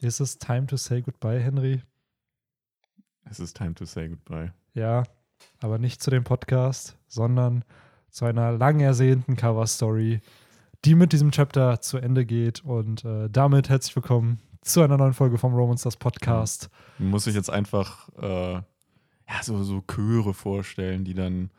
[0.00, 1.82] Ist es time to say goodbye, Henry?
[3.24, 4.52] Es ist time to say goodbye.
[4.74, 5.04] Ja,
[5.60, 7.64] aber nicht zu dem Podcast, sondern
[8.10, 10.20] zu einer lang ersehnten Cover-Story,
[10.84, 12.64] die mit diesem Chapter zu Ende geht.
[12.64, 16.70] Und äh, damit herzlich willkommen zu einer neuen Folge vom Romans das Podcast.
[16.98, 21.50] Muss sich jetzt einfach äh, ja, so, so Chöre vorstellen, die dann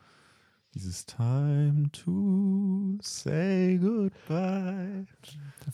[0.76, 5.06] dieses Time to say goodbye.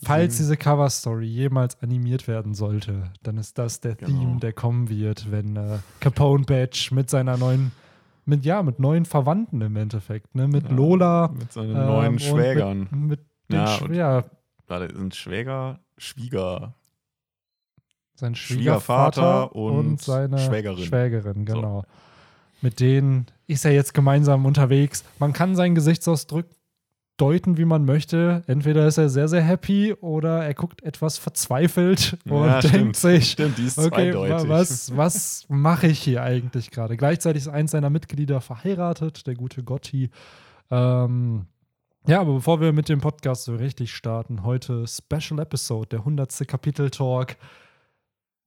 [0.01, 4.11] Falls diese Cover-Story jemals animiert werden sollte, dann ist das der Genau.
[4.21, 7.73] Theme, der kommen wird, wenn äh, Capone Badge mit seiner neuen,
[8.27, 10.47] mit ja, mit neuen Verwandten im Endeffekt, ne?
[10.47, 11.29] Mit Ja, Lola.
[11.37, 12.79] Mit seinen ähm, neuen Schwägern.
[12.93, 14.25] Mit, mit den Ja, Sch ja,
[14.69, 16.75] Warte, sind Schwäger, Schwieger.
[18.15, 20.85] sein Schwiegervater Schwiegervater und und, seine Schwägerin.
[20.85, 21.85] Schwägerin, genau.
[22.61, 25.05] Mit denen ist er jetzt gemeinsam unterwegs.
[25.19, 26.47] Man kann seinen Gesichtsausdruck
[27.19, 28.43] deuten, wie man möchte.
[28.47, 32.97] Entweder ist er sehr, sehr happy oder er guckt etwas verzweifelt und Ja, denkt stimmt.
[32.97, 34.49] sich, Stimmt, die ist okay, zweideutig.
[34.49, 36.97] was, was mache ich hier eigentlich gerade?
[36.97, 40.11] Gleichzeitig ist eins seiner Mitglieder verheiratet, der gute Gotti.
[40.71, 41.47] Ähm,
[42.09, 46.49] ja, aber bevor wir mit dem Podcast so richtig starten, heute Special Episode, der 100.
[46.49, 47.37] Kapitel-Talk.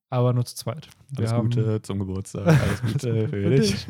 [0.09, 0.87] Aber nur zu zweit.
[1.09, 2.47] Wir Alles Gute zum Geburtstag.
[2.47, 3.87] Alles Gute Für dich.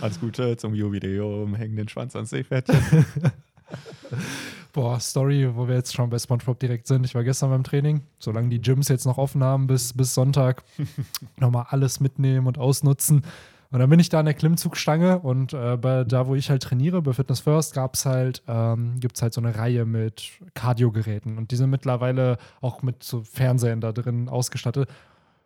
[0.00, 1.54] Alles Gute zum Jubiläum.
[1.54, 3.04] Hängen den Schwanz ans Seepferdchen.
[4.72, 7.04] Boah, Story, wo wir jetzt schon bei SpongeBob direkt sind.
[7.04, 8.02] Ich war gestern beim Training.
[8.18, 10.62] Solange die Gyms jetzt noch offen haben bis, bis Sonntag,
[11.36, 13.22] nochmal alles mitnehmen und ausnutzen.
[13.70, 16.62] Und dann bin ich da an der Klimmzugstange und äh, bei, da, wo ich halt
[16.62, 21.38] trainiere, bei Fitness First, gab's halt, ähm, gibt es halt so eine Reihe mit Kardiogeräten.
[21.38, 24.90] Und die sind mittlerweile auch mit so Fernsehern da drin ausgestattet.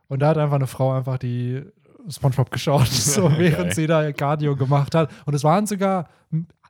[0.08, 1.62] Und da hat einfach eine Frau einfach die
[2.08, 5.10] SpongeBob geschaut, so während sie da Cardio gemacht hat.
[5.26, 6.08] Und es waren sogar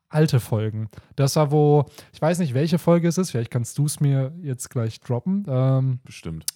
[0.08, 0.88] alte Folgen.
[1.16, 4.32] Das war, wo, ich weiß nicht, welche Folge es ist, vielleicht kannst du es mir
[4.40, 6.46] jetzt gleich droppen, ähm, Bestimmt.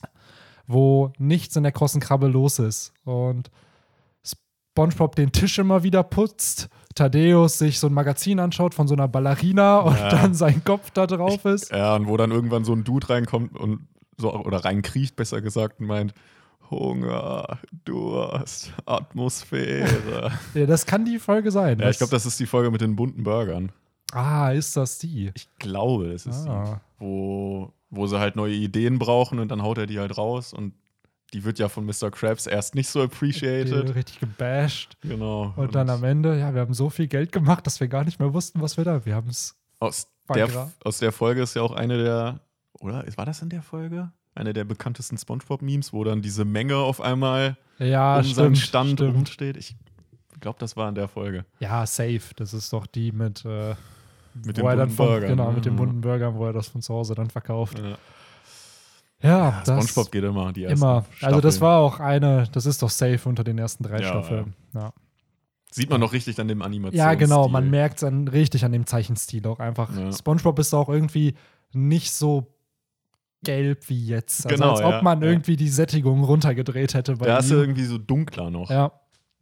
[0.67, 2.93] wo nichts in der großen Krabbe los ist.
[3.05, 3.51] Und
[4.25, 9.09] SpongeBob den Tisch immer wieder putzt, Thaddeus sich so ein Magazin anschaut von so einer
[9.09, 10.09] Ballerina und Ja.
[10.11, 11.71] dann sein Kopf da drauf ist.
[11.71, 15.81] Ja, und wo dann irgendwann so ein Dude reinkommt und so, oder reinkriecht, besser gesagt,
[15.81, 16.15] und meint,
[16.71, 20.33] Hunger, Durst, Atmosphäre.
[20.55, 21.79] Ja, das kann die Folge sein.
[21.79, 23.73] ja, ich glaube, das ist die Folge mit den bunten Burgern.
[24.13, 25.31] Ah, ist das die?
[25.35, 26.81] Ich glaube, es ist Ah.
[26.99, 30.53] die, wo, wo sie halt neue Ideen brauchen und dann haut er die halt raus
[30.53, 30.75] und
[31.33, 32.11] die wird ja von Mr.
[32.11, 33.95] Krabs erst nicht so Die appreciated.
[33.95, 34.97] richtig gebasht.
[35.01, 35.53] Genau.
[35.57, 38.19] Und dann am Ende, ja, wir haben so viel Geld gemacht, dass wir gar nicht
[38.19, 39.05] mehr wussten, was wir da.
[39.07, 39.57] Wir haben es.
[39.79, 40.49] aus, der,
[40.83, 42.41] aus der Folge ist ja auch eine der,
[42.81, 44.11] oder war das in der Folge?
[44.35, 48.59] Eine der bekanntesten Spongebob-Memes, wo dann diese Menge auf einmal Ja, um seinen stimmt.
[48.59, 49.15] Stand stimmt.
[49.17, 49.57] rumsteht.
[49.57, 49.77] Ich
[50.41, 51.45] glaube, das war in der Folge.
[51.59, 52.21] Ja, safe.
[52.37, 53.75] Das ist doch die mit, äh,
[54.45, 55.29] Mit dann bunten von, Burgern.
[55.31, 57.79] genau, mit den bunten Burgern, wo er das von zu Hause dann verkauft.
[57.79, 57.99] Ja.
[59.23, 60.53] Ja, Ja, Spongebob geht immer.
[60.53, 61.05] Die immer.
[61.21, 61.61] Also das Staffeln.
[61.71, 64.55] war auch eine, das ist doch safe unter den ersten drei Ja, Staffeln.
[64.73, 64.93] Ja.
[65.73, 66.97] Sieht man noch richtig an dem Animation.
[66.99, 69.91] ja, genau, man merkt es richtig an dem Zeichenstil auch einfach.
[70.13, 71.35] SpongeBob ist auch irgendwie
[71.73, 72.47] nicht so
[73.45, 74.47] gelb wie jetzt.
[74.47, 75.29] Also Genau, als ob ja, man ja.
[75.29, 78.71] irgendwie die Sättigung runtergedreht hätte bei Da ist irgendwie so dunkler noch.
[78.71, 78.93] ja.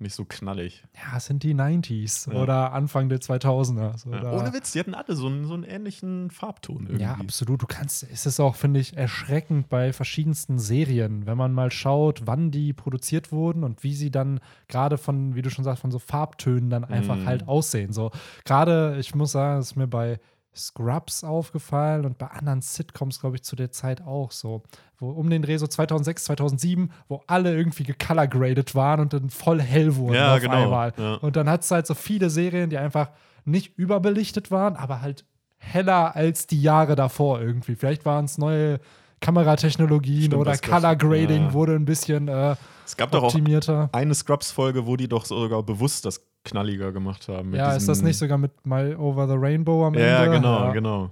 [0.01, 0.85] Nicht so knallig.
[0.95, 2.41] Ja, es sind die 90s Ja.
[2.41, 3.99] oder Anfang der 2000er.
[3.99, 7.03] So ohne Witz, die hatten alle so einen, so einen ähnlichen Farbton irgendwie.
[7.03, 7.61] Ja, absolut.
[7.63, 12.29] Du kannst, es ist auch, finde ich, erschreckend bei verschiedensten Serien, wenn man mal schaut,
[12.29, 14.39] wann die produziert wurden und wie sie dann
[14.69, 17.27] gerade von, wie du schon sagst, von so Farbtönen dann einfach Mhm.
[17.27, 17.93] halt aussehen.
[17.93, 18.13] So,
[18.45, 20.21] gerade, ich muss sagen, es ist mir bei
[20.59, 24.63] Scrubs aufgefallen und bei anderen Sitcoms, glaube ich, zu der Zeit auch so.
[24.99, 29.61] Wo um den Dreh so 2006, 2007, wo alle irgendwie gecolorgraded waren und dann voll
[29.63, 30.93] hell wurden Ja, auf genau, einmal.
[30.99, 31.15] ja.
[31.15, 33.11] Und dann hat es halt so viele Serien, die einfach
[33.45, 35.25] nicht überbelichtet waren, aber halt
[35.57, 37.77] heller als die Jahre davor irgendwie.
[37.77, 38.81] Vielleicht waren es neue
[39.21, 41.53] Kameratechnologien Stimmt, oder Color Grading ja.
[41.53, 43.89] wurde ein bisschen äh, Es gab doch auch optimierter.
[43.93, 47.55] eine Scrubs-Folge, wo die doch sogar bewusst das knalliger gemacht haben.
[47.55, 50.37] Ja, ist das nicht sogar mit My Over the Rainbow am Ja, Ende?
[50.37, 50.73] genau, Ja.
[50.73, 51.11] genau.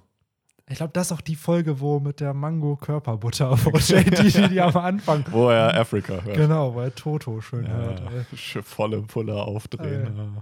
[0.68, 4.60] Ich glaube, das ist auch die Folge, wo mit der Mango-Körperbutter, wo JD die, die
[4.60, 5.24] am Anfang.
[5.30, 6.36] Wo er Afrika hört.
[6.36, 8.02] Genau, wo er Toto schön Ja, hört.
[8.28, 8.62] ey.
[8.62, 10.38] volle Pulle aufdrehen.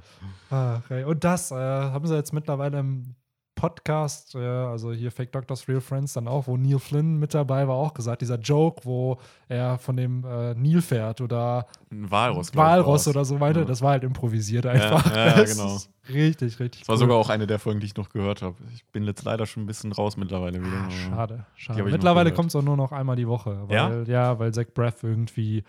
[0.50, 0.80] Ach.
[1.06, 3.14] Und das äh, haben sie jetzt mittlerweile im
[3.54, 7.66] Podcast, äh, also hier Fake Doctors, Real Friends, dann auch, wo Neil Flynn mit dabei
[7.68, 9.18] war, auch gesagt, dieser Joke, wo
[9.48, 12.54] er von dem äh, Nilpferd oder Ein Walross.
[12.54, 13.66] Walross oder so meinte, Ja.
[13.66, 15.14] das war halt improvisiert einfach.
[15.14, 15.78] ja, ja, genau.
[16.08, 16.80] Richtig, richtig.
[16.80, 16.98] Das war cool.
[17.00, 18.56] sogar auch eine der Folgen, die ich noch gehört habe.
[18.74, 20.86] Ich bin jetzt leider schon ein bisschen raus mittlerweile wieder.
[20.86, 21.82] Ah, schade, schade.
[21.84, 23.66] Mittlerweile kommt es auch nur noch einmal die Woche.
[23.70, 23.88] Ja?
[23.90, 24.38] Weil, ja?
[24.38, 25.64] weil Zach Braff irgendwie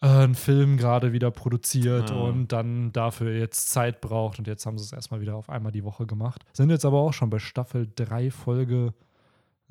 [0.00, 2.20] äh, einen Film gerade wieder produziert Ah.
[2.20, 4.38] und dann dafür jetzt Zeit braucht.
[4.38, 6.44] Und jetzt haben sie es erstmal wieder auf einmal die Woche gemacht.
[6.52, 8.94] Sind jetzt aber auch schon bei Staffel 3, Folge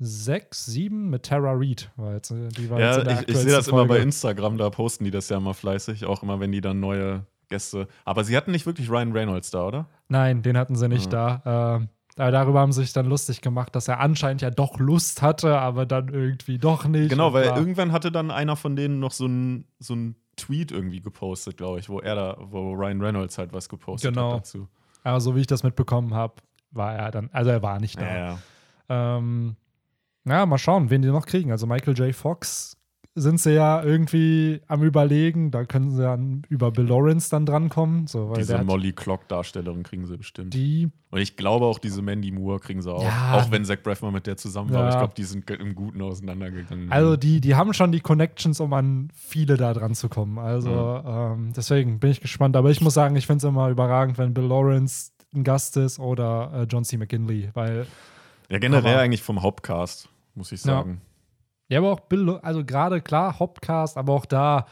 [0.00, 1.90] sechs, sieben mit Tara Reid.
[1.96, 4.02] War jetzt, äh, die war jetzt Ja, ich, ich sehe das immer bei Folge.
[4.04, 7.88] Instagram, da posten die das ja immer fleißig, auch immer, wenn die dann neue Gäste.
[8.04, 9.86] Aber sie hatten nicht wirklich Ryan Reynolds da, oder?
[10.08, 11.78] Nein, den hatten sie nicht da.
[11.80, 15.58] Ähm, darüber haben sie sich dann lustig gemacht, dass er anscheinend ja doch Lust hatte,
[15.58, 17.10] aber dann irgendwie doch nicht.
[17.10, 19.96] Genau, weil irgendwann hatte dann einer von denen noch so einen so
[20.36, 24.32] Tweet irgendwie gepostet, glaube ich, wo er da, wo Ryan Reynolds halt was gepostet Genau.
[24.32, 24.68] hat dazu.
[25.04, 26.34] Aber so wie ich das mitbekommen habe,
[26.70, 28.06] war er dann, also er war nicht da.
[28.06, 28.38] Ja, ja.
[29.18, 29.56] Ähm,
[30.24, 31.50] ja, mal schauen, wen die noch kriegen.
[31.50, 32.14] Also Michael J.
[32.14, 32.77] Fox
[33.20, 35.50] sind sie ja irgendwie am überlegen.
[35.50, 38.06] Da können sie dann über Bill Lawrence dann drankommen.
[38.06, 40.54] So, Diese Molly Clock-Darstellerin kriegen sie bestimmt.
[40.54, 43.02] die, Und ich glaube auch, diese Mandy Moore kriegen sie auch.
[43.02, 43.34] Ja.
[43.34, 44.84] Auch wenn Zach Braff mal mit der zusammen war.
[44.84, 44.90] Ja.
[44.90, 46.90] Ich glaube, die sind im Guten auseinandergegangen.
[46.92, 50.38] also die, die haben schon die Connections, um an viele da dran zu kommen.
[50.38, 52.56] Also ähm, deswegen bin ich gespannt.
[52.56, 55.98] Aber ich muss sagen, ich finde es immer überragend, wenn Bill Lawrence ein Gast ist
[55.98, 56.96] oder äh, John C.
[56.96, 57.86] McKinley, weil
[58.50, 60.72] ja, generell aber- eigentlich vom Hauptcast, muss ich Ja.
[60.78, 61.00] sagen.
[61.02, 61.07] Ja,
[61.76, 64.64] aber auch Bill, also gerade klar, Hauptcast, aber auch da,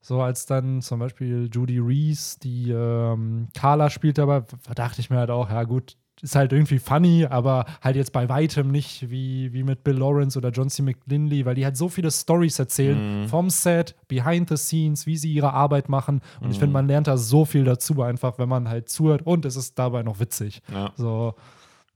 [0.00, 5.10] so als dann zum Beispiel Judy Reese, die ähm, Carla spielt dabei, da dachte ich
[5.10, 9.08] mir halt auch, ja gut, ist halt irgendwie funny, aber halt jetzt bei weitem nicht
[9.08, 10.82] wie, wie mit Bill Lawrence oder John C.
[10.82, 13.28] McLinley, weil die halt so viele Stories erzählen Mhm.
[13.28, 16.20] vom Set, behind the scenes, wie sie ihre Arbeit machen.
[16.40, 16.60] Und ich Mhm.
[16.60, 19.78] finde, man lernt da so viel dazu einfach, wenn man halt zuhört und es ist
[19.78, 20.60] dabei noch witzig.
[20.72, 21.34] Ja, So,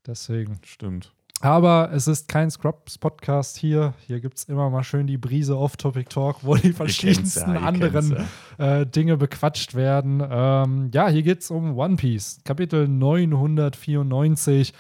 [0.07, 0.59] deswegen.
[0.65, 1.13] stimmt.
[1.43, 3.95] Aber es ist kein Scrubs-Podcast hier.
[4.07, 8.31] Hier gibt es immer mal schön die Brise Off-Topic-Talk, wo die verschiedensten ja, anderen kennt's
[8.59, 10.23] äh, Dinge bequatscht werden.
[10.25, 14.73] Ähm, ja, hier geht es um One Piece, Kapitel 994.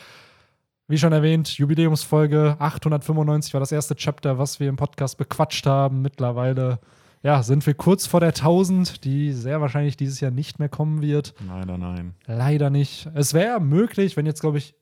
[0.87, 6.00] Wie schon erwähnt, Jubiläumsfolge 895 war das erste Chapter, was wir im Podcast bequatscht haben.
[6.00, 6.79] Mittlerweile
[7.25, 11.03] ja, sind wir kurz vor der 1000, die sehr wahrscheinlich dieses Jahr nicht mehr kommen
[11.03, 11.35] wird.
[11.49, 12.15] Leider nein.
[12.26, 13.08] Leider nicht.
[13.15, 14.76] Es wäre möglich, wenn jetzt, glaube ich,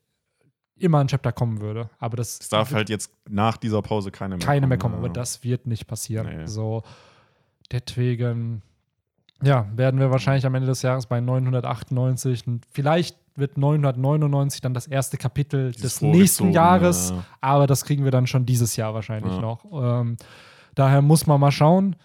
[0.77, 1.89] immer ein Chapter kommen würde.
[1.99, 4.69] Aber das Es darf halt jetzt nach dieser Pause keine mehr keine kommen.
[4.69, 4.95] mehr kommen.
[4.95, 5.13] Aber ja.
[5.13, 6.27] das wird nicht passieren.
[6.37, 6.45] Nee.
[6.47, 6.83] So,
[7.71, 8.61] deswegen,
[9.43, 12.47] ja, werden wir wahrscheinlich am Ende des Jahres bei 998.
[12.47, 17.13] und Vielleicht wird 999 dann das erste Kapitel Dieses des nächsten Jahres.
[17.39, 19.39] Aber das kriegen wir dann schon dieses Jahr wahrscheinlich Ja.
[19.41, 19.65] noch.
[19.71, 20.17] Ähm,
[20.75, 21.95] daher muss man mal schauen.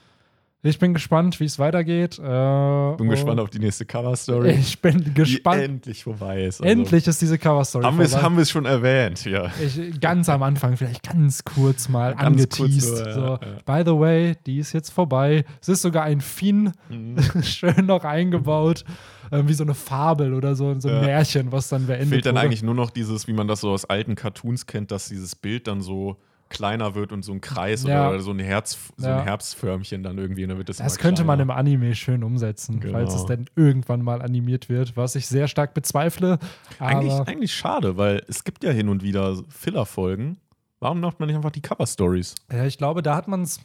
[0.67, 2.19] Ich bin gespannt, wie es weitergeht.
[2.19, 4.51] Äh, Bin gespannt auf die nächste Cover-Story.
[4.59, 5.63] Ich bin Die gespannt.
[5.63, 6.61] endlich vorbei ist.
[6.61, 8.25] Also, Endlich ist diese Cover-Story Haben wir es vorbei.
[8.25, 9.51] haben wir's schon erwähnt, ja.
[9.65, 13.07] Ich, ganz am Anfang, vielleicht ganz kurz mal Ganz kurz angeteased.
[13.07, 13.39] ja, so, ja.
[13.65, 15.45] By the way, die ist jetzt vorbei.
[15.61, 17.17] Es ist sogar ein Fin, Mhm.
[17.43, 18.85] schön noch eingebaut,
[19.31, 21.01] äh, wie so eine Fabel oder so, so ein Ja.
[21.03, 22.47] Märchen, was dann beendet Fehlt dann wurde.
[22.47, 25.67] eigentlich nur noch dieses, wie man das so aus alten Cartoons kennt, dass dieses Bild
[25.69, 26.17] dann so
[26.49, 28.09] kleiner wird und so ein Kreis Ja.
[28.09, 30.47] oder so ein Herz, so ein Herzförmchen dann irgendwie.
[30.47, 32.93] Dann wird das Das könnte man im Anime schön umsetzen, Genau.
[32.99, 36.39] falls es denn irgendwann mal animiert wird, was ich sehr stark bezweifle.
[36.79, 40.39] Eigentlich, eigentlich schade, weil es gibt ja hin und wieder Filler-Folgen.
[40.79, 42.35] Warum macht man nicht einfach die Cover-Stories?
[42.53, 43.61] ja, ich glaube, da hat man es.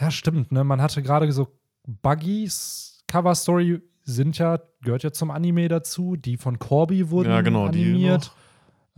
[0.00, 0.64] Ja, stimmt, ne?
[0.64, 1.48] Man hatte gerade so
[1.86, 6.16] Buggies Cover-Story sind ja, gehört ja zum Anime dazu.
[6.16, 8.32] Die von Corby wurden Ja, genau, die animiert.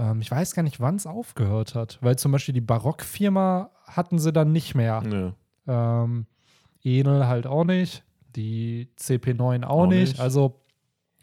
[0.03, 4.19] Ähm, ich weiß gar nicht, wann es aufgehört hat, weil zum Beispiel die Barock-Firma hatten
[4.19, 5.01] sie dann nicht mehr.
[5.03, 5.31] Nö.
[5.69, 6.27] Ähm,
[6.83, 8.05] Enel halt auch nicht,
[8.35, 10.13] die CP9 auch, Auch nicht.
[10.13, 10.21] nicht.
[10.21, 10.61] Also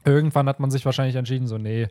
[0.05, 1.87] irgendwann hat man sich wahrscheinlich entschieden, so, nee,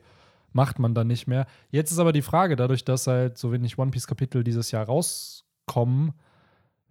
[0.53, 1.47] macht man dann nicht mehr.
[1.71, 6.15] Jetzt ist aber die Frage, dadurch, dass halt so wenig One Piece-Kapitel dieses Jahr rauskommen,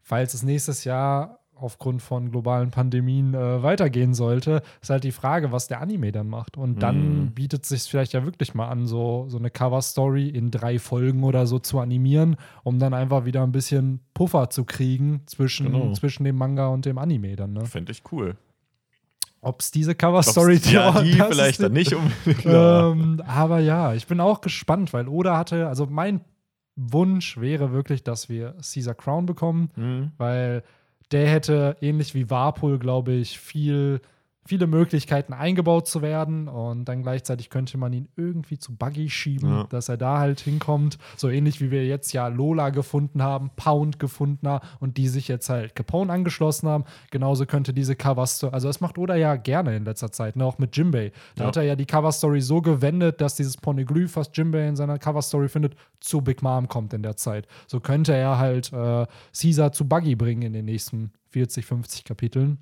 [0.03, 5.52] falls es nächstes Jahr aufgrund von globalen Pandemien äh, weitergehen sollte, ist halt die Frage,
[5.52, 6.57] was der Anime dann macht.
[6.57, 7.31] Und dann Mhm.
[7.31, 11.23] bietet es sich vielleicht ja wirklich mal an, so, so eine Cover-Story in drei Folgen
[11.23, 15.94] oder so zu animieren, um dann einfach wieder ein bisschen Puffer zu kriegen zwischen, Genau.
[15.94, 17.54] zwischen dem Manga und dem Anime dann.
[17.54, 17.66] Ne?
[17.66, 18.35] Fände ich cool.
[19.42, 22.45] Ob es diese Cover-Story Ob's- ja, die vielleicht die- dann nicht unbedingt.
[22.45, 26.21] Ähm, aber ja, ich bin auch gespannt, weil Oda hatte, also mein
[26.76, 30.11] Wunsch wäre wirklich, dass wir Caesar Crown bekommen, Mhm.
[30.18, 30.64] weil
[31.11, 34.02] der hätte ähnlich wie Warpol, glaube ich, viel,
[34.47, 39.49] viele Möglichkeiten eingebaut zu werden und dann gleichzeitig könnte man ihn irgendwie zu Buggy schieben,
[39.49, 39.63] Ja.
[39.66, 40.97] dass er da halt hinkommt.
[41.16, 45.27] So ähnlich wie wir jetzt ja Lola gefunden haben, Pound gefunden haben und die sich
[45.27, 46.85] jetzt halt Capone angeschlossen haben.
[47.11, 50.45] Genauso könnte diese Cover-Story, also das macht Oda ja gerne in letzter Zeit, ne?
[50.45, 51.11] auch mit Jimbei.
[51.35, 51.47] Da Ja.
[51.49, 55.49] hat er ja die Cover-Story so gewendet, dass dieses Poneglyph, was Jimbei in seiner Cover-Story
[55.49, 57.47] findet, zu Big Mom kommt in der Zeit.
[57.68, 59.06] So könnte er halt äh,
[59.37, 62.57] Caesar zu Buggy bringen in den nächsten 40, 50 Kapiteln.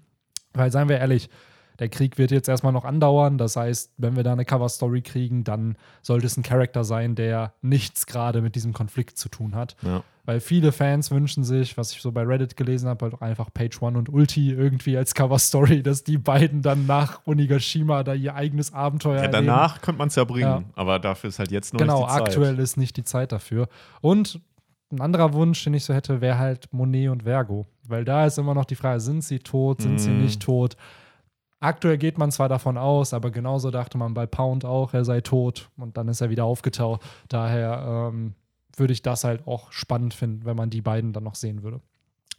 [0.54, 1.30] Weil, seien wir ehrlich,
[1.80, 3.38] der Krieg wird jetzt erstmal noch andauern.
[3.38, 7.54] Das heißt, wenn wir da eine Cover-Story kriegen, dann sollte es ein Charakter sein, der
[7.62, 9.76] nichts gerade mit diesem Konflikt zu tun hat.
[9.82, 10.04] Ja.
[10.28, 13.54] Weil viele Fans wünschen sich, was ich so bei Reddit gelesen habe, halt auch einfach
[13.54, 18.34] Page One und Ulti irgendwie als Cover-Story, dass die beiden dann nach Onigashima da ihr
[18.34, 19.46] eigenes Abenteuer Ja, erleben.
[19.46, 20.64] danach könnte man es ja bringen, Ja.
[20.76, 22.28] aber dafür ist halt jetzt noch Genau, nicht die Zeit.
[22.28, 23.68] aktuell ist nicht die Zeit dafür.
[24.02, 24.40] Und
[24.92, 27.68] ein anderer Wunsch, den ich so hätte, wäre halt Monet und Vergo.
[27.88, 30.22] Weil da ist immer noch die Frage, sind sie tot, sind sie Mm.
[30.24, 30.76] nicht tot?
[31.66, 35.22] Aktuell geht man zwar davon aus, aber genauso dachte man bei Pound auch, er sei
[35.22, 37.02] tot und dann ist er wieder aufgetaucht.
[37.28, 38.34] Daher ähm,
[38.78, 41.82] würde ich das halt auch spannend finden, wenn man die beiden dann noch sehen würde.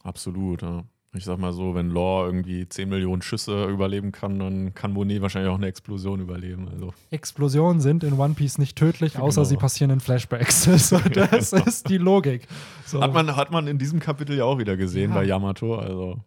[0.03, 0.85] Absolut, ja.
[1.15, 5.23] Ich sag mal so, wenn Law irgendwie 10 Millionen Schüsse überleben kann, dann kann Monet
[5.23, 6.69] wahrscheinlich auch eine Explosion überleben.
[6.69, 6.93] Also.
[7.11, 9.49] Explosionen sind in One Piece nicht tödlich, außer Genau.
[9.49, 10.65] sie passieren in Flashbacks.
[10.89, 12.47] so, das ist die Logik.
[12.85, 13.01] So.
[13.01, 15.17] Hat, man, hat man in diesem Kapitel ja auch wieder gesehen Ja.
[15.17, 15.77] bei Yamato.
[15.77, 16.19] Also,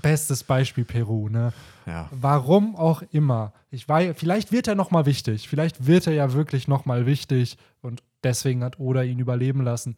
[0.00, 1.52] Bestes Beispiel Peru, ne?
[1.86, 2.08] ja.
[2.10, 3.52] Warum auch immer.
[3.70, 5.48] Ich weiß, vielleicht wird er noch mal wichtig.
[5.48, 9.96] Vielleicht wird er ja wirklich noch mal wichtig und deswegen hat Oda ihn überleben lassen.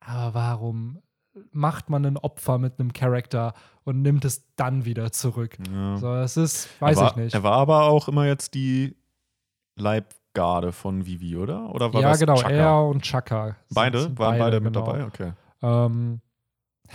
[0.00, 0.98] Aber warum
[1.52, 5.56] macht man ein Opfer mit einem Charakter und nimmt es dann wieder zurück?
[5.72, 5.96] ja.
[5.98, 7.34] So, das ist, weiß war, ich nicht.
[7.34, 8.96] Er war aber auch immer jetzt die
[9.76, 11.72] Leibgarde von Vivi, oder?
[11.74, 12.54] Oder war ja, das genau, Chaka?
[12.54, 13.56] er und Chaka.
[13.70, 14.18] Beide?
[14.18, 14.86] Waren beide, mit genau.
[14.86, 15.04] dabei?
[15.04, 15.32] Okay.
[15.62, 16.20] Ähm,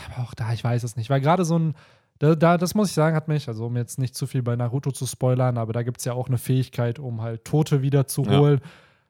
[0.05, 1.09] aber auch da, ich weiß es nicht.
[1.09, 1.75] Weil gerade so ein,
[2.23, 4.55] da, da, das muss ich sagen, hat mich, also um jetzt nicht zu viel bei
[4.55, 8.07] Naruto zu spoilern, aber da gibt es ja auch eine Fähigkeit, um halt Tote wieder
[8.07, 8.39] zu Ja.
[8.39, 8.61] holen.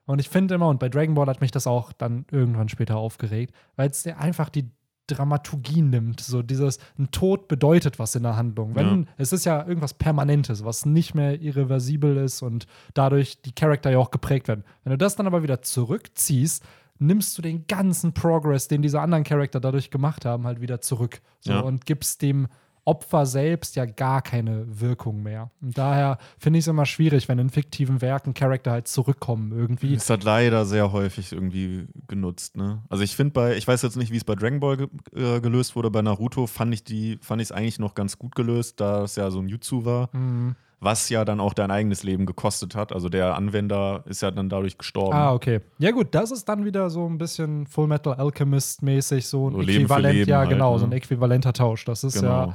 [0.06, 2.98] Und ich finde immer, und bei Dragon Ball hat mich das auch dann irgendwann später
[2.98, 4.70] aufgeregt, weil es einfach die
[5.08, 6.22] Dramaturgie nimmt.
[6.22, 8.74] So dieses, ein Tod bedeutet was in der Handlung.
[8.76, 9.06] Wenn, Ja.
[9.18, 14.00] Es ist ja irgendwas Permanentes, was nicht mehr irreversibel ist und dadurch die Charakter ja
[14.00, 14.64] auch geprägt werden.
[14.84, 16.64] Wenn du das dann aber wieder zurückziehst,
[17.00, 21.22] nimmst du den ganzen Progress, den diese anderen Charakter dadurch gemacht haben, halt wieder zurück.
[21.42, 21.60] So, Ja.
[21.60, 22.48] Und gibst dem
[22.86, 25.52] Opfer selbst ja gar keine Wirkung mehr.
[25.62, 29.94] Und daher finde ich es immer schwierig, wenn in fiktiven Werken Charakter halt zurückkommen irgendwie.
[29.96, 32.82] Das hat leider sehr häufig irgendwie genutzt, ne?
[32.90, 35.40] Also ich finde bei, ich weiß jetzt nicht, wie es bei Dragon Ball ge äh,
[35.40, 38.80] gelöst wurde, bei Naruto fand ich die, fand ich es eigentlich noch ganz gut gelöst,
[38.82, 40.56] da es ja so ein Jutsu war, Mhm.
[40.80, 42.92] was ja dann auch dein eigenes Leben gekostet hat.
[42.92, 45.14] Also der Anwender ist ja dann dadurch gestorben.
[45.16, 45.62] Ah, okay.
[45.80, 49.62] Ja, gut, das ist dann wieder so ein bisschen Full Metal Alchemist-mäßig, so ein So
[49.62, 50.80] Äquivalent, Leben ja, halt, genau, ne?
[50.80, 51.86] so ein äquivalenter Tausch.
[51.86, 52.48] Das ist genau.
[52.48, 52.54] ja.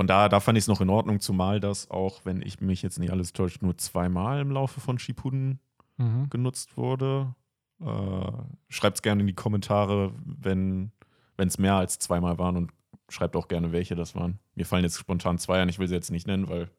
[0.00, 2.80] Von daher, da fand ich es noch in Ordnung, zumal das auch, wenn ich mich
[2.80, 5.60] jetzt nicht alles täuscht, nur zweimal im Laufe von Shippuden
[5.98, 6.30] Mhm.
[6.30, 7.34] genutzt wurde.
[7.82, 8.32] Äh,
[8.70, 10.90] Schreibt es gerne in die Kommentare, wenn
[11.36, 12.70] es mehr als zweimal waren und
[13.10, 14.38] schreibt auch gerne, welche das waren.
[14.54, 16.70] Mir fallen jetzt spontan zwei an, ich will sie jetzt nicht nennen, weil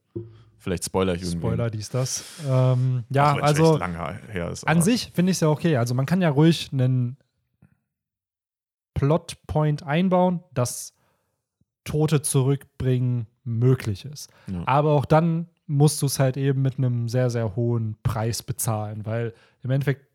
[0.58, 1.38] vielleicht spoiler ich irgendwie.
[1.46, 2.24] Spoiler, dies, das.
[2.50, 4.68] Ähm, ja, wenn's also lange her ist.
[4.68, 5.78] an sich finde ich es ja okay.
[5.78, 7.18] Also man kann ja ruhig einen
[8.96, 10.96] Plotpoint einbauen, dass
[11.84, 14.30] Tote zurückbringen möglich ist.
[14.52, 14.64] Ja.
[14.68, 19.06] Aber auch dann musst du es halt eben mit einem sehr, sehr hohen Preis bezahlen,
[19.06, 19.34] weil
[19.64, 20.06] im Endeffekt,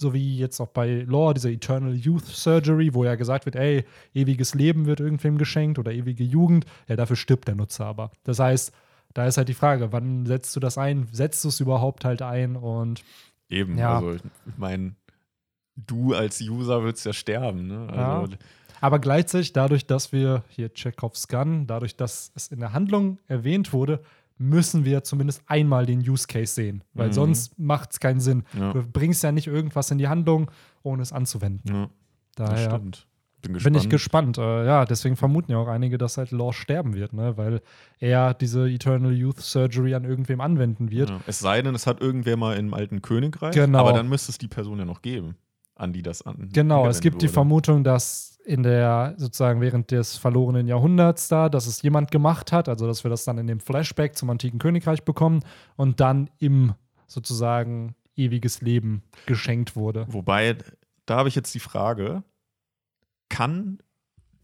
[0.00, 3.84] so wie jetzt auch bei Lore, dieser Eternal Youth Surgery, wo ja gesagt wird, ey,
[4.14, 8.10] ewiges Leben wird irgendwem geschenkt oder ewige Jugend, ja, dafür stirbt der Nutzer aber.
[8.24, 8.72] Das heißt,
[9.14, 11.08] da ist halt die Frage, wann setzt du das ein?
[11.12, 12.56] Setzt du es überhaupt halt ein?
[12.56, 13.02] Und
[13.48, 13.96] Eben, Ja.
[13.96, 14.22] also ich
[14.58, 14.96] meine,
[15.76, 17.66] du als User würdest ja sterben.
[17.68, 17.88] Ne?
[17.90, 18.36] Also,
[18.86, 23.72] aber gleichzeitig, dadurch, dass wir hier Chekhovs Gun, dadurch, dass es in der Handlung erwähnt
[23.72, 24.00] wurde,
[24.38, 27.12] müssen wir zumindest einmal den Use Case sehen, weil Mhm.
[27.12, 28.44] sonst macht es keinen Sinn.
[28.58, 28.72] Ja.
[28.72, 30.50] Du bringst ja nicht irgendwas in die Handlung,
[30.82, 31.74] ohne es anzuwenden.
[31.74, 31.88] ja,
[32.36, 33.06] das Daher stimmt.
[33.42, 33.74] Bin gespannt.
[33.74, 34.38] bin ich gespannt.
[34.38, 37.36] Äh, ja, deswegen vermuten ja auch einige, dass halt Law sterben wird, ne?
[37.36, 37.60] weil
[37.98, 41.10] er diese Eternal Youth Surgery an irgendwem anwenden wird.
[41.10, 41.20] Ja.
[41.26, 43.54] Es sei denn, es hat irgendwer mal im alten Königreich.
[43.54, 43.78] Genau.
[43.78, 45.36] Aber dann müsste es die Person ja noch geben,
[45.76, 46.48] an die das an.
[46.52, 47.32] Genau, es gibt die wurde.
[47.34, 52.68] Vermutung, dass in der sozusagen während des verlorenen Jahrhunderts da, dass es jemand gemacht hat,
[52.68, 55.40] also dass wir das dann in dem Flashback zum antiken Königreich bekommen
[55.76, 56.74] und dann im
[57.08, 60.06] sozusagen ewiges Leben geschenkt wurde.
[60.08, 60.56] Wobei,
[61.06, 62.22] da habe ich jetzt die Frage:
[63.28, 63.78] Kann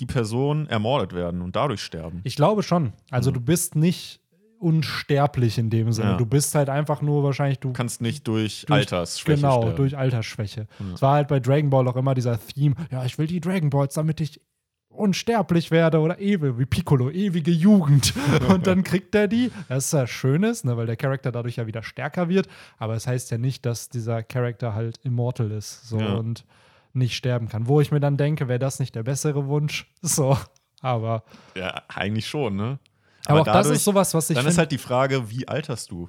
[0.01, 2.21] die Person ermordet werden und dadurch sterben?
[2.25, 2.93] Ich glaube schon.
[3.11, 3.35] Also Mhm.
[3.35, 4.21] du bist nicht
[4.63, 6.11] unsterblich in dem Sinne.
[6.13, 6.17] Ja.
[6.17, 9.77] Du bist halt einfach nur wahrscheinlich du Du kannst nicht durch, Durch- Altersschwäche genau sterben.
[9.77, 10.67] durch Altersschwäche.
[10.79, 10.87] Ja.
[10.95, 13.71] Es war halt bei Dragon Ball auch immer dieser Theme, ja, ich will die Dragon
[13.71, 14.41] Balls, damit ich
[14.89, 18.13] unsterblich werde oder ewig, wie Piccolo, ewige Jugend.
[18.49, 19.51] Und dann kriegt er die.
[19.69, 22.47] Das ist ja Schönes, ne, weil der Charakter dadurch ja wieder stärker wird.
[22.79, 26.13] Aber es heißt ja nicht, dass dieser Charakter halt immortal ist so, Ja.
[26.15, 26.45] und
[26.93, 27.69] nicht sterben kann.
[27.69, 29.91] Wo ich mir dann denke, wäre das nicht der bessere Wunsch?
[30.03, 30.37] So,
[30.83, 31.23] aber,
[31.57, 32.79] Ja, eigentlich schon, ne?
[33.27, 35.91] Aber, auch das dadurch- ist sowas, was ich Dann ist halt die Frage, wie alterst
[35.91, 36.09] du?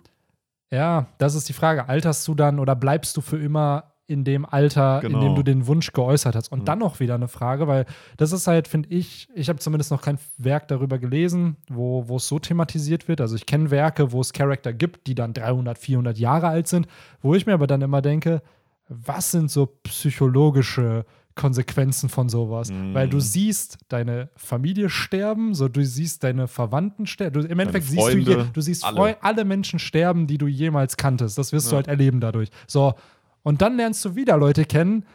[0.71, 1.87] Ja, das ist die Frage.
[1.87, 5.19] Alterst du dann oder bleibst du für immer in dem Alter, Genau.
[5.19, 6.51] in dem du den Wunsch geäußert hast.
[6.51, 6.65] Und Mhm.
[6.65, 7.85] dann noch wieder eine Frage, weil
[8.17, 12.17] das ist halt, finde ich, ich habe zumindest noch kein Werk darüber gelesen, wo, wo
[12.17, 13.21] es so thematisiert wird.
[13.21, 16.87] Also ich kenne Werke, wo es Charakter gibt, die dann 300, 400 Jahre alt sind,
[17.21, 18.41] wo ich mir aber dann immer denke,
[18.89, 22.69] was sind so psychologische Konsequenzen von sowas?
[22.71, 22.93] Mhm.
[22.93, 27.41] Weil du siehst deine Familie sterben, so du siehst deine Verwandten sterben.
[27.41, 29.17] Du, Im Endeffekt siehst du, je, du siehst alle.
[29.23, 29.45] alle.
[29.45, 31.37] Menschen sterben, die du jemals kanntest.
[31.37, 31.77] Das wirst du Ja.
[31.77, 32.49] halt erleben dadurch.
[32.67, 32.93] So,
[33.43, 35.05] und dann lernst du wieder Leute kennen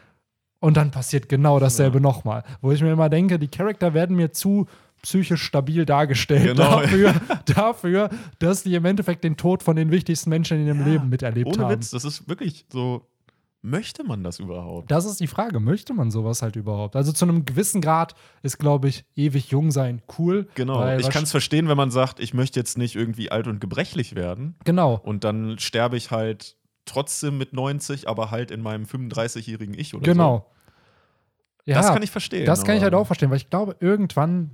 [0.59, 2.01] und dann passiert genau dasselbe Ja.
[2.01, 2.43] nochmal.
[2.61, 4.67] Wo ich mir immer denke, die Charakter werden mir zu
[5.01, 6.81] psychisch stabil dargestellt Genau.
[6.81, 7.13] dafür,
[7.45, 8.09] dafür,
[8.39, 11.47] dass die im Endeffekt den Tod von den wichtigsten Menschen in ihrem Ja, Leben miterlebt
[11.55, 11.71] Ohne haben.
[11.75, 13.07] Witz, das ist wirklich so.
[13.61, 14.89] Möchte man das überhaupt?
[14.89, 16.95] Das ist die Frage, möchte man sowas halt überhaupt?
[16.95, 20.47] Also zu einem gewissen Grad ist, glaube ich, ewig jung sein cool.
[20.55, 20.97] Genau.
[20.97, 24.15] ich kann es verstehen, wenn man sagt, ich möchte jetzt nicht irgendwie alt und gebrechlich
[24.15, 24.55] werden.
[24.63, 29.93] Genau, Und dann sterbe ich halt trotzdem mit 90, aber halt in meinem 35-jährigen Ich
[29.93, 30.37] oder genau.
[30.37, 30.59] so.
[31.65, 32.45] Ja, das kann ich verstehen.
[32.45, 34.51] Das kann ich halt auch verstehen, weil ich glaube, irgendwann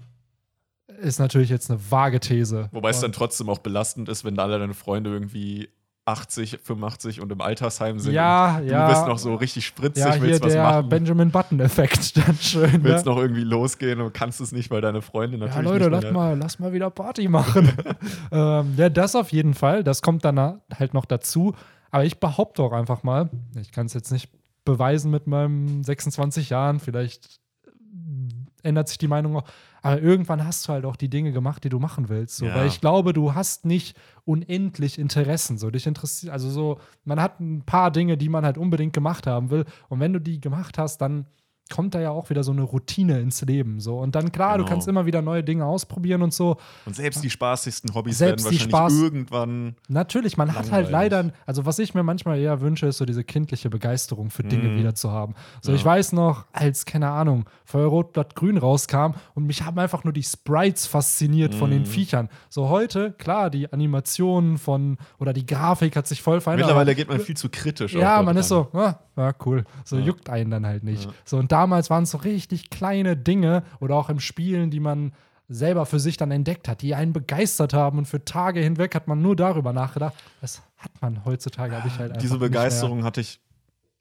[0.99, 2.69] ist natürlich jetzt eine vage These.
[2.71, 5.69] Wobei es dann trotzdem auch belastend ist, wenn alle deine Freunde irgendwie
[6.05, 8.13] 80, 85 und im Altersheim sind.
[8.13, 8.87] Ja, ja.
[8.87, 10.89] Du bist noch so richtig spritzig, ja, hier willst was der machen.
[10.89, 12.83] Benjamin Button-Effekt dann schön.
[12.83, 13.11] willst ne?
[13.11, 16.13] noch irgendwie losgehen und kannst es nicht, weil deine Freunde Ja, natürlich Leute, nicht lass
[16.13, 17.71] mal, lass mal wieder Party machen.
[18.31, 19.83] ähm, ja, das auf jeden Fall.
[19.83, 21.55] Das kommt dann halt noch dazu.
[21.89, 24.29] Aber ich behaupte auch einfach mal, ich kann es jetzt nicht
[24.63, 29.43] beweisen mit meinen 26 Jahren, vielleicht äh, ändert sich die Meinung auch.
[29.85, 32.37] Aber irgendwann hast du halt auch die Dinge gemacht, die du machen willst.
[32.37, 32.55] So, Ja.
[32.55, 35.59] Weil ich glaube, du hast nicht unendlich Interessen.
[35.59, 39.27] So, dich interessiert, also so, man hat ein paar Dinge, die man halt unbedingt gemacht
[39.27, 39.63] haben will.
[39.87, 41.27] Und wenn du die gemacht hast, dann
[41.73, 43.79] kommt da ja auch wieder so eine Routine ins Leben.
[43.79, 43.97] So.
[43.97, 44.69] Und dann, klar, du Genau.
[44.75, 46.57] kannst immer wieder neue Dinge ausprobieren und so.
[46.85, 49.75] Und selbst die spaßigsten Hobbys Selbst die werden wahrscheinlich Spaß- irgendwann.
[49.87, 50.91] Natürlich, man hat halt Langweilig.
[50.91, 54.69] leider, also was ich mir manchmal eher wünsche, ist so diese kindliche Begeisterung für Dinge
[54.69, 54.77] Mhm.
[54.77, 55.33] wieder zu haben.
[55.61, 55.75] So, Ja.
[55.77, 60.13] ich weiß noch, als, keine Ahnung, Feuerrot, Blatt Grün rauskam und mich haben einfach nur
[60.13, 61.85] die Sprites fasziniert von den Mhm.
[61.87, 62.29] Viechern.
[62.49, 66.67] So heute, klar, die Animationen von, oder die Grafik hat sich voll verändert.
[66.67, 67.95] Mittlerweile geht man viel zu kritisch.
[67.95, 69.63] Ja, man ist so, ah, ja, cool.
[69.83, 70.03] So Ja.
[70.05, 71.07] juckt einen dann halt nicht.
[71.23, 75.13] So, und damals waren es so richtig kleine Dinge oder auch im Spielen, die man
[75.47, 79.07] selber für sich dann entdeckt hat, die einen begeistert haben und für Tage hinweg hat
[79.07, 80.13] man nur darüber nachgedacht.
[80.41, 82.37] Das hat man heutzutage, habe ich halt einfach Diese.
[82.37, 83.39] Begeisterung hatte ich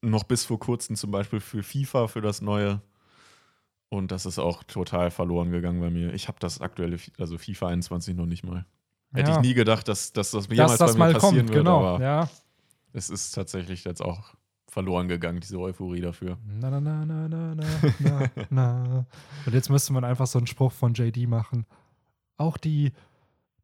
[0.03, 2.81] noch bis vor kurzem zum Beispiel für FIFA, für das neue.
[3.89, 6.13] Und das ist auch total verloren gegangen bei mir.
[6.15, 8.67] Ich habe das aktuelle, also FIFA 21 noch nicht mal.
[9.13, 9.37] Hätte Ja.
[9.37, 11.59] ich nie gedacht, dass, dass das dass jemals das bei mir mal passieren kommt, wird.
[11.65, 11.87] genau.
[11.87, 12.29] Aber Ja.
[12.93, 14.35] es ist tatsächlich jetzt auch
[14.75, 16.37] verloren gegangen, diese Euphorie dafür.
[16.45, 17.65] Na, na, na, na, na, na,
[18.01, 19.07] na, na.
[19.47, 21.65] Und jetzt müsste man einfach so einen Spruch von JD machen.
[22.37, 22.93] Auch die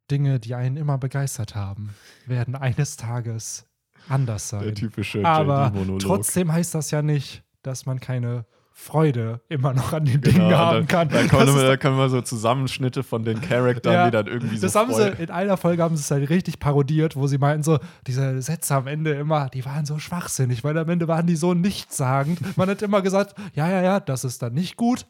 [0.09, 1.90] Dinge, die einen immer begeistert haben,
[2.27, 3.66] werden eines Tages
[4.09, 4.62] anders sein.
[4.62, 6.01] Der typische Aber JD-Monolog.
[6.01, 8.46] trotzdem heißt das ja nicht, dass man keine
[8.81, 11.09] Freude immer noch an den Genau, Dingen haben kann.
[11.11, 14.57] Da können, wir, da können wir so Zusammenschnitte von den Charakteren, Ja, die dann irgendwie
[14.57, 17.27] so das haben Freude- sie in einer Folge haben sie es halt richtig parodiert, wo
[17.27, 21.07] sie meinten so, diese Sätze am Ende immer, die waren so schwachsinnig, weil am Ende
[21.09, 22.57] waren die so nichtssagend.
[22.57, 25.07] Man hat immer gesagt, ja, ja, ja, das ist dann nicht gut,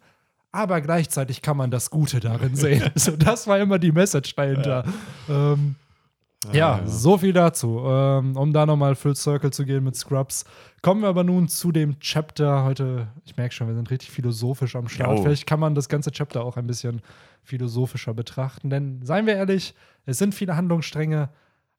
[0.52, 2.90] aber gleichzeitig kann man das Gute darin sehen.
[2.96, 4.84] so, das war immer die Message dahinter.
[5.28, 5.76] Ja, ähm,
[6.48, 7.82] Ah, ja, so viel dazu.
[7.84, 10.44] Ähm, um da nochmal Full Circle zu gehen mit Scrubs.
[10.80, 12.64] Kommen wir aber nun zu dem Chapter.
[12.64, 15.18] Heute, ich merke schon, wir sind richtig philosophisch am Start.
[15.18, 15.22] Jo.
[15.22, 17.02] Vielleicht kann man das ganze Chapter auch ein bisschen
[17.42, 18.70] philosophischer betrachten.
[18.70, 19.74] Denn, seien wir ehrlich,
[20.06, 21.28] es sind viele Handlungsstränge,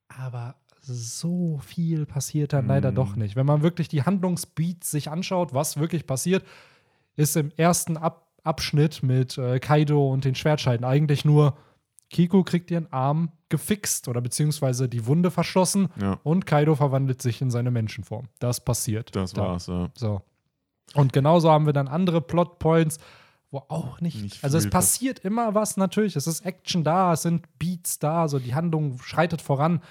[0.07, 2.95] aber so viel passiert dann leider Mm.
[2.95, 3.35] doch nicht.
[3.35, 6.43] Wenn man wirklich die Handlungsbeats sich anschaut, was wirklich passiert,
[7.15, 11.55] ist im ersten Ab Abschnitt mit äh, Kaido und den Schwertscheiden eigentlich nur
[12.11, 17.41] Kiko kriegt ihren Arm gefixt oder beziehungsweise die Wunde verschlossen Ja, und Kaido verwandelt sich
[17.41, 18.27] in seine Menschenform.
[18.39, 19.15] Das passiert.
[19.15, 19.41] das Da.
[19.41, 19.67] war's.
[19.67, 19.89] Ja.
[19.95, 20.21] So.
[20.93, 22.99] Und genauso haben wir dann andere Plotpoints,
[23.49, 24.21] wo auch nicht.
[24.21, 26.15] Nicht also es passiert immer was natürlich.
[26.15, 29.81] Es ist Action da, es sind Beats da, also die Handlung schreitet voran.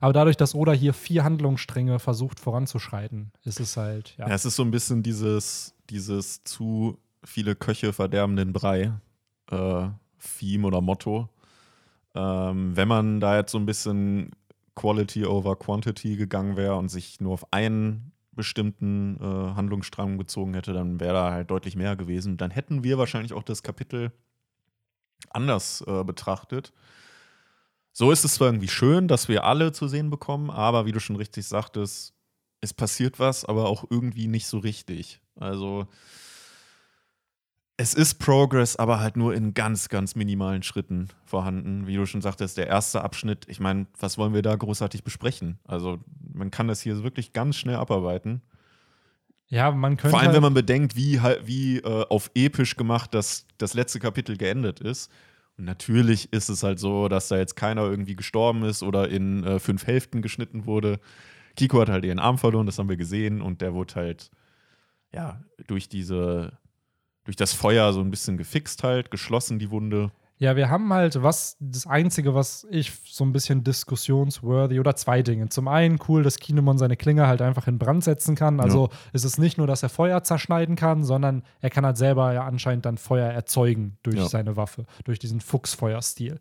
[0.00, 4.28] Aber dadurch, dass Oda hier vier Handlungsstränge versucht voranzuschreiten, ist es halt, ja.
[4.28, 8.92] Ja, es ist so ein bisschen dieses, dieses zu viele Köche verderben den Brei
[9.50, 9.88] äh,
[10.38, 11.28] Theme oder Motto.
[12.14, 14.30] Ähm, wenn man da jetzt so ein bisschen
[14.74, 20.72] Quality over Quantity gegangen wäre und sich nur auf einen bestimmten äh, Handlungsstrang bezogen hätte,
[20.72, 22.36] dann wäre da halt deutlich mehr gewesen.
[22.36, 24.12] Dann hätten wir wahrscheinlich auch das Kapitel
[25.28, 26.72] anders äh, betrachtet.
[27.92, 31.00] So ist es zwar irgendwie schön, dass wir alle zu sehen bekommen, aber wie du
[31.00, 32.14] schon richtig sagtest,
[32.60, 35.20] es passiert was, aber auch irgendwie nicht so richtig.
[35.34, 35.86] Also
[37.80, 41.86] es ist Progress, aber halt nur in ganz, ganz minimalen Schritten vorhanden.
[41.86, 45.58] Wie du schon sagtest, der erste Abschnitt, ich meine, was wollen wir da großartig besprechen?
[45.66, 45.98] Also
[46.34, 48.42] man kann das hier wirklich ganz schnell abarbeiten.
[49.48, 50.10] Ja, man könnte.
[50.10, 53.72] Vor allem, halt, wenn man bedenkt, wie, halt- wie äh, auf episch gemacht das, das
[53.72, 55.10] letzte Kapitel geendet ist.
[55.56, 59.42] Und natürlich ist es halt so, dass da jetzt keiner irgendwie gestorben ist oder in
[59.44, 61.00] äh, fünf Hälften geschnitten wurde.
[61.56, 64.30] Kiko hat halt ihren Arm verloren, das haben wir gesehen, und der wurde halt,
[65.14, 66.52] ja, durch diese,
[67.24, 70.10] durch das Feuer so ein bisschen gefixt halt, geschlossen, die Wunde.
[70.38, 75.20] Ja, wir haben halt was, das Einzige, was ich so ein bisschen diskussionsworthy oder zwei
[75.20, 75.50] Dinge.
[75.50, 78.58] Zum einen cool, dass Kinemon seine Klinge halt einfach in Brand setzen kann.
[78.58, 82.32] Also ist es nicht nur, dass er Feuer zerschneiden kann, sondern er kann halt selber
[82.32, 84.28] ja anscheinend dann Feuer erzeugen durch Ja.
[84.28, 86.38] seine Waffe, durch diesen Fuchsfeuerstil.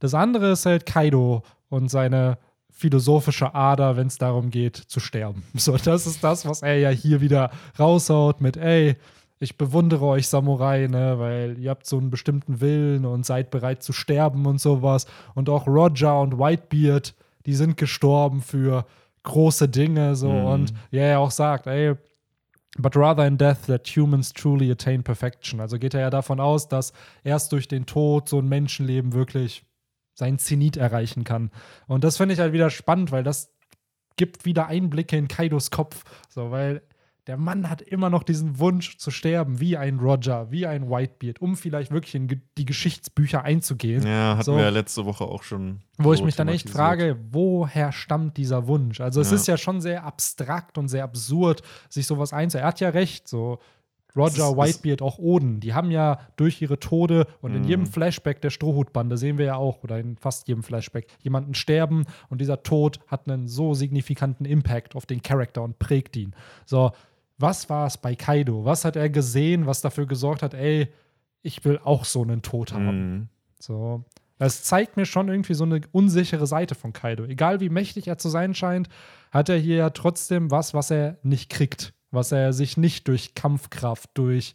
[0.00, 2.38] Das andere ist halt Kaido und seine
[2.70, 5.42] philosophische Ader, wenn es darum geht, zu sterben.
[5.54, 8.96] So, das ist das, was er ja hier wieder raushaut mit, ey,
[9.44, 13.82] ich bewundere euch Samurai, ne, weil ihr habt so einen bestimmten Willen und seid bereit
[13.82, 15.06] zu sterben und sowas.
[15.34, 17.14] Und auch Roger und Whitebeard,
[17.46, 18.86] die sind gestorben für
[19.22, 20.30] große Dinge, so.
[20.30, 20.44] Mhm.
[20.44, 21.94] Und ja, er auch sagt, ey,
[22.76, 25.60] But rather in death that humans truly attain perfection.
[25.60, 29.64] Also geht er ja davon aus, dass erst durch den Tod so ein Menschenleben wirklich
[30.14, 31.50] seinen Zenit erreichen kann.
[31.86, 33.52] Und das finde ich halt wieder spannend, weil das
[34.16, 36.02] gibt wieder Einblicke in Kaidos Kopf.
[36.28, 36.82] So, weil
[37.26, 41.40] der Mann hat immer noch diesen Wunsch zu sterben, wie ein Roger, wie ein Whitebeard,
[41.40, 44.06] um vielleicht wirklich in die Geschichtsbücher einzugehen.
[44.06, 44.56] Ja, hatten So.
[44.56, 45.80] wir ja letzte Woche auch schon.
[45.96, 49.00] Wo ich mich dann echt frage, woher stammt dieser Wunsch?
[49.00, 49.36] Also es Ja.
[49.36, 52.58] ist ja schon sehr abstrakt und sehr absurd, sich sowas einzu.
[52.58, 53.58] Er hat ja recht, so
[54.16, 57.68] Roger, ist- Whitebeard, auch Oden, die haben ja durch ihre Tode und in Mhm.
[57.68, 62.04] jedem Flashback der Strohhutbande sehen wir ja auch, oder in fast jedem Flashback, jemanden sterben
[62.28, 66.32] und dieser Tod hat einen so signifikanten Impact auf den Charakter und prägt ihn.
[66.64, 66.92] So,
[67.38, 68.64] was war es bei Kaido?
[68.64, 70.88] Was hat er gesehen, was dafür gesorgt hat, ey,
[71.42, 73.14] ich will auch so einen Tod haben?
[73.14, 73.28] Mhm.
[73.58, 74.04] So.
[74.38, 77.24] Das zeigt mir schon irgendwie so eine unsichere Seite von Kaido.
[77.24, 78.88] Egal wie mächtig er zu sein scheint,
[79.30, 81.94] hat er hier ja trotzdem was, was er nicht kriegt.
[82.10, 84.54] Was er sich nicht durch Kampfkraft, durch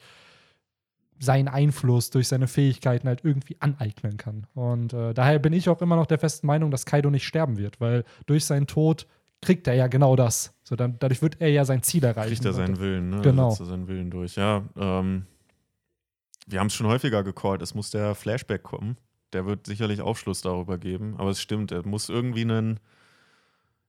[1.19, 4.47] seinen Einfluss, durch seine Fähigkeiten halt irgendwie aneignen kann.
[4.53, 7.57] Und äh, daher bin ich auch immer noch der festen Meinung, dass Kaido nicht sterben
[7.57, 9.05] wird, weil durch seinen Tod
[9.41, 10.53] kriegt er ja genau das.
[10.63, 12.29] So, dann, dadurch wird er ja sein Ziel erreichen.
[12.29, 13.21] Kriegt er seinen Willen, ne?
[13.21, 13.49] Genau.
[13.49, 14.35] Setzt er seinen Willen durch.
[14.35, 15.25] Ja, ähm,
[16.47, 17.61] wir haben es schon häufiger gecallt.
[17.61, 18.97] Es muss der Flashback kommen.
[19.33, 21.15] Der wird sicherlich Aufschluss darüber geben.
[21.17, 22.79] Aber es stimmt, er muss irgendwie einen.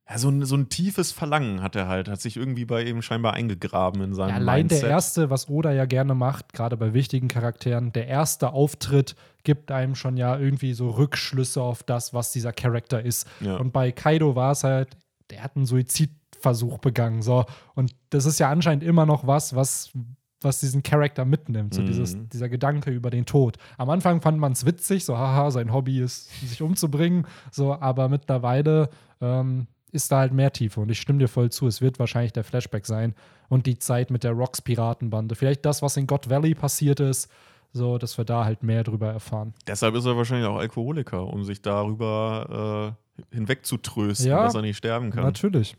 [0.08, 3.00] Ja, so ein, so ein tiefes Verlangen hat er halt, hat sich irgendwie bei ihm
[3.00, 4.82] scheinbar eingegraben in seinem Ja, allein Mindset.
[4.82, 9.70] der erste, was Oda ja gerne macht, gerade bei wichtigen Charakteren, der erste Auftritt gibt
[9.70, 13.28] einem schon ja irgendwie so Rückschlüsse auf das, was dieser Charakter ist.
[13.38, 13.56] Ja.
[13.58, 14.96] Und bei Kaido war es halt,
[15.30, 17.22] der hat einen Suizidversuch begangen.
[17.22, 17.44] So.
[17.74, 19.90] Und das ist ja anscheinend immer noch was, was,
[20.40, 21.74] was diesen Charakter mitnimmt.
[21.74, 21.86] So Mhm.
[21.86, 23.56] dieses, dieser Gedanke über den Tod.
[23.78, 27.26] Am Anfang fand man es witzig, so haha, sein Hobby ist, sich umzubringen.
[27.50, 28.88] So, aber mittlerweile
[29.20, 30.80] ähm, ist da halt mehr Tiefe.
[30.80, 33.14] Und ich stimme dir voll zu, es wird wahrscheinlich der Flashback sein
[33.48, 35.34] und die Zeit mit der Rocks-Piratenbande.
[35.34, 37.28] Vielleicht das, was in God Valley passiert ist,
[37.72, 39.54] so, dass wir da halt mehr drüber erfahren.
[39.66, 44.76] Deshalb ist er wahrscheinlich auch Alkoholiker, um sich darüber äh, hinwegzutrösten, Ja, dass er nicht
[44.76, 45.24] sterben kann.
[45.24, 45.76] Natürlich.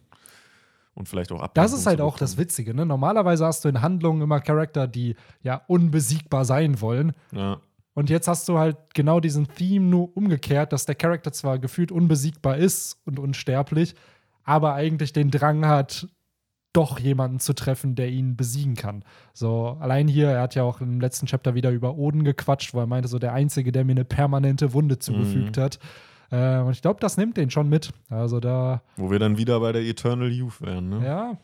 [0.93, 1.53] Und vielleicht auch ab.
[1.53, 2.73] Das ist halt auch das Witzige.
[2.73, 2.85] Ne?
[2.85, 7.13] Normalerweise hast du in Handlungen immer Charakter, die ja unbesiegbar sein wollen.
[7.31, 7.59] Ja.
[7.93, 11.91] Und jetzt hast du halt genau diesen Theme nur umgekehrt, dass der Charakter zwar gefühlt
[11.91, 13.95] unbesiegbar ist und unsterblich,
[14.43, 16.07] aber eigentlich den Drang hat,
[16.73, 19.03] doch jemanden zu treffen, der ihn besiegen kann.
[19.33, 22.79] So, allein hier, er hat ja auch im letzten Chapter wieder über Oden gequatscht, wo
[22.79, 25.79] er meinte, so der Einzige, der mir eine permanente Wunde zugefügt hat.
[26.31, 27.91] Äh, und ich glaube, das nimmt den schon mit.
[28.09, 31.05] Also da, Wo wir dann wieder bei der Eternal Youth wären, ne?
[31.05, 31.37] ja,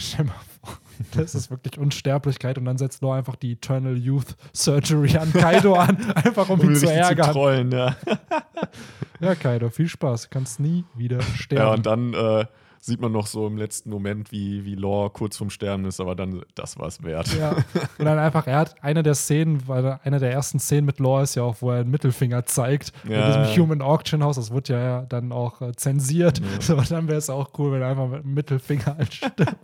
[0.00, 0.74] stell mal vor,
[1.16, 5.74] das ist wirklich Unsterblichkeit und dann setzt nur einfach die Eternal Youth Surgery an Kaido
[5.78, 7.32] an, einfach um ihn Um zu dich ärgern.
[7.32, 7.96] trollen, ja.
[9.20, 10.22] Ja, Kaido, viel Spaß.
[10.24, 11.74] Du kannst nie wieder Ja, sterben.
[11.76, 12.46] und dann äh,
[12.84, 16.14] sieht man noch so im letzten Moment, wie, wie Law kurz vorm Sterben ist, aber
[16.14, 17.34] dann, das war es wert.
[17.34, 17.52] Ja.
[17.98, 21.22] Und dann einfach, er hat eine der Szenen, weil eine der ersten Szenen mit Law
[21.22, 22.92] ist ja auch, wo er einen Mittelfinger zeigt.
[23.08, 23.62] Ja, in diesem.
[23.62, 24.36] Human Auction House.
[24.36, 26.40] Das wird ja dann auch äh, zensiert.
[26.40, 26.44] Ja.
[26.60, 29.56] So, dann wäre es auch cool, wenn er einfach mit dem Mittelfinger anstimmt.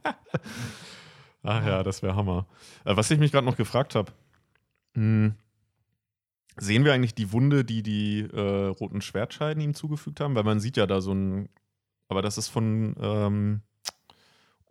[1.43, 2.47] Ach ja, das wäre Hammer.
[2.85, 4.13] Äh, was ich mich gerade noch gefragt habe,
[4.95, 5.37] sehen
[6.85, 10.35] wir eigentlich die Wunde, die die äh, roten Schwertscheiden ihm zugefügt haben?
[10.35, 11.49] Weil man sieht ja da so ein,
[12.11, 13.61] aber das ist von ähm,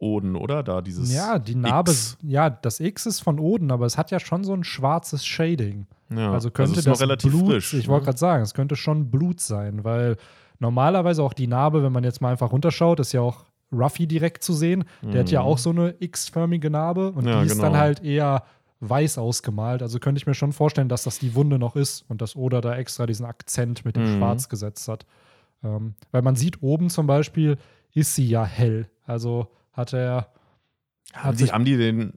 [0.02, 0.63] Oden, oder?
[0.63, 2.17] Da dieses ja, die Narbe, X.
[2.21, 5.88] ja, das X ist von Oden, aber es hat ja schon so ein schwarzes Shading.
[6.10, 7.73] Ja, Also könnte ist das relativ Blut, frisch.
[7.73, 7.91] ich ne?
[7.93, 10.15] wollte gerade sagen, es könnte schon Blut sein, weil
[10.60, 14.43] normalerweise auch die Narbe, wenn man jetzt mal einfach runterschaut, ist ja auch Ruffy direkt
[14.43, 14.86] zu sehen.
[15.04, 15.45] Der hat ja Mhm.
[15.47, 17.78] auch so eine X-förmige Narbe und Ja, die ist dann genau.
[17.80, 18.43] halt eher
[18.80, 19.82] weiß ausgemalt.
[19.84, 22.62] Also könnte ich mir schon vorstellen, dass das die Wunde noch ist und dass Oda
[22.62, 24.17] da extra diesen Akzent mit dem Mhm.
[24.17, 25.06] Schwarz gesetzt hat.
[25.63, 27.58] Ähm, weil man sieht oben zum Beispiel,
[27.93, 28.89] ist sie ja hell.
[29.06, 30.32] Also hat er
[31.13, 32.13] Haben die, haben die den.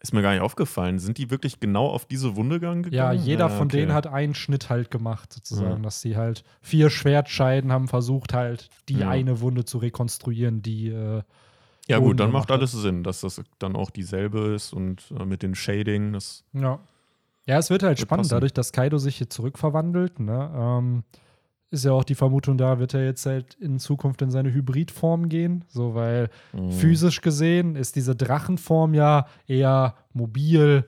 [0.00, 0.98] Ist mir gar nicht aufgefallen.
[0.98, 2.86] Sind die wirklich genau auf diese Wunde gegangen?
[2.92, 3.78] Ja, jeder von okay.
[3.78, 5.82] denen hat einen Schnitt halt gemacht, sozusagen, Ja.
[5.82, 9.08] dass sie halt vier Schwertscheiden haben versucht, halt die Ja.
[9.08, 11.22] eine Wunde zu rekonstruieren, die äh,
[11.88, 12.58] Ja, gut, dann macht hat.
[12.58, 16.12] alles Sinn, dass das dann auch dieselbe ist und äh, mit den Shading.
[16.12, 16.80] Das, Ja.
[17.46, 18.36] Ja, es wird halt Wird spannend, passen.
[18.36, 20.18] dadurch, dass Kaido sich hier zurückverwandelt.
[20.20, 20.50] Ne?
[20.54, 21.04] Ähm,
[21.74, 25.28] ist ja auch die Vermutung da, wird er jetzt halt in Zukunft in seine Hybridform
[25.28, 25.64] gehen.
[25.68, 26.70] So, weil Mhm.
[26.72, 30.84] physisch gesehen ist diese Drachenform ja eher mobil,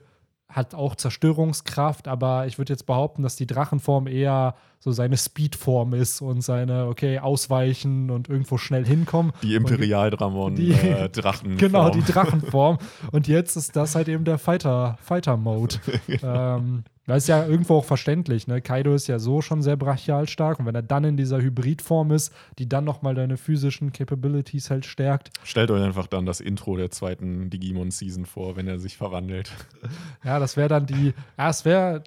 [0.49, 5.93] hat auch Zerstörungskraft, aber ich würde jetzt behaupten, dass die Drachenform eher so seine Speedform
[5.93, 9.33] ist und seine, okay, ausweichen und irgendwo schnell hinkommen.
[9.43, 11.57] Die Imperialdramon Die- äh, Drachen.
[11.57, 12.77] Genau, die Drachenform.
[13.11, 15.75] Und jetzt ist das halt eben der Fighter, Fighter-Mode.
[16.23, 18.47] ähm, das ist ja irgendwo auch verständlich.
[18.47, 18.61] Ne?
[18.61, 20.59] Kaido ist ja so schon sehr brachial stark.
[20.59, 24.85] Und wenn er dann in dieser Hybridform ist, die dann nochmal deine physischen Capabilities halt
[24.85, 29.51] stärkt, Stellt euch einfach dann das Intro der zweiten Digimon-Season vor, wenn er sich verwandelt.
[30.23, 31.13] ja, das wäre dann die.
[31.37, 32.03] Ja, es wäre.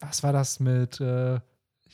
[0.00, 1.00] Was war das mit.
[1.00, 1.40] Äh,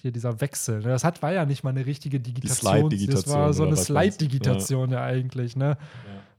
[0.05, 0.81] hier dieser Wechsel.
[0.81, 0.89] Ne?
[0.89, 2.73] Das hat, war ja nicht mal eine richtige Digitation.
[2.73, 3.75] Das Slide-Digitation war so eine?
[3.75, 5.03] Slide-Digitation ja.
[5.03, 5.79] eigentlich, ne?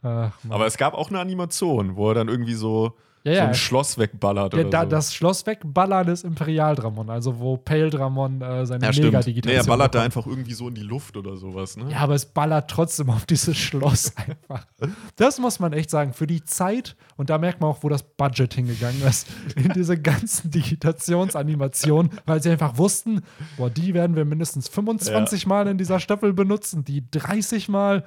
[0.04, 0.52] Ach, Mann.
[0.52, 3.56] Aber es gab auch eine Animation, wo er dann irgendwie so, ja, so ja, ein
[3.56, 4.90] Schloss wegballert Ja, oder da, so.
[4.90, 9.08] das Schloss wegballern ist Imperialdramon, also wo Pale Dramon äh, seine ja, stimmt.
[9.08, 10.18] Nee, Mega-Digitation er ballert da bekommt.
[10.18, 11.90] einfach irgendwie so in die Luft oder sowas, ne?
[11.90, 14.68] Ja, aber es ballert trotzdem auf dieses Schloss einfach.
[15.16, 16.14] Das muss man echt sagen.
[16.14, 20.00] Für die Zeit, und da merkt man auch, wo das Budget hingegangen ist, in diese
[20.00, 23.22] ganzen Digitationsanimationen, weil sie einfach wussten,
[23.58, 28.04] boah, die werden wir mindestens 25 Mal in dieser Staffel benutzen, die 30 Mal.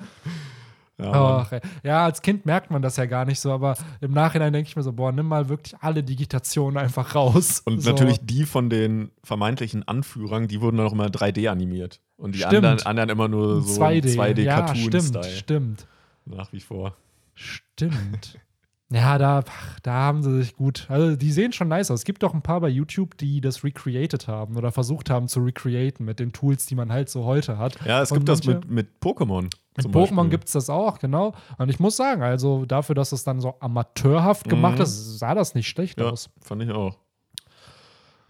[1.00, 1.12] Ja.
[1.12, 1.52] Ach,
[1.84, 4.74] ja, als Kind merkt man das ja gar nicht so, aber im Nachhinein denke ich
[4.74, 7.62] mir so, boah, nimm mal wirklich alle Digitationen einfach raus.
[7.64, 7.90] Und so.
[7.90, 12.00] natürlich die von den vermeintlichen Anführern, die wurden dann auch immer 3D animiert.
[12.16, 14.16] Und die anderen, anderen immer nur so 2D.
[14.16, 15.86] 2D, ja, stimmt, stimmt.
[16.24, 16.96] Nach wie vor.
[17.34, 18.40] Stimmt.
[18.90, 19.44] Ja, da,
[19.82, 20.86] da haben sie sich gut.
[20.88, 22.00] Also, die sehen schon nice aus.
[22.00, 25.40] Es gibt doch ein paar bei YouTube, die das recreated haben oder versucht haben zu
[25.40, 27.76] recreaten mit den Tools, die man halt so heute hat.
[27.84, 29.50] Ja, es Und gibt das manche- mit, mit Pokémon.
[29.76, 31.34] Mit Pokémon gibt es das auch, genau.
[31.58, 34.82] Und ich muss sagen, also dafür, dass es dann so amateurhaft gemacht Mhm.
[34.84, 36.30] ist, sah das nicht schlecht Ja, aus.
[36.40, 36.96] fand ich auch.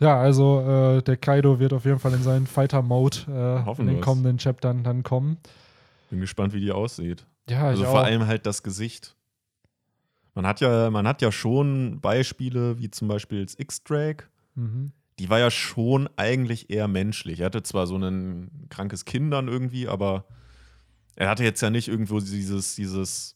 [0.01, 4.01] Ja, also äh, der Kaido wird auf jeden Fall in seinen Fighter-Mode äh, in den
[4.01, 5.38] kommenden Chaptern dann kommen.
[6.11, 7.27] Bin gespannt, wie die aussieht.
[7.49, 8.05] Ja, Also vor auch.
[8.05, 9.14] allem halt das Gesicht.
[10.38, 14.27] Man hat ja, man hat ja schon Beispiele, wie zum Beispiel das X-Drake.
[14.55, 14.92] Mhm.
[15.18, 17.40] Die war ja schon eigentlich eher menschlich.
[17.40, 20.27] Er hatte zwar so ein krankes Kind dann irgendwie, aber
[21.16, 23.35] er hatte jetzt ja nicht irgendwo dieses, dieses,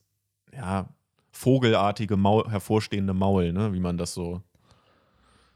[0.57, 0.91] ja,
[1.33, 4.41] vogelartige, Maul, hervorstehende Maul, ne, wie man das so.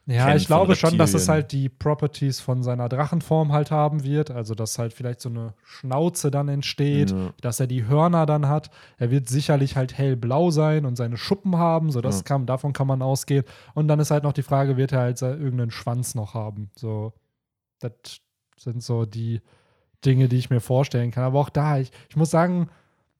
[0.09, 4.31] Ja, ich glaube schon, dass es halt die Properties von seiner Drachenform halt haben wird.
[4.31, 7.33] Also, dass halt vielleicht so eine Schnauze dann entsteht, Ja.
[7.41, 8.71] dass er die Hörner dann hat.
[8.99, 11.91] Er wird sicherlich halt hellblau sein und seine Schuppen haben.
[11.91, 12.23] So, das Ja.
[12.23, 13.45] kann, davon kann man ausgehen.
[13.75, 16.71] Und dann ist halt noch die Frage, wird er halt irgendeinen Schwanz noch haben?
[16.77, 17.13] So,
[17.81, 17.93] das
[18.59, 19.41] sind so die
[20.05, 21.25] Dinge, die ich mir vorstellen kann.
[21.25, 22.69] Aber auch da, ich, ich muss sagen,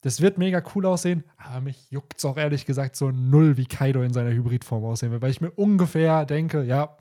[0.07, 3.67] das wird mega cool aussehen, aber mich juckt es auch ehrlich gesagt so null, wie
[3.67, 6.97] Kaido in seiner Hybridform aussehen wird, weil ich mir ungefähr denke, ja,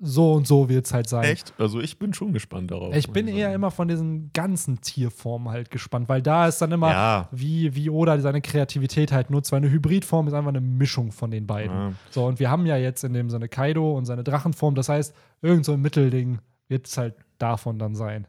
[0.00, 1.24] so und so wird es halt sein.
[1.24, 1.52] Echt?
[1.58, 2.96] Also ich bin schon gespannt darauf.
[2.96, 6.90] Ich bin eher immer von diesen ganzen Tierformen halt gespannt, weil da ist dann immer,
[6.90, 7.28] Ja.
[7.32, 11.30] wie, wie Oda seine Kreativität halt nutzt, weil eine Hybridform ist einfach eine Mischung von
[11.30, 11.76] den beiden.
[11.76, 11.92] Ja.
[12.08, 15.14] So, und wir haben ja jetzt in dem Sinne Kaido und seine Drachenform, das heißt,
[15.42, 18.26] irgend so ein Mittelding wird es halt davon dann sein.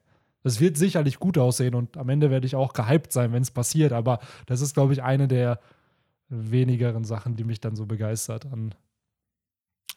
[0.48, 3.52] Das wird sicherlich gut aussehen und am Ende werde ich auch gehypt sein, wenn es
[3.52, 5.60] passiert, aber das ist, glaube ich, eine der
[6.30, 8.74] wenigeren Sachen, die mich dann so begeistert an.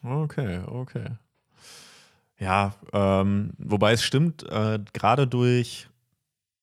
[0.03, 1.05] Okay, okay.
[2.39, 5.89] Ja, ähm, wobei es stimmt, äh, gerade durch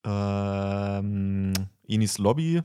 [0.04, 1.52] ähm,
[1.86, 2.62] Inis Lobby,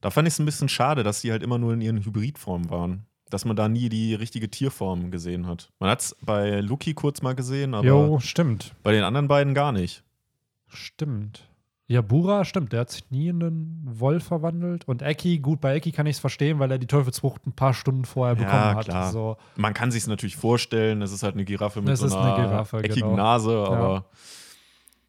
[0.00, 2.70] da fand ich es ein bisschen schade, dass sie halt immer nur in ihren Hybridformen
[2.70, 3.06] waren.
[3.28, 5.70] Dass man da nie die richtige Tierform gesehen hat.
[5.78, 8.74] Man hat es bei Luki kurz mal gesehen, aber Jo, stimmt.
[8.82, 10.02] bei den anderen beiden gar nicht.
[10.70, 11.46] Stimmt.
[11.86, 14.86] Ja, Bura, stimmt, der hat sich nie in einen Wolf verwandelt.
[14.86, 17.74] Und Eki, gut, bei Eki kann ich es verstehen, weil er die Teufelsfrucht ein paar
[17.74, 18.84] Stunden vorher Ja, bekommen hat.
[18.84, 19.10] klar.
[19.10, 19.36] So.
[19.56, 22.46] Man kann sich natürlich vorstellen, es ist halt eine Giraffe mit Es so einer eine
[22.48, 23.16] Giraffe, eckigen genau.
[23.16, 24.04] Nase, aber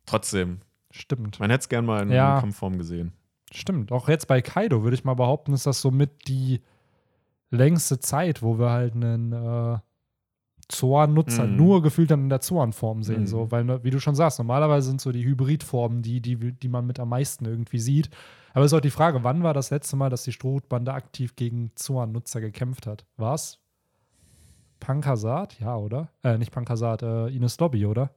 [0.08, 1.40] trotzdem, Stimmt.
[1.40, 2.40] man hätte es gern mal in Ja.
[2.40, 3.14] Kampfform gesehen.
[3.52, 3.92] Stimmt.
[3.92, 6.62] Auch jetzt bei Kaido würde ich mal behaupten, ist das somit die
[7.52, 9.78] längste Zeit, wo wir halt einen äh,
[10.72, 11.56] Zoan-Nutzer Mhm.
[11.58, 13.22] nur gefühlt dann in der Zoan-Form sehen.
[13.22, 13.28] Mhm.
[13.28, 16.68] So, weil, ne, wie du schon sagst, normalerweise sind so die Hybridformen die, die, die
[16.70, 18.10] man mit am meisten irgendwie sieht.
[18.54, 21.36] Aber es ist auch die Frage, wann war das letzte Mal, dass die Strohhutbande aktiv
[21.36, 23.06] gegen Zoan-Nutzer gekämpft hat?
[23.18, 23.60] War's
[24.80, 25.60] Pankasat?
[25.60, 26.10] Ja, oder?
[26.24, 28.10] Äh, nicht Pankasat, äh, Ines Lobby, oder?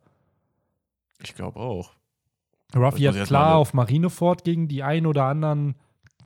[1.23, 1.93] Ich glaube auch.
[2.75, 5.77] Ruffy hat klar auf Marineford gegen die ein oder anderen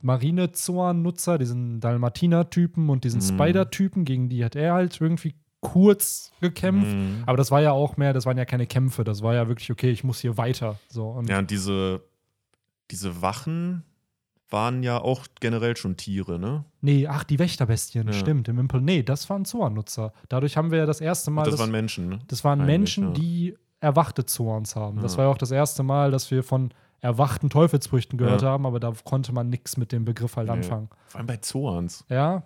[0.01, 3.25] Marine-Zorn-Nutzer, diesen Dalmatiner-Typen und diesen Mhm.
[3.37, 6.93] Spider-Typen, gegen die hat er halt irgendwie kurz gekämpft.
[6.95, 7.23] Mhm.
[7.25, 9.71] Aber das war ja auch mehr, das waren ja keine Kämpfe, das war ja wirklich,
[9.71, 10.79] okay, ich muss hier weiter.
[10.87, 12.01] So, und Ja, und diese,
[12.91, 13.83] diese Wachen
[14.49, 16.65] waren ja auch generell schon Tiere, ne?
[16.81, 18.13] Nee, ach, die Wächterbestien, Ja.
[18.13, 18.81] stimmt, im Impel.
[18.81, 20.11] Nee, das waren Zorn-Nutzer.
[20.27, 21.43] Dadurch haben wir ja das erste Mal.
[21.43, 22.19] das, waren Menschen, ne?
[22.27, 23.11] das waren eigentlich, Menschen, ja.
[23.11, 25.01] die erwachte Zorns haben.
[25.01, 25.17] Das Ja.
[25.19, 28.91] war ja auch das erste Mal, dass wir von erwachten Teufelsfrüchten gehört haben, aber da
[29.05, 30.89] konnte man nichts mit dem Begriff halt anfangen.
[31.07, 32.03] Vor allem bei Zoans.
[32.09, 32.43] Ja.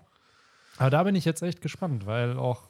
[0.77, 2.61] Aber da bin ich jetzt echt gespannt, weil auch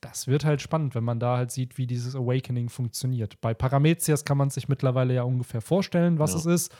[0.00, 3.40] das wird halt spannend, wenn man da halt sieht, wie dieses Awakening funktioniert.
[3.40, 6.38] Bei Paramezias kann man sich mittlerweile ja ungefähr vorstellen, was Ja.
[6.38, 6.74] es ist.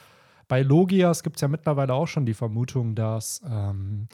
[0.49, 4.09] Bei Logias gibt es ja mittlerweile auch schon die Vermutung, dass ähm,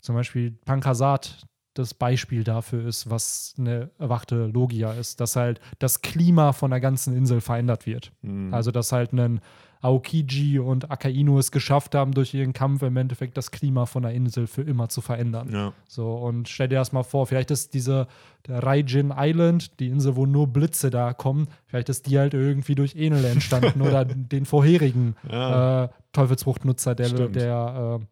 [0.00, 6.00] zum Beispiel Pankasat das Beispiel dafür ist, was eine erwachte Logia ist, dass halt das
[6.00, 8.12] Klima von der ganzen Insel verändert wird.
[8.22, 8.54] Mhm.
[8.54, 9.40] Also, dass halt ein
[9.86, 14.12] Aokiji und Akainu es geschafft haben, durch ihren Kampf im Endeffekt das Klima von der
[14.12, 15.48] Insel für immer zu verändern.
[15.52, 15.72] ja.
[15.88, 18.06] So, und stell dir das mal vor, vielleicht ist diese
[18.46, 22.74] der Raijin Island, die Insel, wo nur Blitze da kommen, vielleicht ist die halt irgendwie
[22.74, 25.84] durch Enel entstanden oder den vorherigen Ja.
[25.84, 27.36] äh, Teufelsfruchtnutzer, der, Stimmt.
[27.36, 28.04] der äh,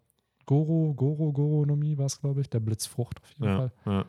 [0.46, 3.56] Goro, Goro, Goronomie war es, glaube ich, der Blitzfrucht auf jeden ja.
[3.56, 3.70] Fall.
[3.86, 4.04] ja.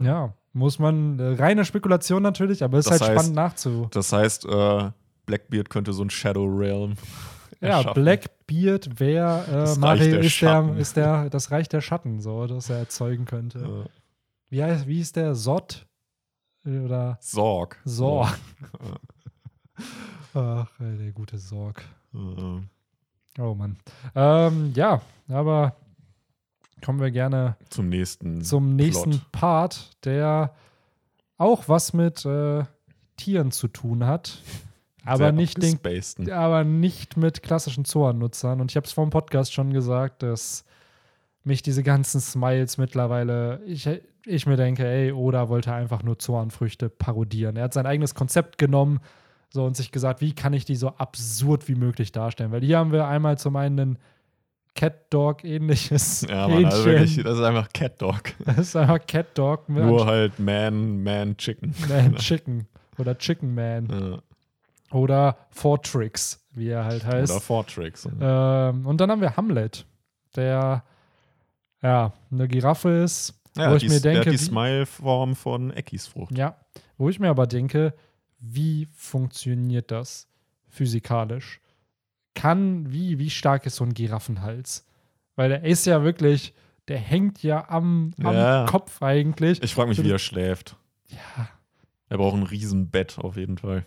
[0.00, 3.88] Ja, muss man, äh, reine Spekulation natürlich, aber ist Das halt heißt- spannend nachzu.
[3.90, 4.90] Das heißt, äh,
[5.32, 6.94] Blackbeard könnte so ein Shadow Realm.
[7.64, 7.92] Ja.
[7.92, 9.44] Blackbeard wäre,
[9.76, 13.24] äh, Mario der ist der, ist der, das Reich der Schatten, so, das er erzeugen
[13.24, 13.60] könnte.
[13.60, 13.88] Äh,
[14.48, 15.36] Wie, heißt, wie ist der?
[15.36, 15.86] Sod?
[16.66, 17.80] Oder Sorg.
[17.84, 18.36] Sorg.
[20.34, 20.34] Ja.
[20.64, 21.84] Ach, der gute Sorg.
[22.12, 22.62] Äh,
[23.38, 23.76] Oh Mann.
[24.16, 25.76] Ähm, ja, aber
[26.84, 28.42] kommen wir gerne zum nächsten.
[28.42, 29.32] zum nächsten Plot.
[29.32, 30.52] Part, der
[31.38, 32.64] auch was mit äh,
[33.16, 34.42] Tieren zu tun hat.
[35.04, 38.60] Aber nicht, den, aber nicht mit klassischen Zoan-Nutzern.
[38.60, 40.64] Und ich habe es vor dem Podcast schon gesagt, dass
[41.44, 43.88] mich diese ganzen Smiles mittlerweile, ich,
[44.24, 47.56] ich mir denke, ey, Oda wollte einfach nur Zoan-Früchte parodieren.
[47.56, 49.00] Er hat sein eigenes Konzept genommen
[49.50, 52.52] so und sich gesagt, wie kann ich die so absurd wie möglich darstellen?
[52.52, 53.98] Weil hier haben wir einmal zum einen ein
[54.74, 58.22] Cat-Dog-ähnliches Ja, Mann, also wirklich, das ist einfach Cat Dog.
[58.44, 61.74] Das ist einfach Cat-Dog Nur halt Man, Man, Chicken.
[61.88, 62.66] Man Chicken
[62.98, 64.18] oder Chicken Man Ja.
[64.92, 67.32] Oder Fortrix, wie er halt heißt.
[67.32, 68.06] Oder Fortrix.
[68.20, 69.86] Ähm, und dann haben wir Hamlet,
[70.36, 70.84] der
[71.82, 76.36] ja eine Giraffe ist, ja, wo ich die, mir denke, die Smile-Form von Eckis Frucht.
[76.38, 76.56] ja,
[76.96, 77.94] wo ich mir aber denke,
[78.38, 80.28] wie funktioniert das
[80.68, 81.60] physikalisch?
[82.34, 84.86] Kann, wie, wie stark ist so ein Giraffenhals?
[85.36, 86.54] Weil der ist ja wirklich,
[86.88, 88.66] der hängt ja am, am Ja.
[88.68, 89.62] Kopf eigentlich.
[89.62, 90.76] Ich frage mich, wie er schläft.
[91.08, 91.48] Ja,
[92.08, 93.84] Er braucht ein riesen Bett auf jeden Fall.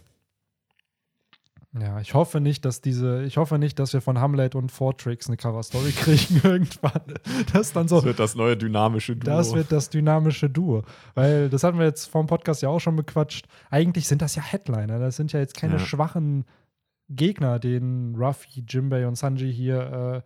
[1.78, 5.28] Ja, ich hoffe nicht, dass diese, ich hoffe nicht, dass wir von Hamlet und Fortrix
[5.28, 7.02] eine Cover-Story kriegen irgendwann.
[7.52, 9.26] Das dann so, Das wird das neue dynamische Duo.
[9.30, 10.84] das wird das dynamische Duo.
[11.16, 13.46] Weil das hatten wir jetzt vom Podcast ja auch schon bequatscht.
[13.70, 15.00] Eigentlich sind das ja Headliner.
[15.00, 15.80] Das sind ja jetzt keine Ja.
[15.80, 16.46] schwachen
[17.10, 20.24] Gegner, denen Ruffy, Jimbei und Sanji hier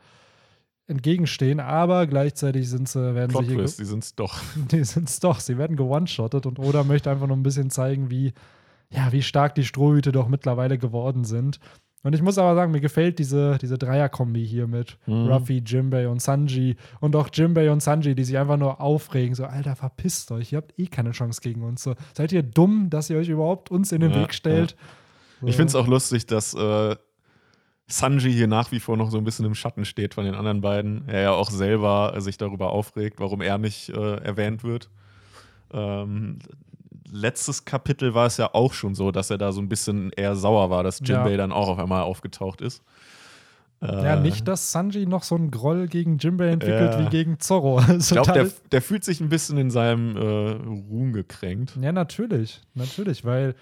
[0.87, 1.59] äh, entgegenstehen.
[1.59, 4.39] Aber gleichzeitig sind sie, werden Plot sie hier, Twist, die sind's doch.
[4.71, 5.39] die sind's doch.
[5.39, 8.33] Sie werden gewone-shottet und Oda möchte einfach nur ein bisschen zeigen, wie,
[8.91, 11.59] ja, wie stark die Strohhüte doch mittlerweile geworden sind.
[12.01, 15.27] Und ich muss aber sagen, mir gefällt diese, diese Dreier-Kombi hier mit Mhm.
[15.27, 16.77] Ruffy, Jimbei und Sanji.
[17.01, 19.35] Und auch Jimbei und Sanji, die sich einfach nur aufregen.
[19.35, 20.53] So, Alter, verpisst euch.
[20.53, 21.83] Ihr habt eh keine Chance gegen uns.
[21.83, 24.77] So, seid ihr dumm, dass ihr euch überhaupt uns in den Ja, Weg stellt?
[25.45, 26.95] Ich finde es auch lustig, dass äh,
[27.87, 30.61] Sanji hier nach wie vor noch so ein bisschen im Schatten steht von den anderen
[30.61, 31.07] beiden.
[31.07, 34.89] Er ja auch selber sich darüber aufregt, warum er nicht äh, erwähnt wird.
[35.73, 36.39] Ähm,
[37.11, 40.35] letztes Kapitel war es ja auch schon so, dass er da so ein bisschen eher
[40.35, 41.37] sauer war, dass Jinbei Ja.
[41.37, 42.83] dann auch auf einmal aufgetaucht ist.
[43.81, 46.99] Äh, Ja, nicht, dass Sanji noch so einen Groll gegen Jimbei entwickelt Ja.
[47.05, 47.77] wie gegen Zorro.
[47.87, 50.19] Also Ich glaube, der, der fühlt sich ein bisschen in seinem äh,
[50.89, 51.77] Ruhm gekränkt.
[51.81, 52.61] Ja, natürlich.
[52.73, 53.55] Natürlich, weil,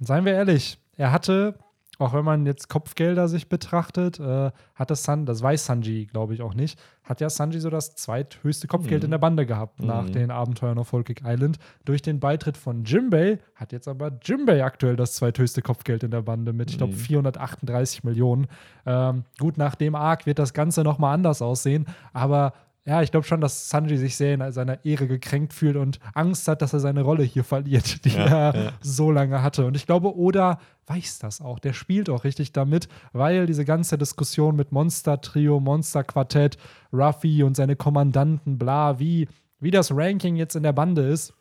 [0.00, 1.54] seien wir ehrlich, er hatte,
[1.98, 6.34] auch wenn man jetzt Kopfgelder sich betrachtet, äh, hat das San, das weiß Sanji, glaube
[6.34, 9.04] ich, auch nicht, hat ja Sanji so das zweithöchste Kopfgeld Mhm.
[9.06, 10.12] in der Bande gehabt nach Mhm.
[10.12, 11.58] den Abenteuern auf Cake Island.
[11.84, 16.22] Durch den Beitritt von Jimbei hat jetzt aber Jimbei aktuell das zweithöchste Kopfgeld in der
[16.22, 16.98] Bande mit, ich glaube, Mhm.
[16.98, 18.46] 438 Millionen.
[18.86, 22.52] Ähm, gut, nach dem Arc wird das Ganze nochmal anders aussehen, aber
[22.86, 26.46] ja, ich glaube schon, dass Sanji sich sehr in seiner Ehre gekränkt fühlt und Angst
[26.48, 28.72] hat, dass er seine Rolle hier verliert, die Ja, er ja.
[28.80, 29.64] so lange hatte.
[29.64, 31.58] Und ich glaube, Oda weiß das auch.
[31.58, 36.58] Der spielt auch richtig damit, weil diese ganze Diskussion mit Monster-Trio, Monster-Quartett,
[36.92, 39.28] Ruffy und seine Kommandanten, bla, wie,
[39.60, 41.32] wie das Ranking jetzt in der Bande ist,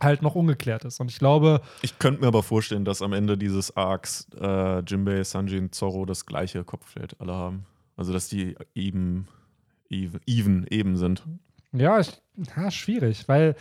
[0.00, 0.98] halt noch ungeklärt ist.
[0.98, 1.60] Und ich glaube.
[1.82, 6.04] Ich könnte mir aber vorstellen, dass am Ende dieses Arcs äh, Jinbei, Sanji und Zorro
[6.04, 7.64] das gleiche Kopfgeld alle haben.
[7.96, 9.28] Also, dass die eben,
[9.90, 11.24] even, eben sind.
[11.72, 12.12] Ja, ich,
[12.56, 13.56] ja, schwierig, weil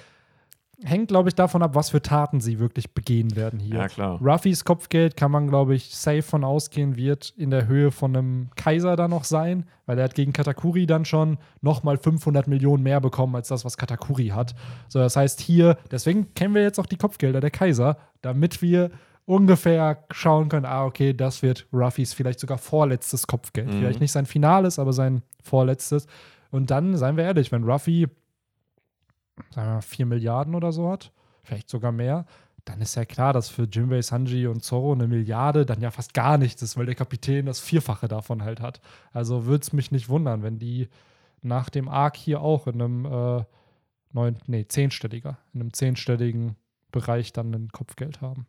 [0.83, 3.75] hängt, glaube ich, davon ab, was für Taten sie wirklich begehen werden hier.
[3.75, 4.19] Ja, klar.
[4.21, 8.49] Ruffys Kopfgeld kann man, glaube ich, safe von ausgehen, wird in der Höhe von einem
[8.55, 12.99] Kaiser da noch sein, weil er hat gegen Katakuri dann schon nochmal 500 Millionen mehr
[12.99, 14.55] bekommen als das, was Katakuri hat.
[14.89, 18.91] So, das heißt hier, deswegen kennen wir jetzt auch die Kopfgelder der Kaiser, damit wir
[19.25, 23.67] ungefähr schauen können, ah, okay, das wird Ruffys vielleicht sogar vorletztes Kopfgeld.
[23.67, 23.79] Mhm.
[23.79, 26.07] Vielleicht nicht sein finales, aber sein vorletztes.
[26.51, 28.07] Und dann, seien wir ehrlich, wenn Ruffy
[29.51, 31.11] sagen wir mal, 4 Milliarden oder so hat,
[31.43, 32.25] vielleicht sogar mehr,
[32.65, 36.13] dann ist ja klar, dass für Jinbei, Sanji und Zorro eine Milliarde dann ja fast
[36.13, 38.79] gar nichts ist, weil der Kapitän das Vierfache davon halt hat.
[39.11, 40.87] Also würde es mich nicht wundern, wenn die
[41.41, 43.43] nach dem Arc hier auch in einem äh,
[44.13, 46.55] neun, nee, zehnstelliger, in einem zehnstelligen
[46.91, 48.47] Bereich dann ein Kopfgeld haben.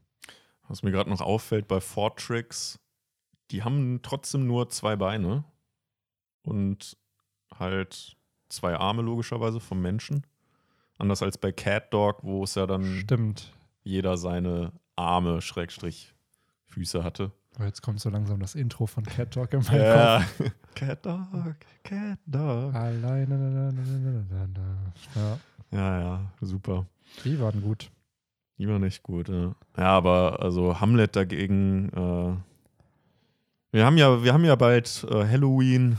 [0.68, 2.78] Was mir gerade noch auffällt bei Fortrix,
[3.50, 5.44] die haben trotzdem nur zwei Beine
[6.42, 6.96] und
[7.54, 8.16] halt
[8.48, 10.26] zwei Arme logischerweise vom Menschen.
[10.98, 13.52] Anders als bei Cat Dog, wo es ja dann Stimmt.
[13.82, 16.14] jeder seine Arme, Schrägstrich,
[16.66, 17.32] Füße hatte.
[17.58, 20.18] Jetzt kommt so langsam das Intro von Cat Talk in meinen Ja.
[20.36, 20.50] Kopf.
[20.74, 22.74] Cat Dog, Cat Dog.
[22.74, 23.74] Alleine.
[25.14, 25.38] Ja,
[25.70, 26.86] Ja, ja, super.
[27.24, 27.90] die waren gut.
[28.58, 29.54] Die war nicht gut, ja.
[29.76, 32.36] Ja, aber also Hamlet dagegen, äh,
[33.72, 35.98] wir haben ja, wir haben ja bald äh, Halloween.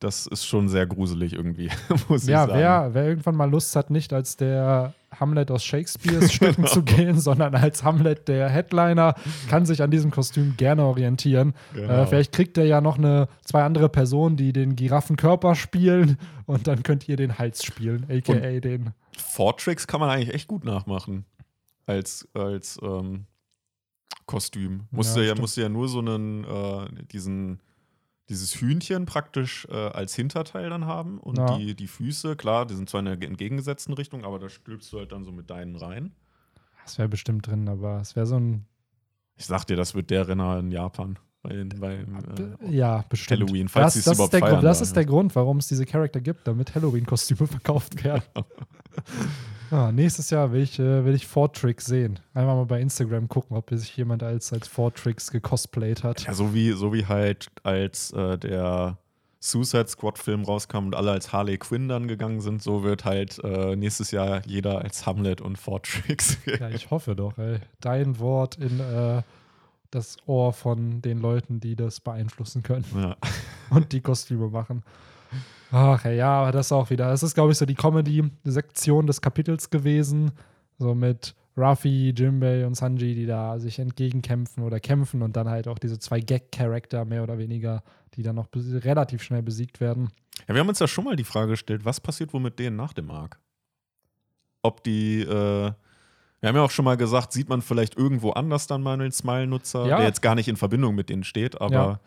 [0.00, 1.70] Das ist schon sehr gruselig irgendwie,
[2.08, 2.60] muss Ja, ich sagen.
[2.60, 7.18] wer, wer irgendwann mal Lust hat, nicht als der Hamlet aus Shakespeares Stücken zu gehen,
[7.18, 9.14] sondern als Hamlet der Headliner,
[9.48, 11.54] kann sich an diesem Kostüm gerne orientieren.
[11.74, 12.02] Genau.
[12.02, 16.66] Äh, vielleicht kriegt er ja noch eine, zwei andere Personen, die den Giraffenkörper spielen und
[16.66, 18.90] dann könnt ihr den Hals spielen, aka den.
[19.16, 21.24] Fortrix kann man eigentlich echt gut nachmachen.
[21.88, 23.26] Als, als ähm,
[24.26, 24.86] Kostüm.
[24.90, 27.60] Musste Ja, ja, musste ja nur so einen, äh, diesen,
[28.28, 31.18] dieses Hühnchen praktisch äh, als Hinterteil dann haben.
[31.18, 31.56] Und Ja.
[31.56, 34.98] die, die Füße, klar, die sind zwar in der entgegengesetzten Richtung, aber da stülpst du
[34.98, 36.12] halt dann so mit deinen rein.
[36.84, 38.66] Das wäre bestimmt drin, aber es wäre so ein.
[39.36, 41.18] Ich sag dir, das wird der Renner in Japan.
[41.42, 42.18] Bei, beim,
[42.60, 43.40] äh, ja, bestimmt.
[43.42, 45.04] Halloween, falls das, sie es das, überhaupt ist der, feiern Grund- das da, ist der
[45.04, 48.22] Grund, warum es diese Charakter gibt, damit Halloween-Kostüme verkauft werden.
[49.70, 52.18] ah, nächstes Jahr will ich, äh, will ich Fortrix sehen.
[52.34, 56.22] Einmal mal bei Instagram gucken, ob sich jemand als, als Fortrix gecosplayt hat.
[56.24, 58.98] ja, so wie, so wie halt als äh, der
[59.40, 63.76] Suicide Squad-Film rauskam und alle als Harley Quinn dann gegangen sind, so wird halt äh,
[63.76, 66.38] nächstes Jahr jeder als Hamlet und Fortrix.
[66.58, 67.60] Ja, ich hoffe doch, ey.
[67.80, 69.22] Dein Wort in äh,
[69.90, 73.16] das Ohr von den Leuten, die das beeinflussen können ja.
[73.70, 74.82] und die Kostüme machen.
[75.70, 77.08] Ach ja, aber das auch wieder.
[77.08, 80.32] Das ist, glaube ich, so die Comedy-Sektion des Kapitels gewesen.
[80.78, 85.68] So mit Ruffy, Jimbei und Sanji, die da sich entgegenkämpfen oder kämpfen und dann halt
[85.68, 87.82] auch diese zwei Gag-Charakter mehr oder weniger,
[88.14, 90.10] die dann noch relativ schnell besiegt werden.
[90.46, 92.76] ja, wir haben uns ja schon mal die Frage gestellt, was passiert wohl mit denen
[92.76, 93.38] nach dem Arc?
[94.62, 95.72] Ob die, äh,
[96.40, 99.12] wir haben ja auch schon mal gesagt, sieht man vielleicht irgendwo anders dann mal einen
[99.12, 99.96] Smile-Nutzer, Ja.
[99.98, 102.00] der jetzt gar nicht in Verbindung mit denen steht, aber Ja.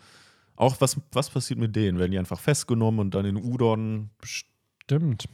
[0.55, 1.99] auch was, was passiert mit denen?
[1.99, 5.25] Werden die einfach festgenommen und dann in Udon Stimmt.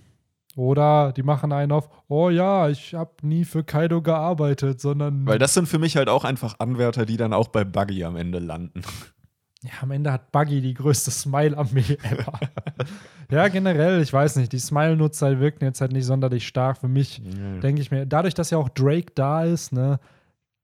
[0.56, 5.38] Oder die machen einen auf, oh ja, ich habe nie für Kaido gearbeitet, sondern Weil
[5.38, 8.40] das sind für mich halt auch einfach Anwärter, die dann auch bei Buggy am Ende
[8.40, 8.82] landen.
[9.68, 12.40] Ja, am Ende hat Buggy die größte Smile-Armee ever.
[13.32, 17.22] ja, generell, ich weiß nicht, die Smile-Nutzer wirken jetzt halt nicht sonderlich stark für mich,
[17.62, 18.06] denke ich mir.
[18.06, 20.00] Dadurch, dass ja auch Drake da ist, ne,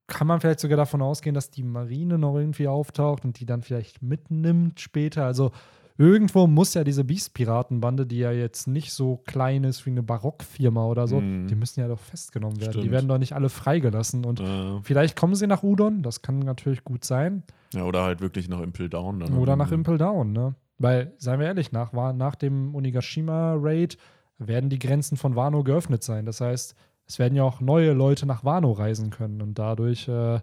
[0.07, 3.61] kann man vielleicht sogar davon ausgehen, dass die Marine noch irgendwie auftaucht und die dann
[3.61, 5.25] vielleicht mitnimmt später.
[5.25, 5.51] Also
[5.97, 10.85] irgendwo muss ja diese Beast-Piratenbande, die ja jetzt nicht so klein ist wie eine Barockfirma
[10.85, 11.47] oder so, Mhm.
[11.47, 12.71] die müssen ja doch festgenommen werden.
[12.73, 12.91] Die Stimmt.
[12.91, 16.83] werden doch nicht alle freigelassen und Äh, vielleicht kommen sie nach Udon, das kann natürlich
[16.83, 17.43] gut sein.
[17.73, 19.19] Ja, oder halt wirklich nach Impel Down.
[19.19, 19.71] Dann Oder nach.
[19.71, 20.55] Impel Down, ne?
[20.77, 23.97] Weil, seien wir ehrlich, nach, nach dem Onigashima-Raid
[24.37, 26.25] werden die Grenzen von Wano geöffnet sein.
[26.25, 29.41] Das heißt, es werden ja auch neue Leute nach Wano reisen können.
[29.41, 30.39] Und dadurch, äh,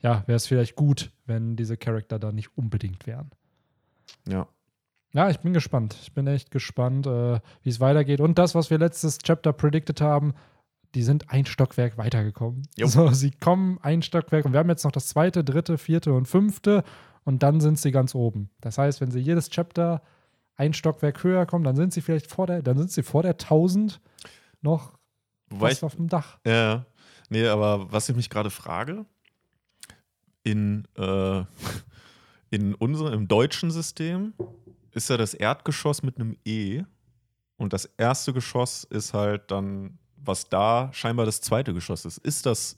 [0.00, 3.30] ja, wäre es vielleicht gut, wenn diese Charakter da nicht unbedingt wären.
[4.28, 4.46] Ja.
[5.12, 5.96] Ja, ich bin gespannt.
[6.02, 8.20] Ich bin echt gespannt, äh, wie es weitergeht.
[8.20, 10.34] Und das, was wir letztes Chapter predicted haben,
[10.94, 12.62] die sind ein Stockwerk weitergekommen.
[12.76, 12.86] Jo.
[12.86, 16.26] So, sie kommen ein Stockwerk und wir haben jetzt noch das zweite, dritte, vierte und
[16.26, 16.84] fünfte
[17.24, 18.50] und dann sind sie ganz oben.
[18.60, 20.02] Das heißt, wenn sie jedes Chapter
[20.56, 23.32] ein Stockwerk höher kommen, dann sind sie vielleicht vor der, dann sind sie vor der
[23.32, 24.00] 1000
[24.60, 24.96] noch
[25.50, 26.38] Wobei fast ich, auf dem Dach.
[26.46, 26.86] ja,
[27.28, 29.04] nee, aber was ich mich gerade frage,
[30.44, 31.44] in, äh,
[32.50, 34.34] in unserem, im deutschen System
[34.92, 36.84] ist ja das Erdgeschoss mit einem E
[37.56, 42.18] und das erste Geschoss ist halt dann was da scheinbar das zweite Geschoss ist.
[42.18, 42.76] Ist das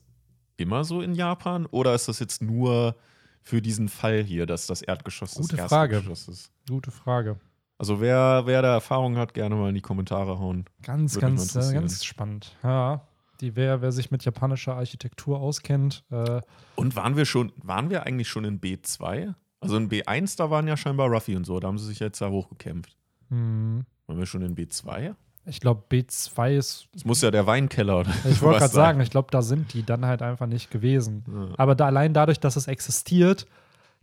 [0.57, 2.97] immer so in Japan oder ist das jetzt nur
[3.43, 5.97] für diesen Fall hier, dass das Erdgeschoss Gute das erste Frage.
[6.01, 6.51] Geschoss ist?
[6.69, 7.39] Gute Frage.
[7.79, 10.65] Also wer, wer da Erfahrung hat, gerne mal in die Kommentare hauen.
[10.83, 12.57] Ganz, Würde ganz, äh, ganz spannend.
[12.63, 13.07] Ja.
[13.43, 16.41] Die, wer, wer sich mit japanischer Architektur auskennt, äh,
[16.75, 19.35] Und waren wir schon, waren wir eigentlich schon in B2?
[19.61, 22.21] Also in B1, da waren ja scheinbar Ruffy und so, da haben sie sich jetzt
[22.21, 22.97] da hochgekämpft.
[23.29, 25.15] hm, Waren wir schon in B2?
[25.47, 26.89] Ich glaube, B2 ist.
[26.93, 29.83] Das muss ja der Weinkeller oder Ich wollte gerade sagen, ich glaube, da sind die
[29.85, 31.25] dann halt einfach nicht gewesen.
[31.27, 31.55] Ja.
[31.57, 33.47] Aber da, allein dadurch, dass es existiert,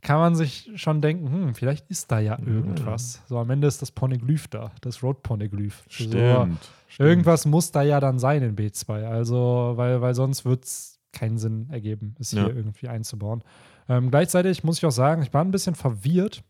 [0.02, 3.22] kann man sich schon denken, hm, vielleicht ist da ja irgendwas.
[3.28, 5.84] So am Ende ist das Poneglyph da, das Road Poneglyph.
[5.90, 6.58] So, Stimmt.
[6.90, 7.08] stimmt.
[7.10, 9.06] irgendwas muss da ja dann sein in B2.
[9.06, 12.48] Also, weil, weil sonst wird es keinen Sinn ergeben, es hier Ja.
[12.50, 13.44] irgendwie einzubauen.
[13.88, 16.44] Ähm, gleichzeitig muss ich auch sagen, ich war ein bisschen verwirrt.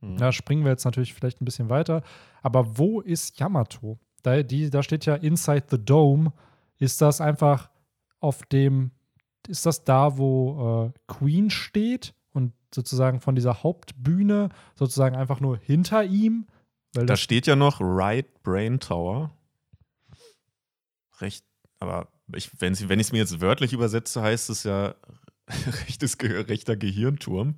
[0.00, 0.16] Mhm.
[0.16, 2.02] Da springen wir jetzt natürlich vielleicht ein bisschen weiter.
[2.42, 3.98] Aber wo ist Yamato?
[4.28, 6.32] Da, die, da steht ja Inside the Dome.
[6.78, 7.70] Ist das einfach
[8.20, 8.90] auf dem,
[9.46, 15.56] ist das da, wo äh, Queen steht und sozusagen von dieser Hauptbühne sozusagen einfach nur
[15.56, 16.46] hinter ihm?
[16.92, 19.30] Weil Da steht ja noch Right Brain Tower.
[21.20, 21.44] Recht,
[21.78, 24.94] aber ich, wenn ich es mir jetzt wörtlich übersetze, heißt es ja
[25.48, 27.54] rechtes, rechter Gehirnturm.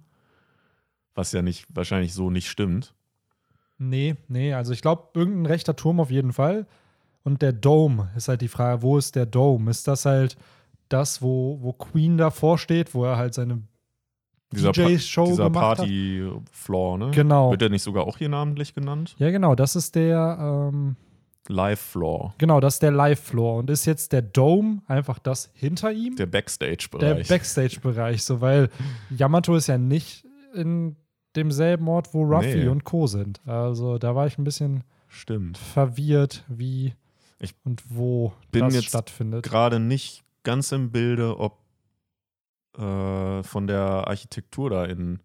[1.15, 2.95] Was ja nicht, wahrscheinlich so nicht stimmt.
[3.83, 6.67] Nee, nee, also ich glaube, irgendein rechter Turm auf jeden Fall.
[7.23, 9.71] Und der Dome ist halt die Frage, wo ist der Dome?
[9.71, 10.37] Ist das halt
[10.91, 13.63] das, wo, wo Queen davor steht, wo er halt seine
[14.53, 15.79] DJ-Show dieser gemacht?
[15.79, 17.11] Party-Floor, ne?
[17.13, 17.53] Genau.
[17.53, 19.15] Wird der nicht sogar auch hier namentlich genannt?
[19.19, 20.97] Ja, genau, das ist der, ähm,
[21.49, 22.35] Live-Floor.
[22.37, 23.57] genau, das ist der Live-Floor.
[23.57, 26.17] Und ist jetzt der Dome einfach das hinter ihm?
[26.17, 27.29] Der der Backstage-Bereich.
[27.29, 28.69] Backstage-Bereich, so, weil
[29.09, 30.97] Yamato ist ja nicht in
[31.37, 32.69] demselben Ort, wo Ruffy Nee.
[32.69, 33.07] und Co.
[33.07, 33.41] sind.
[33.47, 35.59] Also da war ich ein bisschen Stimmt.
[35.59, 36.95] verwirrt, wie
[37.39, 39.45] Ich und wo bin das jetzt stattfindet.
[39.45, 41.59] Gerade nicht ganz im Bilde, ob
[42.79, 45.21] äh, von der Architektur da in,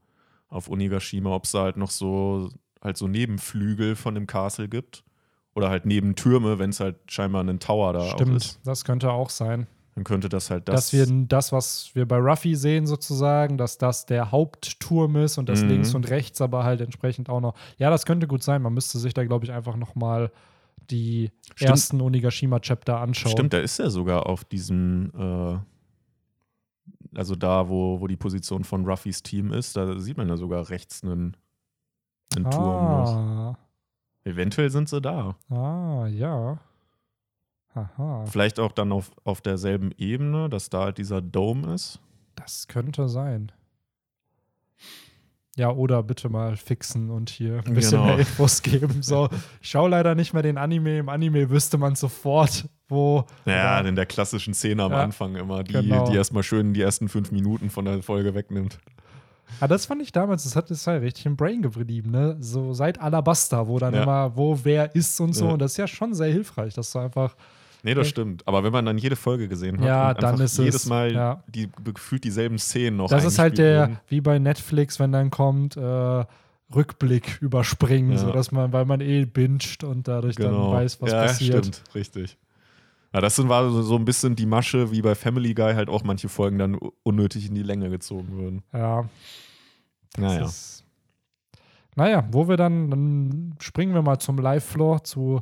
[0.47, 2.49] auf Onigashima, ob es da halt noch so
[2.83, 5.03] halt so Nebenflügel von dem Castle gibt.
[5.55, 8.59] Oder halt Nebentürme, wenn es halt scheinbar einen Tower da auch Stimmt, ist.
[8.65, 9.67] das könnte auch sein.
[9.95, 10.91] Dann könnte das halt das.
[10.91, 15.47] dass wir das, was wir bei Ruffy sehen, sozusagen, dass das der Hauptturm ist und
[15.47, 15.69] das Mhm.
[15.69, 17.55] links und rechts aber halt entsprechend auch noch.
[17.77, 18.61] Ja, das könnte gut sein.
[18.61, 20.31] Man müsste sich da, glaube ich, einfach nochmal
[20.89, 21.71] die Stimmt.
[21.71, 23.31] ersten Onigashima-Chapter anschauen.
[23.31, 25.57] Stimmt, da ist er sogar auf diesem, äh,
[27.17, 30.69] also da, wo, wo die Position von Ruffys Team ist, da sieht man ja sogar
[30.69, 31.37] rechts einen,
[32.35, 32.85] einen Turm.
[32.85, 33.57] Ah,
[34.25, 35.37] Eventuell sind sie da.
[35.49, 36.59] ah, ja.
[37.75, 41.99] Aha, Vielleicht auch dann auf, auf derselben Ebene, dass da halt dieser Dome ist.
[42.35, 43.51] das könnte sein.
[45.57, 48.05] Ja, oder bitte mal fixen und hier ein bisschen Genau.
[48.07, 49.01] mehr Infos geben.
[49.01, 49.29] So,
[49.61, 50.97] ich schaue leider nicht mehr den Anime.
[50.99, 53.25] Im Anime wüsste man sofort, wo.
[53.45, 56.09] Ja, oder- in der klassischen Szene am Ja, Anfang immer, die, genau.
[56.09, 58.79] die erstmal schön die ersten fünf Minuten von der Folge wegnimmt.
[59.61, 62.35] Ah, das fand ich damals, das hat es halt richtig im Brain geblieben, ne?
[62.41, 64.03] So seit Alabasta, wo dann Ja.
[64.03, 65.45] immer, wo wer ist und so.
[65.45, 65.53] Ja.
[65.53, 67.35] Und das ist ja schon sehr hilfreich, dass du einfach.
[67.85, 68.11] Nee, das Ja.
[68.11, 68.47] stimmt.
[68.47, 71.43] Aber wenn man dann jede Folge gesehen hat Ja, dann ist jedes es- Mal ja.
[71.47, 73.99] die gefühlt dieselben Szenen noch Das ist halt der, werden.
[74.09, 76.25] wie bei Netflix, wenn dann kommt, äh,
[76.73, 78.17] Rückblick überspringen, Ja.
[78.17, 81.21] so dass man, weil man eh binged und dadurch dann weiß, was Genau.
[81.21, 81.65] ja, passiert.
[81.65, 82.37] stimmt, richtig.
[83.13, 85.87] Ja, das sind, war so, so ein bisschen die Masche, wie bei Family Guy halt
[85.87, 88.63] auch manche Folgen dann unnötig in die Länge gezogen würden.
[88.73, 89.07] Ja.
[90.17, 90.45] Naja.
[90.45, 90.83] Ist,
[91.95, 95.41] naja, wo wir dann, dann springen wir mal zum Live-Floor, zu,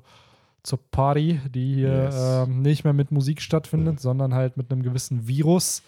[0.63, 2.15] zur Party, die hier Yes.
[2.47, 5.83] ähm, nicht mehr mit Musik stattfindet, sondern halt mit einem gewissen Virus,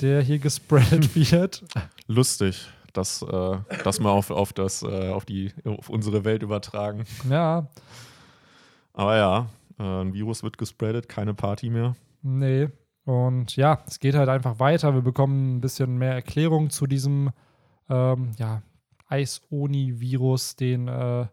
[0.00, 1.62] der hier gespreadet wird.
[2.06, 7.04] Lustig, das, äh, das mal auf, auf, das, äh, auf, die, auf unsere Welt übertragen.
[7.28, 7.66] Ja,
[8.94, 9.46] Aber ja,
[9.78, 11.94] äh, ein Virus wird gespreadet, keine Party mehr.
[12.22, 12.68] nee.
[13.04, 14.94] Und ja, es geht halt einfach weiter.
[14.94, 17.30] Wir bekommen ein bisschen mehr Erklärung zu diesem
[17.90, 18.62] ähm, ja,
[19.08, 21.30] Eis-Oni-Virus, den, äh, ja,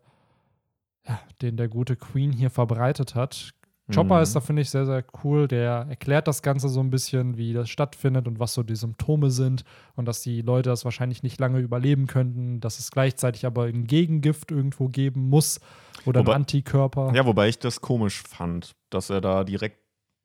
[1.42, 3.52] den der gute Queen hier verbreitet hat.
[3.94, 4.22] Chopper Mhm.
[4.24, 5.48] ist da, finde ich, sehr, sehr cool.
[5.48, 9.32] Der erklärt das Ganze so ein bisschen, wie das stattfindet und was so die Symptome
[9.32, 9.64] sind
[9.96, 13.86] und dass die Leute das wahrscheinlich nicht lange überleben könnten, dass es gleichzeitig aber ein
[13.86, 15.60] Gegengift irgendwo geben muss
[16.06, 17.12] oder Wobei- ein Antikörper.
[17.16, 19.80] Ja, wobei ich das komisch fand, dass er da direkt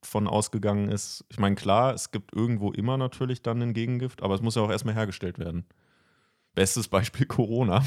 [0.04, 1.24] von ausgegangen ist.
[1.30, 4.60] Ich meine, klar, es gibt irgendwo immer natürlich dann ein Gegengift, aber es muss ja
[4.62, 5.64] auch erstmal hergestellt werden.
[6.54, 7.82] Bestes Beispiel Corona.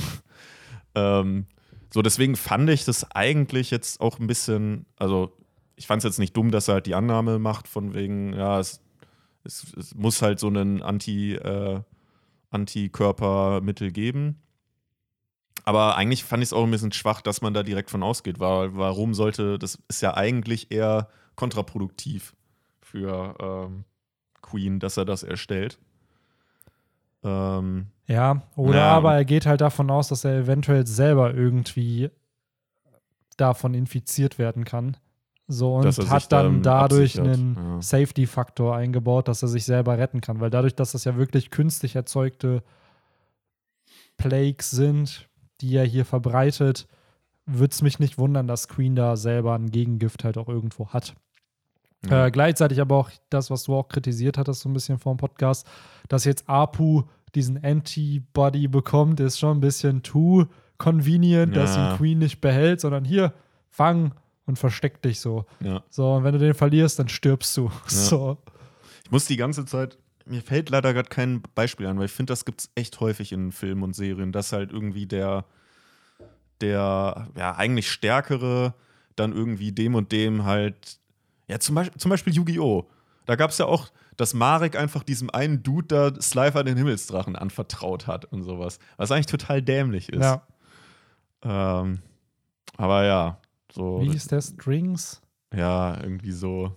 [0.96, 1.46] ähm,
[1.94, 5.32] so, deswegen fand ich das eigentlich jetzt auch ein bisschen, also
[5.76, 8.60] ich fand es jetzt nicht dumm, dass er halt die Annahme macht, von wegen, ja,
[8.60, 8.82] es,
[9.44, 11.82] es, es muss halt so einen Anti, äh,
[12.50, 14.42] Antikörpermittel geben.
[15.66, 18.40] Aber eigentlich fand ich es auch ein bisschen schwach, dass man da direkt von ausgeht,
[18.40, 22.36] weil warum sollte, das ist ja eigentlich eher kontraproduktiv
[22.82, 23.84] für ähm,
[24.42, 25.78] Queen, dass er das erstellt.
[27.24, 28.92] Ähm, Ja, oder Ja.
[28.92, 32.10] aber er geht halt davon aus, dass er eventuell selber irgendwie
[33.36, 34.98] davon infiziert werden kann.
[35.50, 37.82] So und hat dann dann dadurch absichert, einen ja.
[37.82, 40.40] Safety-Faktor eingebaut, dass er sich selber retten kann.
[40.42, 42.64] Weil dadurch, dass das ja wirklich künstlich erzeugte
[44.18, 45.30] Plagues sind,
[45.62, 46.88] die er hier verbreitet,
[47.46, 51.16] würde es mich nicht wundern, dass Queen da selber ein Gegengift halt auch irgendwo hat.
[52.10, 52.26] ja.
[52.26, 55.18] Äh, gleichzeitig aber auch das, was du auch kritisiert hattest, so ein bisschen vor dem
[55.18, 55.66] Podcast,
[56.10, 57.04] dass jetzt Apu
[57.38, 60.46] diesen Antibody bekommt, ist schon ein bisschen too
[60.78, 61.92] convenient, dass Ja.
[61.92, 63.34] ihn Queen nicht behält, sondern hier,
[63.70, 64.14] fang
[64.46, 65.46] und versteck dich so.
[65.62, 65.84] ja.
[65.90, 67.72] So, und wenn du den verlierst, dann stirbst du.
[67.88, 68.38] So.
[69.04, 72.32] Ich muss die ganze Zeit, mir fällt leider gerade kein Beispiel an, weil ich finde,
[72.32, 75.46] das gibt es echt häufig in Filmen und Serien, dass halt irgendwie der,
[76.62, 78.74] der ja, eigentlich Stärkere
[79.16, 81.00] dann irgendwie dem und dem halt,
[81.48, 82.88] ja, zum Beispiel, zum Beispiel Yu-Gi-Oh!
[83.26, 83.88] Da gab es ja auch,
[84.18, 88.80] dass Marek einfach diesem einen Dude da Slifer den Himmelsdrachen anvertraut hat und sowas.
[88.98, 90.24] Was eigentlich total dämlich ist.
[90.24, 90.42] Ja.
[91.44, 92.00] Ähm,
[92.76, 93.38] aber ja,
[93.72, 94.02] so.
[94.02, 95.22] Wie hieß der Strings?
[95.54, 96.76] Ja, irgendwie so.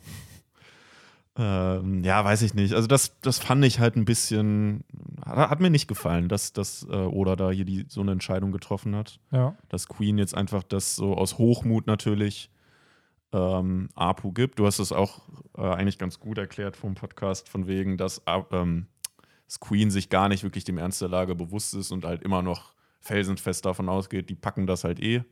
[1.36, 2.74] Ähm, ja, weiß ich nicht.
[2.74, 4.84] Also das, das fand ich halt ein bisschen,
[5.24, 8.53] hat, hat mir nicht gefallen, dass, dass äh, Oda da hier die, so eine Entscheidung
[8.53, 9.20] getroffen hat.
[9.30, 9.57] Ja.
[9.68, 12.51] Dass Queen jetzt einfach das so aus Hochmut natürlich
[13.33, 14.59] ähm, Apu gibt.
[14.59, 15.20] Du hast es auch
[15.57, 18.22] äh, eigentlich ganz gut erklärt vom Podcast, von wegen, dass,
[18.53, 18.87] ähm,
[19.59, 22.74] Queen sich gar nicht wirklich dem Ernst der Lage bewusst ist und halt immer noch
[23.01, 25.22] felsenfest davon ausgeht, die packen das halt eh.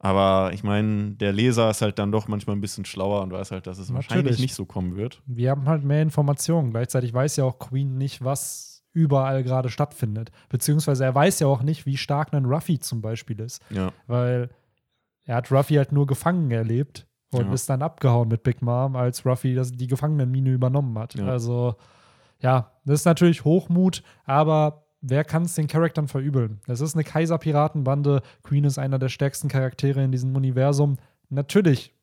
[0.00, 3.50] Aber ich meine, der Leser ist halt dann doch manchmal ein bisschen schlauer und weiß
[3.50, 4.40] halt, dass es wahrscheinlich Natürlich.
[4.40, 5.22] nicht so kommen wird.
[5.26, 6.70] Wir haben halt mehr Informationen.
[6.70, 10.30] Gleichzeitig weiß ja auch Queen nicht, was überall gerade stattfindet.
[10.48, 13.60] Beziehungsweise er weiß ja auch nicht, wie stark ein Ruffy zum Beispiel ist.
[13.70, 14.50] Ja, weil
[15.28, 17.52] er hat Ruffy halt nur gefangen erlebt und Ja.
[17.52, 21.14] ist dann abgehauen mit Big Mom, als Ruffy das, die Gefangenenmine übernommen hat.
[21.14, 21.26] Ja.
[21.26, 21.76] Also,
[22.40, 26.60] ja, das ist natürlich Hochmut, aber wer kann es den Charaktern verübeln?
[26.66, 28.22] Es ist eine Kaiser-Piratenbande.
[28.42, 30.96] Queen ist einer der stärksten Charaktere in diesem Universum.
[31.28, 31.94] Natürlich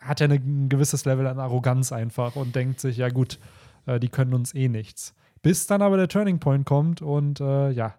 [0.00, 3.38] hat er ein gewisses Level an Arroganz einfach und denkt sich, ja gut,
[3.84, 5.14] äh, die können uns eh nichts.
[5.42, 7.94] Bis dann aber der Turning Point kommt und äh, ja,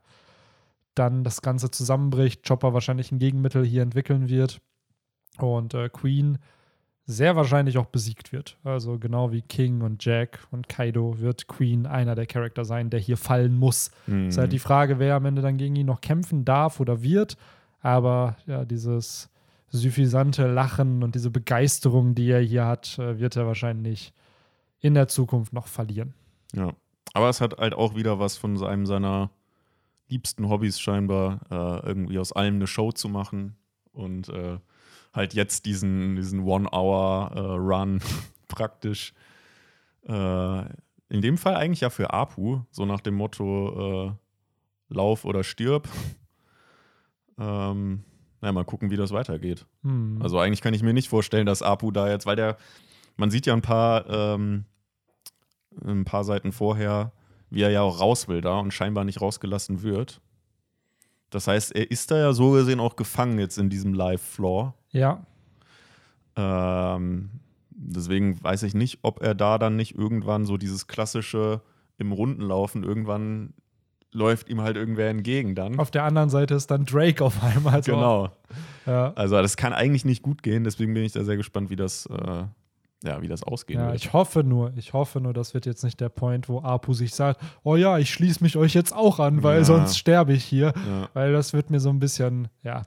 [0.99, 4.61] dann das Ganze zusammenbricht, Chopper wahrscheinlich ein Gegenmittel hier entwickeln wird
[5.37, 6.37] und äh, Queen
[7.05, 8.57] sehr wahrscheinlich auch besiegt wird.
[8.63, 12.99] Also genau wie King und Jack und Kaido wird Queen einer der Charakter sein, der
[12.99, 13.89] hier fallen muss.
[14.05, 14.27] Mhm.
[14.27, 17.35] Ist halt die Frage, wer am Ende dann gegen ihn noch kämpfen darf oder wird.
[17.81, 19.31] Aber ja, dieses
[19.69, 24.13] suffisante Lachen und diese Begeisterung, die er hier hat, äh, wird er wahrscheinlich
[24.79, 26.13] in der Zukunft noch verlieren.
[26.53, 26.73] Ja.
[27.13, 29.31] Aber es hat halt auch wieder was von einem seiner
[30.09, 33.55] liebsten Hobbys scheinbar, äh, irgendwie aus allem eine Show zu machen
[33.91, 34.57] und äh,
[35.13, 38.01] halt jetzt diesen, diesen One-Hour-Run
[38.47, 39.13] praktisch.
[40.03, 40.59] Äh,
[41.11, 44.11] in dem Fall eigentlich ja für Apu, so nach dem Motto äh,
[44.93, 45.87] Lauf oder stirb.
[47.39, 48.03] ähm,
[48.41, 49.65] naja, mal gucken, wie das weitergeht.
[49.83, 50.19] Hm.
[50.21, 52.57] Also eigentlich kann ich mir nicht vorstellen, dass Apu da jetzt, weil der,
[53.17, 54.65] man sieht ja ein paar, ähm,
[55.83, 57.11] ein paar Seiten vorher,
[57.49, 60.21] wie er ja auch raus will da und scheinbar nicht rausgelassen wird.
[61.29, 64.73] Das heißt, er ist da ja so gesehen auch gefangen jetzt in diesem Live-Floor.
[64.91, 65.21] ja,
[66.35, 67.29] Ähm,
[67.71, 71.61] deswegen weiß ich nicht, ob er da dann nicht irgendwann so dieses klassische
[71.97, 73.53] im Runden laufen, irgendwann
[74.11, 75.77] läuft ihm halt irgendwer entgegen dann.
[75.79, 77.83] auf der anderen Seite ist dann Drake auf einmal.
[77.83, 77.91] So.
[77.91, 78.31] genau.
[78.85, 79.13] Ja.
[79.13, 82.07] Also das kann eigentlich nicht gut gehen, deswegen bin ich da sehr gespannt, wie das,
[82.07, 82.45] äh,
[83.03, 83.95] ja, wie das ausgehen Ja, wird.
[83.97, 87.13] ich hoffe nur, ich hoffe nur, das wird jetzt nicht der Point, wo Apu sich
[87.13, 89.63] sagt, oh ja, ich schließe mich euch jetzt auch an, weil Ja.
[89.63, 90.73] sonst sterbe ich hier.
[90.75, 91.09] ja.
[91.13, 92.83] Weil das wird mir so ein bisschen, ja,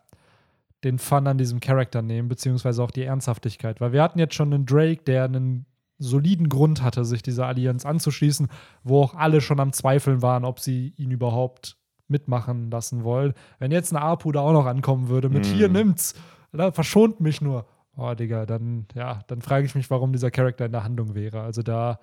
[0.84, 3.80] den Fun an diesem Charakter nehmen, beziehungsweise auch die Ernsthaftigkeit.
[3.80, 5.64] Weil wir hatten jetzt schon einen Drake, der einen
[5.98, 8.48] soliden Grund hatte, sich dieser Allianz anzuschließen,
[8.82, 11.76] wo auch alle schon am Zweifeln waren, ob sie ihn überhaupt
[12.08, 13.32] mitmachen lassen wollen.
[13.60, 15.52] Wenn jetzt ein Apu da auch noch ankommen würde mit Mhm.
[15.52, 16.14] hier nimmt's,
[16.52, 17.64] oder verschont mich nur.
[17.96, 21.42] Oh, Digga, dann, ja, dann frage ich mich, warum dieser Charakter in der Handlung wäre.
[21.42, 21.98] Also da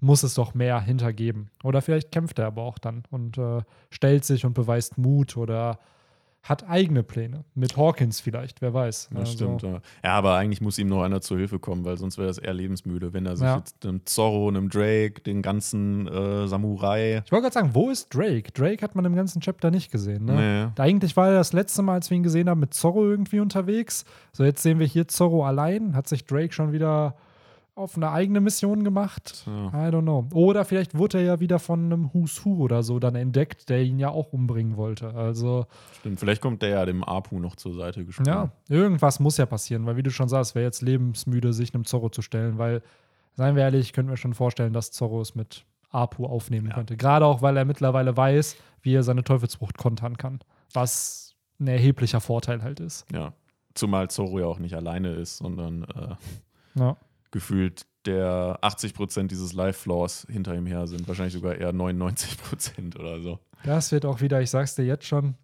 [0.00, 1.50] muss es doch mehr hintergeben.
[1.62, 5.78] Oder vielleicht kämpft er aber auch dann und äh, stellt sich und beweist Mut oder
[6.46, 7.44] hat eigene Pläne.
[7.54, 9.08] Mit Hawkins vielleicht, wer weiß.
[9.10, 9.80] Das Also, stimmt, ja.
[10.04, 12.52] Ja, aber eigentlich muss ihm noch einer zur Hilfe kommen, weil sonst wäre das eher
[12.52, 13.56] lebensmüde, wenn er sich Ja.
[13.56, 17.22] jetzt einem Zorro, einem Drake, den ganzen äh, Samurai.
[17.24, 18.52] Ich wollte gerade sagen, wo ist Drake?
[18.52, 20.26] Drake hat man im ganzen Chapter nicht gesehen.
[20.26, 20.70] Ne?
[20.76, 20.82] Nee.
[20.82, 24.04] Eigentlich war er das letzte Mal, als wir ihn gesehen haben, mit Zorro irgendwie unterwegs.
[24.32, 25.96] So, jetzt sehen wir hier Zorro allein.
[25.96, 27.16] Hat sich Drake schon wieder
[27.76, 29.44] auf eine eigene Mission gemacht.
[29.46, 29.68] Ja.
[29.68, 30.26] I don't know.
[30.32, 33.82] Oder vielleicht wurde er ja wieder von einem Who's Who oder so dann entdeckt, der
[33.82, 35.12] ihn ja auch umbringen wollte.
[35.14, 35.66] Also,
[35.98, 38.28] Stimmt, vielleicht kommt der ja dem Apu noch zur Seite gesprungen.
[38.28, 41.84] ja, irgendwas muss ja passieren, weil wie du schon sagst, wäre jetzt lebensmüde, sich einem
[41.84, 42.80] Zorro zu stellen, weil,
[43.34, 46.74] seien wir ehrlich, ich könnte mir schon vorstellen, dass Zorro es mit Apu aufnehmen Ja.
[46.74, 46.96] könnte.
[46.96, 50.38] Gerade auch, weil er mittlerweile weiß, wie er seine Teufelsfrucht kontern kann.
[50.72, 53.04] Was ein erheblicher Vorteil halt ist.
[53.12, 53.32] Ja.
[53.74, 56.14] Zumal Zoro ja auch nicht alleine ist, sondern äh,
[56.78, 56.96] Ja.
[57.34, 61.06] Gefühlt der 80% dieses Life-Flaws hinter ihm her sind.
[61.08, 63.38] Wahrscheinlich sogar eher 99% oder so.
[63.64, 65.34] Das wird auch wieder, ich sag's dir jetzt schon,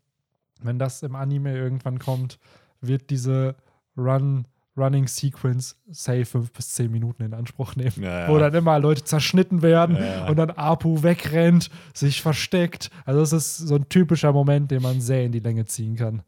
[0.63, 2.39] wenn das im Anime irgendwann kommt,
[2.81, 3.57] wird diese
[3.97, 7.95] Run, Running Sequence safe fünf bis zehn Minuten in Anspruch nehmen.
[8.03, 8.41] Ja, Wo ja.
[8.51, 10.29] dann immer Leute zerschnitten werden Ja.
[10.29, 12.91] und dann Apu wegrennt, sich versteckt.
[13.05, 16.23] Also das ist so ein typischer Moment, den man sehr in die Länge ziehen kann.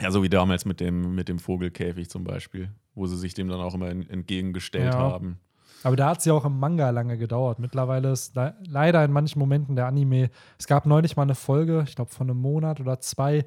[0.00, 3.48] Ja, so wie damals mit dem, mit dem Vogelkäfig zum Beispiel, wo sie sich dem
[3.48, 4.98] dann auch immer en- entgegengestellt Ja.
[4.98, 5.38] haben.
[5.82, 7.58] Aber da hat es ja auch im Manga lange gedauert.
[7.58, 10.30] Mittlerweile ist le leider in manchen Momenten der Anime.
[10.58, 13.44] Es gab neulich mal eine Folge, ich glaube von einem Monat oder zwei,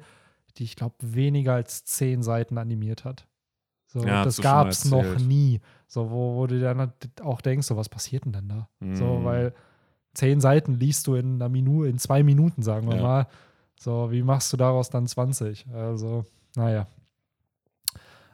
[0.56, 3.26] die ich glaube weniger als zehn Seiten animiert hat.
[3.86, 5.60] So, Ja, das gab es noch nie.
[5.88, 6.92] So, wo, wo du dann halt
[7.22, 8.68] auch denkst, so, was passiert denn denn da?
[8.94, 9.24] So, Mhm.
[9.24, 9.54] weil
[10.14, 13.02] zehn Seiten liest du in einer Minute, in zwei Minuten, sagen wir Ja.
[13.02, 13.26] mal.
[13.80, 15.66] So, wie machst du daraus dann 20?
[15.72, 16.24] Also,
[16.54, 16.86] naja.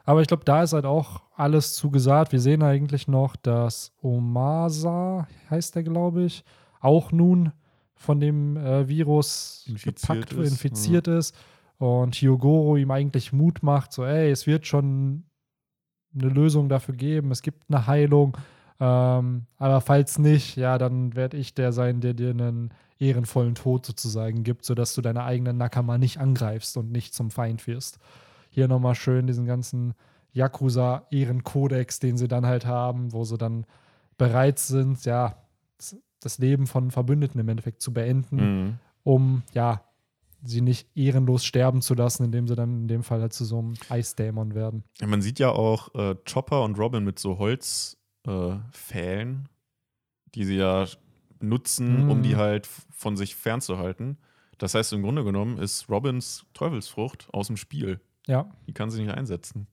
[0.05, 2.33] Aber ich glaube, da ist halt auch alles zugesagt.
[2.33, 6.45] Wir sehen eigentlich noch, dass Omasa, heißt der, glaube ich,
[6.81, 7.53] auch nun
[7.95, 11.35] von dem äh, Virus Infiziert gepackt, ist, infiziert ist.
[11.79, 15.25] Und Hyogoro ihm eigentlich Mut macht, so, ey, es wird schon
[16.15, 18.37] eine Lösung dafür geben, es gibt eine Heilung.
[18.81, 23.87] Ähm, aber falls nicht, ja, dann werde ich der sein, der dir einen ehrenvollen Tod
[23.87, 27.99] sozusagen gibt, sodass du deine eigenen Nakama nicht angreifst und nicht zum Feind wirst.
[28.55, 29.95] Hier nochmal schön diesen ganzen
[30.33, 33.67] Yakuza-Ehrenkodex, den sie dann halt haben, wo sie dann
[34.17, 35.37] bereit sind, ja,
[36.21, 38.37] das Leben von Verbündeten im Endeffekt zu beenden,
[38.67, 38.79] Mhm.
[39.03, 39.83] um, ja,
[40.43, 43.59] sie nicht ehrenlos sterben zu lassen, indem sie dann in dem Fall halt zu so
[43.59, 44.85] einem Eisdämon werden.
[45.01, 49.49] Ja, man sieht ja auch äh, Chopper und Robin mit so Holzpfählen, äh,
[50.35, 50.87] die sie ja
[51.41, 52.23] nutzen, um Mhm.
[52.23, 54.19] die halt von sich fernzuhalten.
[54.59, 58.01] Das heißt, im Grunde genommen ist Robins Teufelsfrucht aus dem Spiel.
[58.27, 59.66] Ja, Die kann sie nicht einsetzen.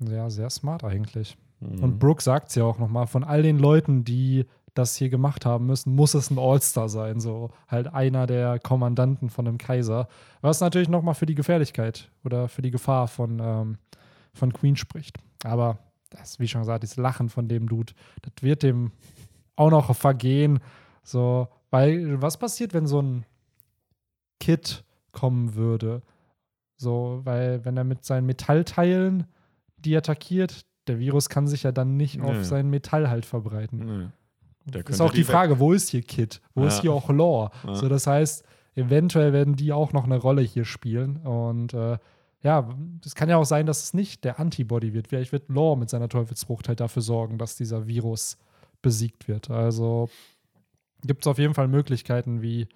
[0.00, 1.36] ja, sehr smart eigentlich.
[1.60, 1.82] Mhm.
[1.82, 5.44] Und Brooke sagt es ja auch nochmal, von all den Leuten, die das hier gemacht
[5.44, 7.18] haben müssen, muss es ein All-Star sein.
[7.20, 10.08] So halt einer der Kommandanten von dem Kaiser.
[10.40, 13.78] Was natürlich nochmal für die Gefährlichkeit oder für die Gefahr von, ähm,
[14.34, 15.18] von Queen spricht.
[15.42, 15.78] Aber
[16.10, 18.92] das, wie schon gesagt, dieses Lachen von dem Dude, das wird dem
[19.56, 20.60] auch noch vergehen.
[21.02, 23.24] So, weil, was passiert, wenn so ein
[24.38, 26.02] Kid kommen würde?
[26.78, 29.26] So, weil, wenn er mit seinen Metallteilen
[29.78, 32.22] die attackiert, der Virus kann sich ja dann nicht Nee.
[32.26, 34.10] auf sein Metall halt verbreiten.
[34.64, 34.80] Nee.
[34.88, 36.40] Ist auch die die Frage, wo ist hier Kid?
[36.54, 36.82] Wo ist Ja.
[36.82, 37.50] hier auch Lore?
[37.66, 37.74] Ja.
[37.74, 41.16] So, das heißt, eventuell werden die auch noch eine Rolle hier spielen.
[41.18, 41.98] Und äh,
[42.42, 42.68] ja,
[43.04, 45.08] es kann ja auch sein, dass es nicht der Antibody wird.
[45.08, 48.36] Vielleicht wird Lore mit seiner Teufelsfrucht halt dafür sorgen, dass dieser Virus
[48.82, 49.50] besiegt wird.
[49.50, 50.08] Also
[51.02, 52.68] gibt es auf jeden Fall Möglichkeiten, wie,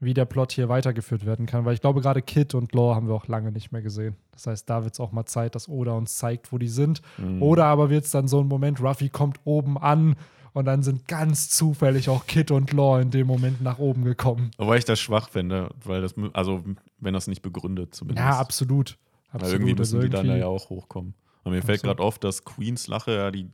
[0.00, 1.64] wie der Plot hier weitergeführt werden kann.
[1.64, 4.16] Weil ich glaube, gerade Kid und Lore haben wir auch lange nicht mehr gesehen.
[4.32, 7.02] Das heißt, da wird es auch mal Zeit, dass Oda uns zeigt, wo die sind.
[7.16, 7.42] Mhm.
[7.42, 10.14] Oder aber wird es dann so ein Moment, Ruffy kommt oben an
[10.52, 14.50] und dann sind ganz zufällig auch Kid und Law in dem Moment nach oben gekommen.
[14.58, 16.62] Wobei ich das schwach finde, weil das, also
[16.98, 18.24] wenn das nicht begründet zumindest.
[18.24, 18.98] Ja, absolut.
[19.32, 19.54] Weil absolut.
[19.60, 21.14] irgendwie müssen Also die dann irgendwie- ja auch hochkommen.
[21.44, 23.50] Und mir fällt gerade auf, dass Queens Lache ja die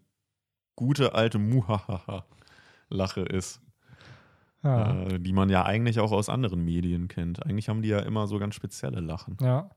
[0.76, 3.60] gute alte Muhahaha-Lache ist,
[4.64, 5.02] Ja.
[5.02, 7.44] äh, die man ja eigentlich auch aus anderen Medien kennt.
[7.44, 9.36] Eigentlich haben die ja immer so ganz spezielle Lachen.
[9.40, 9.70] ja.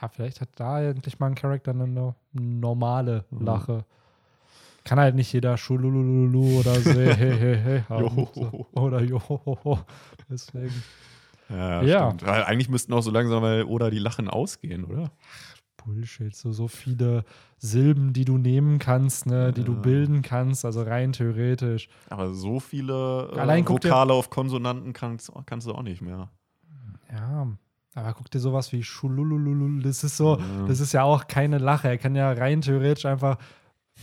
[0.00, 3.44] Ja, vielleicht hat da endlich mal ein Charakter eine no- normale Mhm.
[3.44, 3.84] Lache.
[4.84, 8.04] Kann halt nicht jeder Schululululu oder so hey, hey, hey haben.
[8.04, 8.28] Johoho.
[8.32, 8.66] So.
[8.80, 9.80] Oder Johoho.
[10.30, 10.84] Deswegen.
[11.48, 12.14] Ja, Ja.
[12.22, 15.10] Weil Eigentlich müssten auch so langsam mal oder die Lachen ausgehen, oder?
[15.84, 17.24] Bullshit, so, so viele
[17.58, 21.88] Silben, die du nehmen kannst, ne, die du bilden kannst, also rein theoretisch.
[22.10, 26.30] Aber so viele äh, Allein Vokale auf Konsonanten kannst, kannst du auch nicht mehr.
[27.12, 27.46] Ja,
[27.94, 30.66] aber guck dir sowas wie Schululululu, das ist so, Ja.
[30.66, 31.88] das ist ja auch keine Lache.
[31.88, 33.38] Er kann ja rein theoretisch einfach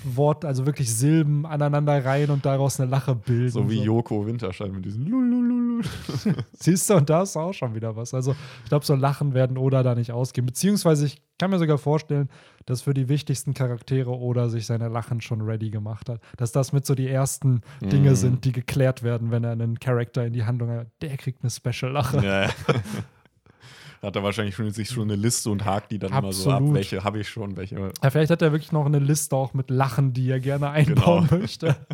[0.03, 3.49] Wort, also wirklich Silben aneinander rein und daraus eine Lache bilden.
[3.51, 5.83] So wie Joko Winterscheid mit diesem Lulululu.
[6.53, 8.13] Siehst du, und da ist auch schon wieder was.
[8.13, 10.45] Also, ich glaube, so Lachen werden Oda da nicht ausgehen.
[10.45, 12.29] Beziehungsweise, ich kann mir sogar vorstellen,
[12.65, 16.21] dass für die wichtigsten Charaktere Oda sich seine Lachen schon ready gemacht hat.
[16.37, 18.15] Dass das mit so die ersten Dinge Mhm.
[18.15, 20.87] sind, die geklärt werden, wenn er einen Charakter in die Handlung hat.
[21.01, 22.17] Der kriegt eine Special-Lache.
[22.25, 22.49] Ja, ja.
[24.01, 26.57] Hat er wahrscheinlich schon, sich schon eine Liste und hakt die dann immer so ab,
[26.57, 26.75] Absolut.
[26.75, 27.91] welche habe ich schon, welche.
[28.03, 31.27] Ja, vielleicht hat er wirklich noch eine Liste auch mit Lachen, die er gerne einbauen
[31.27, 31.39] Genau.
[31.41, 31.67] möchte.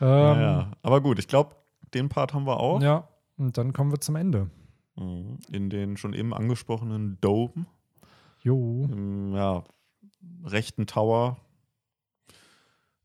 [0.00, 1.54] ähm, Naja, aber gut, ich glaube,
[1.92, 2.80] den Part haben wir auch.
[2.80, 4.48] Ja, und dann kommen wir zum Ende.
[4.96, 5.38] Mhm.
[5.52, 7.66] In den schon eben angesprochenen Dome,
[8.46, 8.86] Jo.
[8.92, 9.64] im ja,
[10.44, 11.36] rechten Tower.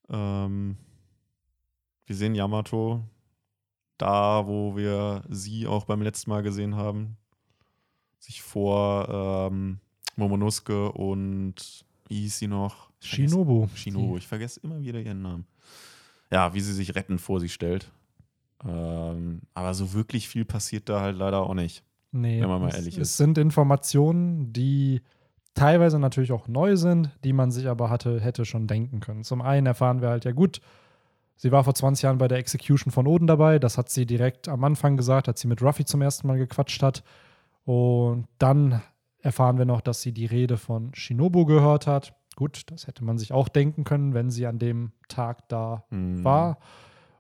[0.08, 0.78] Ähm,
[2.06, 3.02] wir sehen Yamato
[3.98, 7.18] da, wo wir sie auch beim letzten Mal gesehen haben.
[8.20, 9.80] Sich vor ähm,
[10.16, 12.92] Momonosuke und wie hieß sie noch?
[13.00, 13.68] Shinobu.
[13.74, 15.48] Shinobu, ich vergesse immer wieder ihren Namen.
[16.30, 17.92] Ja, wie sie sich rettend vor sie stellt.
[18.64, 21.84] Ähm, aber so wirklich viel passiert da halt leider auch nicht.
[22.12, 23.18] Nee, Wenn man mal es, ehrlich es ist.
[23.18, 25.02] sind Informationen, die
[25.54, 29.24] teilweise natürlich auch neu sind, die man sich aber hatte, hätte schon denken können.
[29.24, 30.62] Zum einen erfahren wir halt, ja gut,
[31.36, 33.60] sie war vor 20 Jahren bei der Execution von Oden dabei.
[33.60, 36.82] Das hat sie direkt am Anfang gesagt, als sie mit Ruffy zum ersten Mal gequatscht
[36.84, 37.04] hat.
[37.66, 38.82] Und dann
[39.20, 42.14] erfahren wir noch, dass sie die Rede von Shinobu gehört hat.
[42.36, 46.24] Gut, das hätte man sich auch denken können, wenn sie an dem Tag da Mhm.
[46.24, 46.58] war.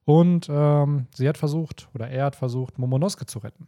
[0.05, 3.67] Und ähm, sie hat versucht, oder er hat versucht, Momonosuke zu retten.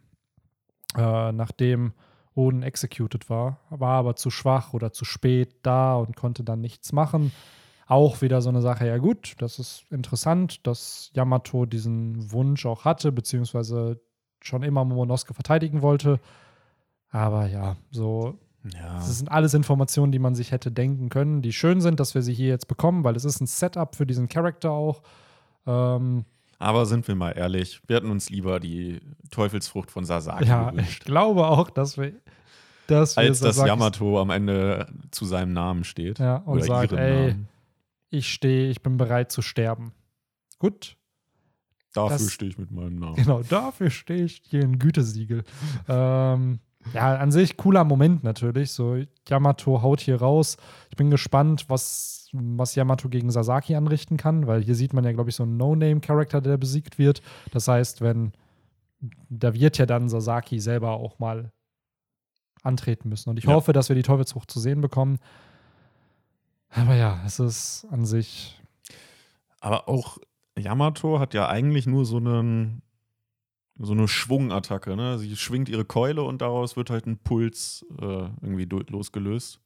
[0.97, 1.93] Äh, nachdem
[2.35, 6.91] Oden executed war, war aber zu schwach oder zu spät da und konnte dann nichts
[6.91, 7.31] machen.
[7.85, 12.85] Auch wieder so eine Sache, ja gut, das ist interessant, dass Yamato diesen Wunsch auch
[12.85, 13.99] hatte, beziehungsweise
[14.41, 16.19] schon immer Momonosuke verteidigen wollte.
[17.09, 18.39] Aber ja, so
[18.73, 18.95] Ja.
[18.95, 22.21] das sind alles Informationen, die man sich hätte denken können, die schön sind, dass wir
[22.21, 25.03] sie hier jetzt bekommen, weil es ist ein Setup für diesen Charakter auch.
[25.67, 26.25] Ähm,
[26.63, 29.01] Aber sind wir mal ehrlich, wir hätten uns lieber die
[29.31, 31.05] Teufelsfrucht von Sasaki ja, ich gewünscht.
[31.05, 32.13] glaube auch, dass wir,
[32.87, 36.19] dass wir Als dass Yamato am Ende zu seinem Namen steht.
[36.19, 37.47] Ja, und Oder sagt, ihrem ey, Namen.
[38.09, 39.91] ich stehe, ich bin bereit zu sterben.
[40.59, 40.95] Gut,
[41.93, 43.15] Dafür stehe ich mit meinem Namen.
[43.15, 45.43] genau, dafür stehe ich hier in Gütesiegel.
[45.87, 46.59] ähm,
[46.93, 48.71] ja, an sich cooler Moment natürlich.
[48.71, 50.57] So, Yamato haut hier raus.
[50.89, 55.11] Ich bin gespannt, was, was Yamato gegen Sasaki anrichten kann, weil hier sieht man ja,
[55.11, 57.21] glaube ich, so einen No-Name-Charakter, der besiegt wird.
[57.51, 58.33] Das heißt, wenn
[59.29, 61.51] da wird ja dann Sasaki selber auch mal
[62.61, 63.29] antreten müssen.
[63.29, 63.53] Und ich Ja.
[63.53, 65.19] hoffe, dass wir die Teufelsfrucht zu sehen bekommen.
[66.69, 68.59] Aber ja, es ist an sich.
[69.59, 70.17] Aber auch
[70.57, 72.81] Yamato hat ja eigentlich nur so einen
[73.79, 75.17] so eine Schwungattacke, ne?
[75.17, 78.05] Sie schwingt ihre Keule und daraus wird halt ein Puls äh,
[78.41, 79.59] irgendwie losgelöst.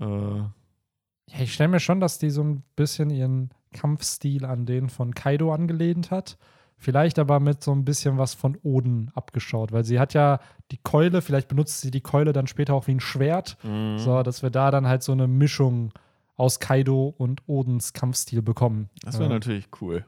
[0.00, 0.52] Äh, Ja,
[1.40, 5.52] ich stelle mir schon, dass die so ein bisschen ihren Kampfstil an den von Kaido
[5.54, 6.36] angelehnt hat.
[6.76, 10.40] Vielleicht aber mit so ein bisschen was von Oden abgeschaut, weil sie hat ja
[10.72, 13.56] die Keule, vielleicht benutzt sie die Keule dann später auch wie ein Schwert.
[13.62, 13.98] Mhm.
[13.98, 15.92] So, dass wir da dann halt so eine Mischung
[16.34, 18.90] aus Kaido und Odens Kampfstil bekommen.
[19.02, 19.34] das wäre Ja.
[19.36, 20.04] natürlich cool.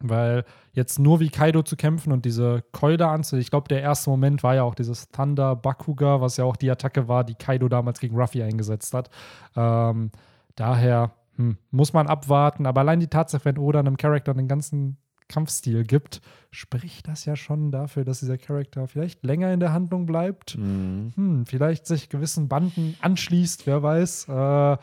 [0.00, 4.10] Weil jetzt nur wie Kaido zu kämpfen und diese Keule anzuziehen, ich glaube, der erste
[4.10, 7.68] Moment war ja auch dieses Thunder Bakuga, was ja auch die Attacke war, die Kaido
[7.68, 9.10] damals gegen Ruffy eingesetzt hat.
[9.56, 10.10] Ähm,
[10.56, 14.98] daher hm, muss man abwarten, aber allein die Tatsache, wenn Oda einem Charakter den ganzen
[15.28, 20.06] Kampfstil gibt, spricht das ja schon dafür, dass dieser Charakter vielleicht länger in der Handlung
[20.06, 21.12] bleibt Mhm.
[21.14, 24.28] hm, vielleicht sich gewissen Banden anschließt, wer weiß.
[24.28, 24.76] Äh,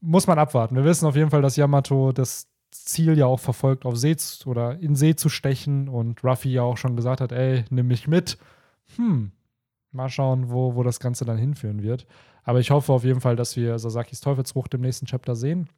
[0.00, 0.76] muss man abwarten.
[0.76, 2.46] Wir wissen auf jeden Fall, dass Yamato das
[2.84, 6.62] Ziel ja auch verfolgt, auf See zu, oder in See zu stechen und Ruffy ja
[6.62, 8.38] auch schon gesagt hat, ey, nimm mich mit.
[8.96, 9.32] Hm,
[9.92, 12.06] mal schauen, wo, wo das Ganze dann hinführen wird.
[12.42, 15.68] Aber ich hoffe auf jeden Fall, dass wir Sasakis Teufelsfrucht im nächsten Chapter sehen.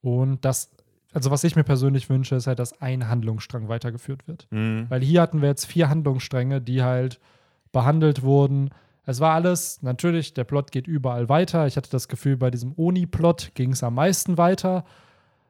[0.00, 0.70] Und das,
[1.12, 4.46] also was ich mir persönlich wünsche, ist halt, dass ein Handlungsstrang weitergeführt wird.
[4.50, 4.86] Mhm.
[4.88, 7.18] Weil hier hatten wir jetzt vier Handlungsstränge, die halt
[7.72, 8.70] behandelt wurden.
[9.04, 11.66] Es war alles, natürlich, der Plot geht überall weiter.
[11.66, 14.84] Ich hatte das Gefühl, bei diesem Oni-Plot ging es am meisten weiter.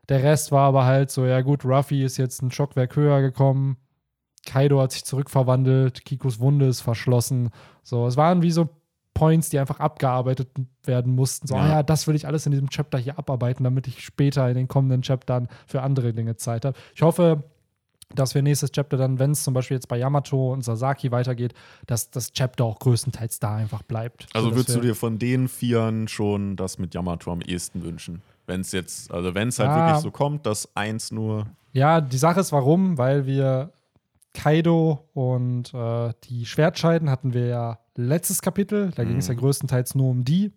[0.09, 3.76] Der Rest war aber halt so, ja gut, Ruffy ist jetzt ein Stockwerk höher gekommen.
[4.44, 7.50] Kaido hat sich zurückverwandelt, Kikos Wunde ist verschlossen.
[7.82, 8.68] So, es waren wie so
[9.14, 10.48] Points, die einfach abgearbeitet
[10.84, 11.46] werden mussten.
[11.46, 11.61] So, Ja.
[11.61, 14.57] ah ja, das will ich alles in diesem Chapter hier abarbeiten, damit ich später in
[14.57, 16.76] den kommenden Chaptern für andere Dinge Zeit habe.
[16.94, 17.44] Ich hoffe,
[18.14, 21.55] dass wir nächstes Chapter dann, wenn es zum Beispiel jetzt bei Yamato und Sasaki weitergeht,
[21.86, 24.26] dass das Chapter auch größtenteils da einfach bleibt.
[24.32, 28.22] Also würdest du dir von den Vieren schon das mit Yamato am ehesten wünschen?
[28.47, 29.86] Wenn es jetzt, also wenn es halt Ah.
[29.86, 31.47] wirklich so kommt, dass eins nur.
[31.72, 32.99] Ja, die Sache ist, warum?
[32.99, 33.72] Weil wir
[34.34, 38.90] Kaido und äh, die Schwertscheiden hatten wir ja letztes Kapitel.
[38.95, 39.38] Da ging es ja Mhm.
[39.38, 40.53] größtenteils nur um die.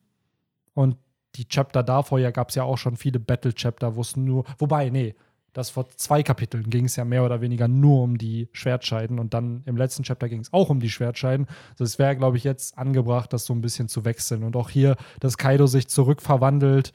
[0.74, 0.98] Und
[1.36, 4.46] die Chapter davor ja gab es ja auch schon viele Battle-Chapter, wo es nur.
[4.58, 5.16] Wobei, nee,
[5.52, 9.20] das vor zwei Kapiteln ging es ja mehr oder weniger nur um die Schwertscheiden.
[9.20, 11.48] Und dann im letzten Chapter ging es auch um die Schwertscheiden.
[11.72, 14.44] Also es wäre, glaube ich, jetzt angebracht, das so ein bisschen zu wechseln.
[14.44, 16.92] Und auch hier, dass Kaido sich zurückverwandelt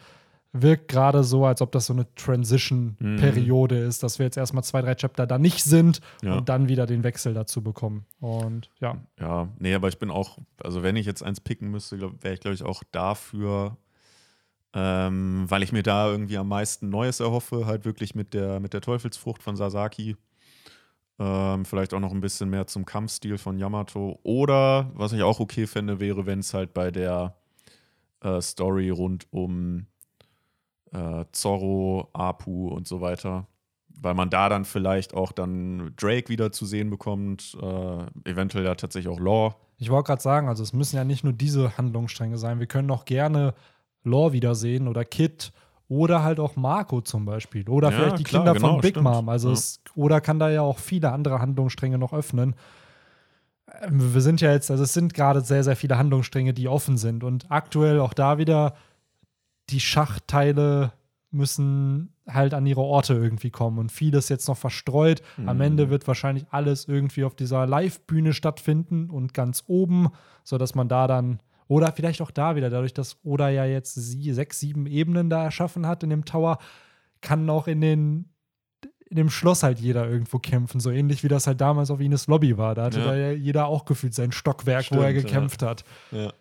[0.53, 4.83] wirkt gerade so, als ob das so eine Transition-Periode ist, dass wir jetzt erstmal zwei,
[4.83, 6.39] drei Chapter da nicht sind Ja.
[6.39, 8.05] und dann wieder den Wechsel dazu bekommen.
[8.21, 12.01] Und ja, Ja, nee, aber ich bin auch, also wenn ich jetzt eins picken müsste,
[12.01, 13.77] wäre ich, glaube ich, auch dafür,
[14.73, 18.73] ähm, weil ich mir da irgendwie am meisten Neues erhoffe, halt wirklich mit der, mit
[18.73, 20.17] der Teufelsfrucht von Sasaki.
[21.19, 24.19] Ähm, vielleicht auch noch ein bisschen mehr zum Kampfstil von Yamato.
[24.23, 27.37] Oder, was ich auch okay fände, wäre, wenn es halt bei der
[28.23, 29.87] äh, Story rund um
[30.93, 33.47] äh, Zorro, Apu und so weiter,
[33.89, 38.75] weil man da dann vielleicht auch dann Drake wieder zu sehen bekommt, äh, eventuell ja
[38.75, 39.55] tatsächlich auch Law.
[39.79, 42.59] ich wollte gerade sagen, also es müssen ja nicht nur diese Handlungsstränge sein.
[42.61, 43.55] Wir können auch gerne
[44.03, 45.53] Lore wiedersehen oder Kid
[45.89, 47.69] oder halt auch Marco zum Beispiel.
[47.69, 49.05] Oder Ja, vielleicht die klar, Kinder genau, von Big stimmt.
[49.05, 49.29] Mom.
[49.29, 49.55] Also Ja.
[49.55, 52.55] es, oder kann da ja auch viele andere Handlungsstränge noch öffnen.
[53.83, 56.97] Ähm, Wir sind ja jetzt, also es sind gerade sehr, sehr viele Handlungsstränge, die offen
[56.97, 57.25] sind.
[57.25, 58.75] Und aktuell auch da wieder,
[59.71, 60.93] die Schachteile
[61.33, 65.23] müssen halt an ihre Orte irgendwie kommen und vieles jetzt noch verstreut.
[65.47, 65.61] Am Mhm.
[65.63, 70.09] Ende wird wahrscheinlich alles irgendwie auf dieser Live-Bühne stattfinden und ganz oben,
[70.45, 74.33] sodass man da dann, oder vielleicht auch da wieder, dadurch, dass Oda ja jetzt sie,
[74.33, 76.59] sechs, sieben Ebenen da erschaffen hat in dem Tower,
[77.21, 78.25] kann auch in den
[79.09, 82.29] in dem Schloss halt jeder irgendwo kämpfen, so ähnlich wie das halt damals auf Ines
[82.29, 82.77] Lobby war.
[82.77, 83.07] Da hatte Ja.
[83.07, 85.23] da jeder auch gefühlt sein Stockwerk, wo er Stimmt, ja.
[85.31, 85.83] gekämpft hat.
[86.13, 86.33] Ja.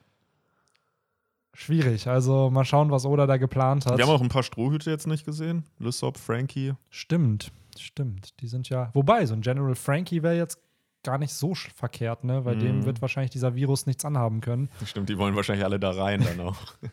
[1.54, 2.08] Schwierig.
[2.08, 3.98] Also mal schauen, was Oda da geplant hat.
[3.98, 5.64] Wir haben auch ein paar Strohhüte jetzt nicht gesehen.
[5.80, 6.74] Lysop, Frankie.
[6.90, 8.40] Stimmt, stimmt.
[8.42, 8.90] Die sind ja.
[8.94, 10.60] Wobei, so ein General Frankie wäre jetzt
[11.04, 12.46] gar nicht so verkehrt, ne?
[12.46, 12.86] Weil dem Mhm.
[12.86, 14.70] wird wahrscheinlich dieser Virus nichts anhaben können.
[14.86, 16.58] Stimmt, die wollen wahrscheinlich alle da rein dann auch.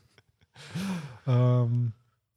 [1.27, 1.93] Ähm,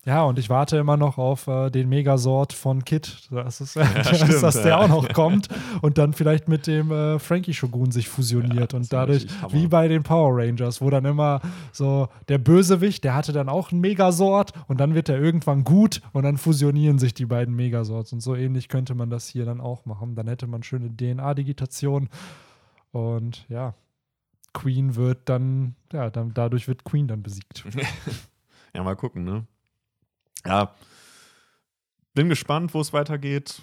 [0.05, 3.27] ja, und ich warte immer noch auf äh, den Megasort von Kid.
[3.31, 3.71] Das ist,
[4.03, 4.77] stimmt, dass der ja.
[4.77, 5.49] auch noch kommt
[5.81, 9.67] und dann vielleicht mit dem äh, Frankie Shogun sich fusioniert Ja, und das dadurch, wie
[9.67, 11.41] bei den Power Rangers, wo dann immer
[11.73, 16.01] so der Bösewicht, der hatte dann auch einen Megasort und dann wird er irgendwann gut
[16.13, 18.13] und dann fusionieren sich die beiden Megasorts.
[18.13, 20.15] Und so ähnlich könnte man das hier dann auch machen.
[20.15, 22.07] Dann hätte man schöne DNA-Digitation
[22.91, 23.73] und ja.
[24.53, 27.65] Queen wird dann, ja, dann dadurch wird Queen dann besiegt.
[28.73, 29.45] ja, mal gucken, ne?
[30.45, 30.73] Ja.
[32.13, 33.61] Bin gespannt, wo es weitergeht.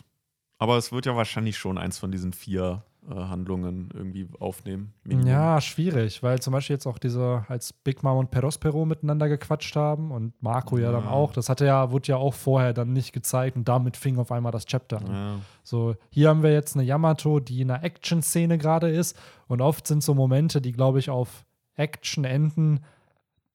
[0.59, 4.95] Aber es wird ja wahrscheinlich schon eins von diesen vier äh, Handlungen irgendwie aufnehmen.
[5.05, 5.29] Minimum.
[5.29, 9.77] Ja, schwierig, weil zum Beispiel jetzt auch diese, als Big Mom und Perospero miteinander gequatscht
[9.77, 11.11] haben und Marco ja, dann Ja.
[11.11, 14.33] auch, das hatte ja, wurde ja auch vorher dann nicht gezeigt und damit fing auf
[14.33, 15.07] einmal das Chapter an.
[15.07, 15.35] Ja.
[15.63, 19.15] So, hier haben wir jetzt eine Yamato, die in einer Action-Szene gerade ist
[19.49, 22.81] und oft sind so Momente, die, glaube ich, auf Action enden.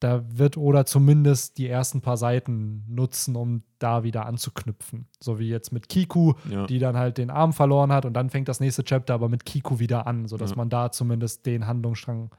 [0.02, 5.06] Da wird oder zumindest die ersten paar Seiten nutzen, um da wieder anzuknüpfen.
[5.20, 6.66] So wie jetzt mit Kiku, Ja.
[6.66, 9.46] die dann halt den Arm verloren hat und dann fängt das nächste Chapter aber mit
[9.46, 10.56] Kiku wieder an, sodass Ja.
[10.58, 12.32] man da zumindest den Handlungsstrang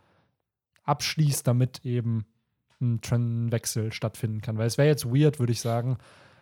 [0.85, 2.27] abschließt, damit eben
[2.81, 4.59] ein Trendwechsel stattfinden kann.
[4.59, 5.99] Weil es wäre jetzt weird, würde ich sagen,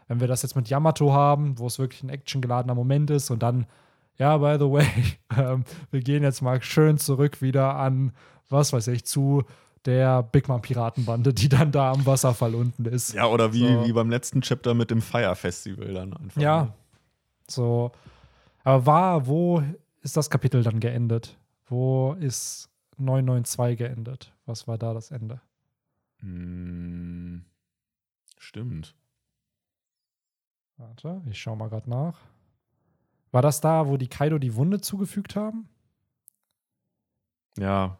[0.09, 3.43] wenn wir das jetzt mit Yamato haben, wo es wirklich ein actiongeladener Moment ist und
[3.43, 3.67] dann,
[4.17, 4.87] ja, by the way,
[5.37, 8.13] ähm, wir gehen jetzt mal schön zurück wieder an,
[8.49, 9.45] was weiß ich, zu
[9.87, 13.13] der Big Mom Piratenbande, die dann da am Wasserfall unten ist.
[13.15, 13.87] ja, oder wie, So.
[13.87, 16.41] wie beim letzten Chapter mit dem Fire Festival dann einfach.
[16.41, 16.65] Ja.
[16.65, 16.73] ne?
[17.49, 17.93] So.
[18.63, 19.63] Aber war, wo
[20.03, 21.37] ist das Kapitel dann geendet?
[21.67, 22.69] Wo ist
[22.99, 24.33] 992 geendet?
[24.47, 25.41] Was war da das Ende?
[26.19, 27.45] Hm,
[28.39, 28.95] stimmt.
[30.77, 32.19] Warte, ich schau mal gerade nach.
[33.33, 35.69] War das da, wo die Kaido die Wunde zugefügt haben?
[37.59, 37.99] Ja,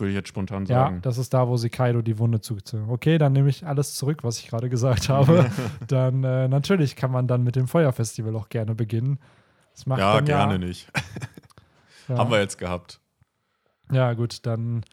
[0.00, 1.02] würde ich jetzt spontan Ja, sagen.
[1.02, 2.92] das ist da, wo sie Kaido die Wunde zugezogen haben.
[2.92, 5.50] Okay, dann nehme ich alles zurück, was ich gerade gesagt habe.
[5.88, 9.18] dann äh, natürlich kann man dann mit dem Feuerfestival auch gerne beginnen.
[9.74, 10.90] Das macht ja, gerne nicht.
[12.08, 12.98] Ja, Haben wir jetzt gehabt.
[13.92, 14.84] ja gut, dann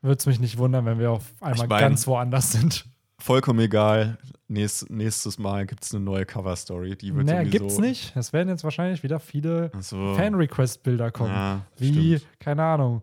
[0.00, 2.84] würde es mich nicht wundern, wenn wir auf einmal Ich mein- ganz woanders sind.
[3.18, 4.16] Vollkommen egal.
[4.48, 6.96] Nächst, nächstes Mal gibt es eine neue Cover-Story.
[6.96, 8.14] Die wird Naja, gibt's nicht.
[8.16, 11.32] Es werden jetzt wahrscheinlich wieder viele Also, Fan-Request-Bilder kommen.
[11.32, 12.40] ja, wie, stimmt.
[12.40, 13.02] keine Ahnung,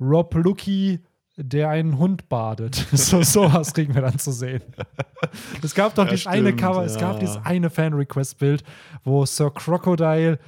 [0.00, 1.00] Rob Lucky,
[1.36, 2.74] der einen Hund badet.
[2.92, 4.62] so sowas kriegen wir dann zu sehen.
[5.62, 7.00] Es gab doch Ja, dieses eine Cover, es ja.
[7.00, 8.64] gab dieses eine Fan-Request-Bild,
[9.04, 10.38] wo Sir Crocodile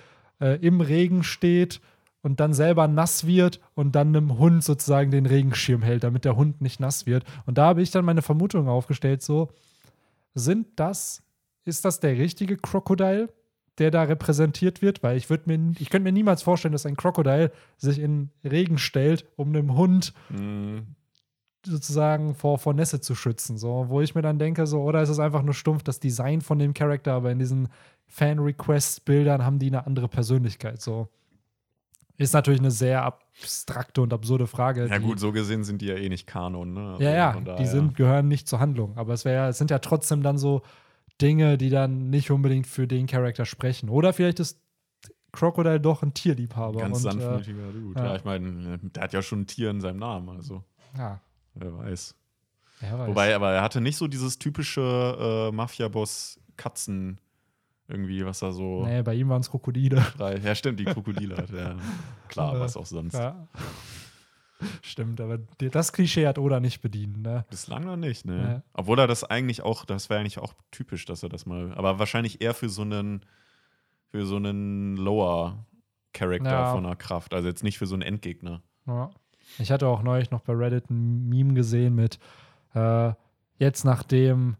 [0.41, 1.81] äh, im Regen steht
[2.23, 6.37] und dann selber nass wird und dann einem Hund sozusagen den Regenschirm hält, damit der
[6.37, 7.25] Hund nicht nass wird.
[7.47, 9.49] Und da habe ich dann meine Vermutung aufgestellt, so,
[10.35, 11.23] sind das,
[11.65, 13.29] ist das der richtige Crocodile,
[13.81, 15.03] der da repräsentiert wird?
[15.03, 18.79] Weil ich würde mir, ich könnte mir niemals vorstellen, dass ein Crocodile sich in Regen
[18.79, 20.87] stellt, um einem Hund Hm,
[21.67, 23.59] sozusagen vor, vor Nässe zu schützen.
[23.59, 26.41] So, wo ich mir dann denke, so, oder ist es einfach nur stumpf das Design
[26.41, 27.69] von dem Charakter, aber in diesen
[28.07, 30.81] Fan-Request-Bildern haben die eine andere Persönlichkeit.
[30.81, 31.09] So.
[32.17, 34.87] Ist natürlich eine sehr abstrakte und absurde Frage.
[34.87, 36.91] Ja, gut, so gesehen sind die ja eh nicht Kanon, ne?
[36.93, 38.97] Also Ja, ja, die sind, gehören nicht zur Handlung.
[38.97, 40.63] Aber es, wär, es sind ja trotzdem dann so
[41.21, 43.89] Dinge, die dann nicht unbedingt für den Charakter sprechen.
[43.89, 44.61] Oder vielleicht ist
[45.33, 46.81] Crocodile doch ein Tierliebhaber.
[46.81, 48.01] Ganz und, äh, sanftmütiger Dude.
[48.01, 48.07] ja.
[48.07, 50.65] Ja, ich meine, der hat ja schon ein Tier in seinem Namen, also
[50.99, 51.21] ja,
[51.55, 52.15] wer weiß.
[52.81, 53.09] wer weiß.
[53.09, 57.19] Wobei, aber er hatte nicht so dieses typische äh, Mafia-Boss-Katzen
[57.87, 58.85] irgendwie, was er so.
[58.87, 60.05] Nee, bei ihm waren es Krokodile.
[60.45, 61.51] Ja, stimmt, die Krokodile hat.
[61.51, 61.77] Ja.
[62.29, 63.15] Klar, Äh, was auch sonst.
[63.15, 63.47] Ja.
[64.83, 67.23] Stimmt, aber das Klischee hat Oda nicht bedient.
[67.23, 67.45] Ne?
[67.51, 68.37] Bislang noch nicht, ne?
[68.43, 68.63] Ja.
[68.75, 71.73] Obwohl er das eigentlich auch, das wäre eigentlich auch typisch, dass er das mal.
[71.75, 73.23] Aber wahrscheinlich eher für so einen,
[74.11, 76.73] für so einen Lower-Charakter Ja.
[76.73, 77.35] von der Kraft.
[77.35, 78.63] Also jetzt nicht für so einen Endgegner.
[78.87, 79.11] Ja.
[79.59, 82.19] Ich hatte auch neulich noch bei Reddit ein Meme gesehen mit
[82.75, 83.13] äh,
[83.59, 84.57] jetzt nachdem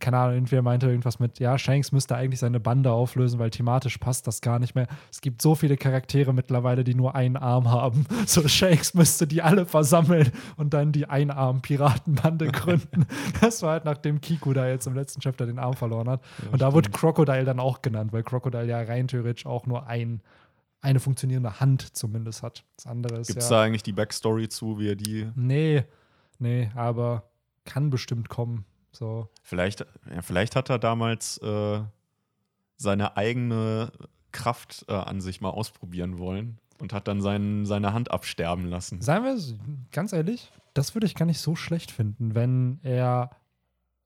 [0.00, 3.98] keine Ahnung, irgendwer meinte irgendwas mit, ja, Shanks müsste eigentlich seine Bande auflösen, weil thematisch
[3.98, 4.86] passt das gar nicht mehr.
[5.10, 8.06] Es gibt so viele Charaktere mittlerweile, die nur einen Arm haben.
[8.26, 13.06] So, Shanks müsste die alle versammeln und dann die Einarm-Piratenbande gründen.
[13.40, 16.22] das war halt, nachdem Kiku da jetzt im letzten Chapter den Arm verloren hat.
[16.50, 20.22] und da wurde Crocodile dann auch genannt, weil Crocodile ja rein theoretisch auch nur ein,
[20.80, 22.64] eine funktionierende Hand zumindest hat.
[22.76, 23.56] Das andere ist Gibt es ja.
[23.56, 25.28] da eigentlich die Backstory zu, wie er die.
[25.36, 25.84] Nee,
[26.38, 27.30] nee, aber
[27.64, 28.64] kann bestimmt kommen.
[28.96, 29.28] So.
[29.42, 29.80] Vielleicht,
[30.14, 31.80] ja, vielleicht hat er damals äh,
[32.76, 33.92] seine eigene
[34.32, 39.00] Kraft äh, an sich mal ausprobieren wollen und hat dann seinen, seine Hand absterben lassen.
[39.00, 39.36] Seien wir
[39.92, 43.30] ganz ehrlich, das würde ich gar nicht so schlecht finden, wenn er,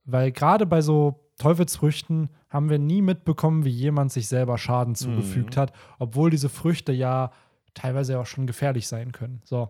[0.05, 5.55] weil gerade bei so Teufelsfrüchten haben wir nie mitbekommen, wie jemand sich selber Schaden zugefügt
[5.55, 5.59] Mhm.
[5.59, 7.31] hat, obwohl diese Früchte ja
[7.73, 9.41] teilweise auch schon gefährlich sein können.
[9.43, 9.69] So.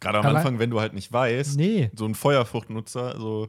[0.00, 3.48] Gerade am Anfang, wenn du halt nicht weißt, Nee, so ein Feuerfruchtnutzer, so,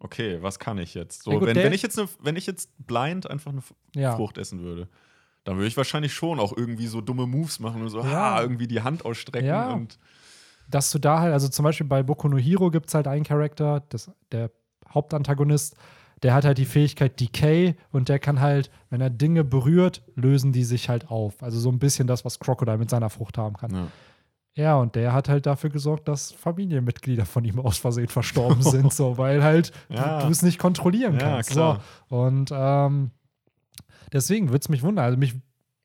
[0.00, 1.22] okay, was kann ich jetzt?
[1.24, 3.62] So, Ja, gut, wenn, wenn, ich jetzt eine, wenn ich jetzt blind einfach eine
[3.94, 4.16] ja.
[4.16, 4.88] Frucht essen würde,
[5.44, 8.04] dann würde ich wahrscheinlich schon auch irgendwie so dumme Moves machen und so, Ja.
[8.10, 9.72] ha, irgendwie die Hand ausstrecken Ja.
[9.72, 9.98] und
[10.70, 13.24] dass du da halt, also zum Beispiel bei Boku no Hero gibt es halt einen
[13.24, 14.50] Charakter, das, der
[14.92, 15.74] Hauptantagonist,
[16.22, 20.52] der hat halt die Fähigkeit Decay und der kann halt, wenn er Dinge berührt, lösen
[20.52, 21.42] die sich halt auf.
[21.42, 23.70] Also so ein bisschen das, was Crocodile mit seiner Frucht haben kann.
[23.74, 23.86] ja.
[24.58, 28.92] Ja, und der hat halt dafür gesorgt, dass Familienmitglieder von ihm aus Versehen verstorben sind,
[28.92, 30.20] so, weil halt Ja.
[30.22, 31.50] du, es nicht kontrollieren Ja, kannst.
[31.50, 31.80] klar.
[32.10, 32.16] So.
[32.16, 33.12] Und ähm,
[34.12, 35.04] deswegen würde es mich wundern.
[35.04, 35.34] Also mich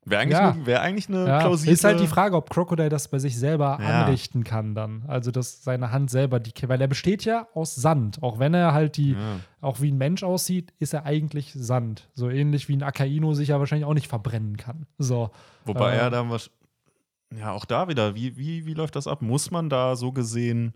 [0.05, 0.49] Wäre eigentlich, Ja.
[0.51, 1.71] eine- wär eigentlich eine ja, plausible.
[1.71, 4.03] ist halt die Frage, ob Crocodile das bei sich selber Ja.
[4.03, 5.03] anrichten kann dann.
[5.07, 8.21] Also, dass seine Hand selber die, weil er besteht ja aus Sand.
[8.21, 9.17] Auch wenn er halt die, Ja.
[9.61, 12.09] auch wie ein Mensch aussieht, ist er eigentlich Sand.
[12.15, 14.87] So ähnlich wie ein Akaino sich ja wahrscheinlich auch nicht verbrennen kann.
[14.97, 15.29] So.
[15.63, 16.49] Wobei Äh, er dann was.
[17.37, 19.21] Ja, auch da wieder, wie, wie, wie läuft das ab?
[19.21, 20.73] Muss man da so gesehen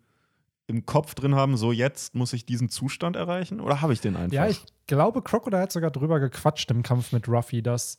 [0.67, 3.59] im Kopf drin haben, so jetzt muss ich diesen Zustand erreichen?
[3.61, 4.33] Oder habe ich den einfach?
[4.35, 7.97] Ja, ich glaube, Crocodile hat sogar drüber gequatscht im Kampf mit Ruffy, dass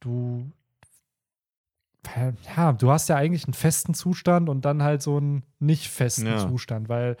[0.00, 0.50] du.
[2.56, 6.26] Ja, du hast ja eigentlich einen festen Zustand und dann halt so einen nicht festen
[6.26, 6.38] Ja.
[6.38, 7.16] Zustand, weil,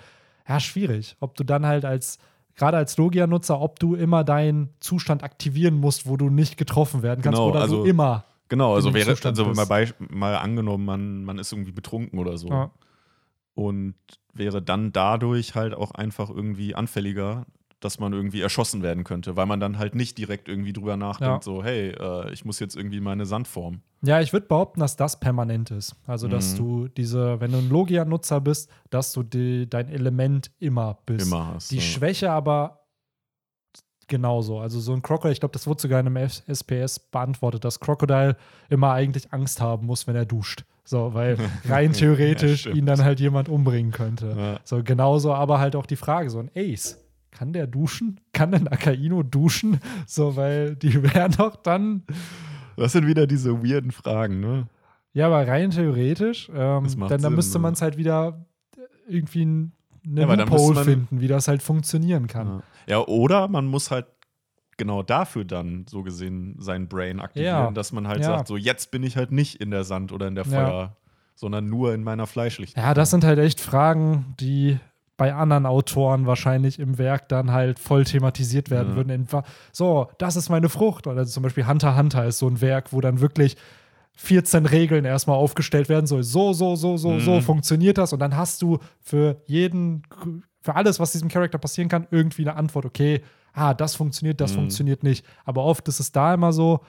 [0.48, 1.16] ja, schwierig.
[1.20, 2.18] Ob du dann halt als,
[2.56, 7.20] gerade als Logia-Nutzer, ob du immer deinen Zustand aktivieren musst, wo du nicht getroffen werden
[7.22, 8.24] kannst, Genau, oder also- du immer.
[8.50, 12.36] Genau, also wäre, Zustand also mal, bei, mal angenommen, man, man ist irgendwie betrunken oder
[12.36, 12.48] so.
[12.50, 12.70] Ja.
[13.54, 13.94] Und
[14.34, 17.46] wäre dann dadurch halt auch einfach irgendwie anfälliger,
[17.80, 21.36] dass man irgendwie erschossen werden könnte, weil man dann halt nicht direkt irgendwie drüber nachdenkt,
[21.46, 21.52] Ja.
[21.52, 23.80] so, hey, äh, ich muss jetzt irgendwie meine Sandform.
[24.02, 25.96] Ja, ich würde behaupten, dass das permanent ist.
[26.06, 26.58] Also, dass Mhm.
[26.58, 31.26] du diese, wenn du ein Logia-Nutzer bist, dass du die, dein Element immer bist.
[31.26, 31.70] Immer hast.
[31.70, 31.82] Die ja.
[31.82, 32.79] Schwäche aber
[34.10, 34.58] genauso.
[34.58, 38.36] Also so ein Crocodile, ich glaube, das wurde sogar in einem SPS beantwortet, dass Crocodile
[38.68, 40.64] immer eigentlich Angst haben muss, wenn er duscht.
[40.84, 41.38] So, weil
[41.68, 42.76] rein theoretisch stimmt.
[42.76, 44.34] ihn dann halt jemand umbringen könnte.
[44.36, 44.60] Ja.
[44.64, 46.98] So, genauso aber halt auch die Frage, so ein Ace.
[47.30, 48.20] Kann der duschen?
[48.32, 49.80] Kann ein Akaino duschen?
[50.06, 52.02] So, weil die wären doch dann,
[52.76, 54.66] Das sind wieder diese weirden Fragen, ne?
[55.12, 57.62] ja, aber rein theoretisch, ähm, dann Sinn, müsste ne?
[57.62, 58.46] man es halt wieder
[59.08, 59.72] irgendwie ein,
[60.06, 62.62] eine Ja, Loophole finden, wie das halt funktionieren kann.
[62.86, 62.98] Ja.
[62.98, 64.06] ja, oder man muss halt
[64.76, 67.70] genau dafür dann so gesehen sein Brain aktivieren, Ja.
[67.70, 70.34] dass man halt sagt, so jetzt bin ich halt nicht in der Sand oder in
[70.34, 70.44] der.
[70.44, 70.96] Feuer,
[71.34, 72.76] sondern nur in meiner Fleischlicht.
[72.76, 74.78] Ja, das sind halt echt Fragen, die
[75.16, 78.96] bei anderen Autoren wahrscheinlich im Werk dann halt voll thematisiert werden Ja.
[78.96, 79.26] würden.
[79.72, 81.06] So, das ist meine Frucht.
[81.06, 83.56] Oder zum Beispiel Hunter Hunter ist so ein Werk, wo dann wirklich
[84.16, 86.22] 14 Regeln erstmal aufgestellt werden soll.
[86.22, 87.42] So, so, so, so, so Mhm.
[87.42, 88.12] funktioniert das.
[88.12, 90.02] Und dann hast du für jeden,
[90.60, 92.84] für alles, was diesem Charakter passieren kann, irgendwie eine Antwort.
[92.84, 93.22] Okay,
[93.54, 94.56] ah, das funktioniert, das Mhm.
[94.56, 95.24] funktioniert nicht.
[95.44, 96.80] Aber oft ist es da immer so,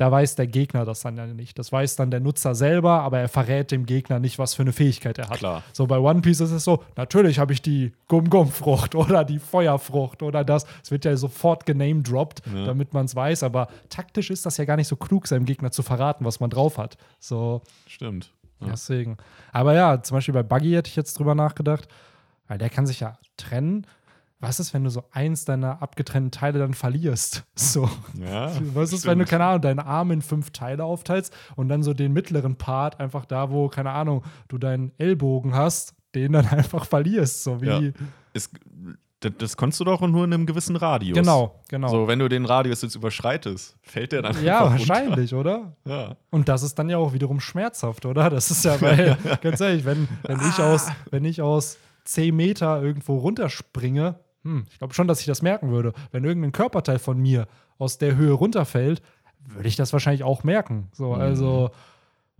[0.00, 1.58] da weiß der Gegner das dann ja nicht.
[1.58, 4.72] Das weiß dann der Nutzer selber, aber er verrät dem Gegner nicht, was für eine
[4.72, 5.36] Fähigkeit er hat.
[5.38, 5.62] Klar.
[5.74, 10.22] So bei One Piece ist es so, natürlich habe ich die Gum-Gum-Frucht oder die Feuerfrucht
[10.22, 10.64] oder das.
[10.82, 12.64] Es wird ja sofort genamedroppt, Ja.
[12.64, 15.70] damit man es weiß, aber taktisch ist das ja gar nicht so klug, seinem Gegner
[15.70, 16.96] zu verraten, was man drauf hat.
[17.18, 18.32] So, Stimmt.
[18.60, 18.68] Ja.
[18.70, 19.16] Deswegen.
[19.52, 21.88] Aber ja, zum Beispiel bei Buggy hätte ich jetzt drüber nachgedacht,
[22.48, 23.86] weil der kann sich ja trennen.
[24.40, 27.44] Was ist, wenn du so eins deiner abgetrennten Teile dann verlierst?
[27.54, 27.90] So.
[28.18, 29.28] Ja, Was ist, wenn du, stimmt.
[29.28, 33.26] keine Ahnung, deinen Arm in fünf Teile aufteilst und dann so den mittleren Part einfach
[33.26, 37.44] da, wo, keine Ahnung, du deinen Ellbogen hast, den dann einfach verlierst.
[37.44, 37.66] So wie.
[37.66, 37.80] Ja.
[38.32, 38.50] Ist,
[39.20, 41.16] das, das konntest du doch nur in einem gewissen Radius.
[41.16, 41.88] Genau, genau.
[41.88, 44.88] So, wenn du den Radius jetzt überschreitest, fällt der dann ja, einfach runter.
[44.88, 45.76] wahrscheinlich, oder?
[45.84, 46.16] Ja.
[46.30, 48.30] Und das ist dann ja auch wiederum schmerzhaft, oder?
[48.30, 52.82] Das ist ja, weil, ganz ehrlich, wenn, wenn, ich aus, wenn ich aus 10 Meter
[52.82, 55.92] irgendwo runterspringe, hm, ich glaube schon, dass ich das merken würde.
[56.12, 57.46] Wenn irgendein Körperteil von mir
[57.78, 59.02] aus der Höhe runterfällt,
[59.46, 60.88] würde ich das wahrscheinlich auch merken.
[60.92, 61.70] So, also,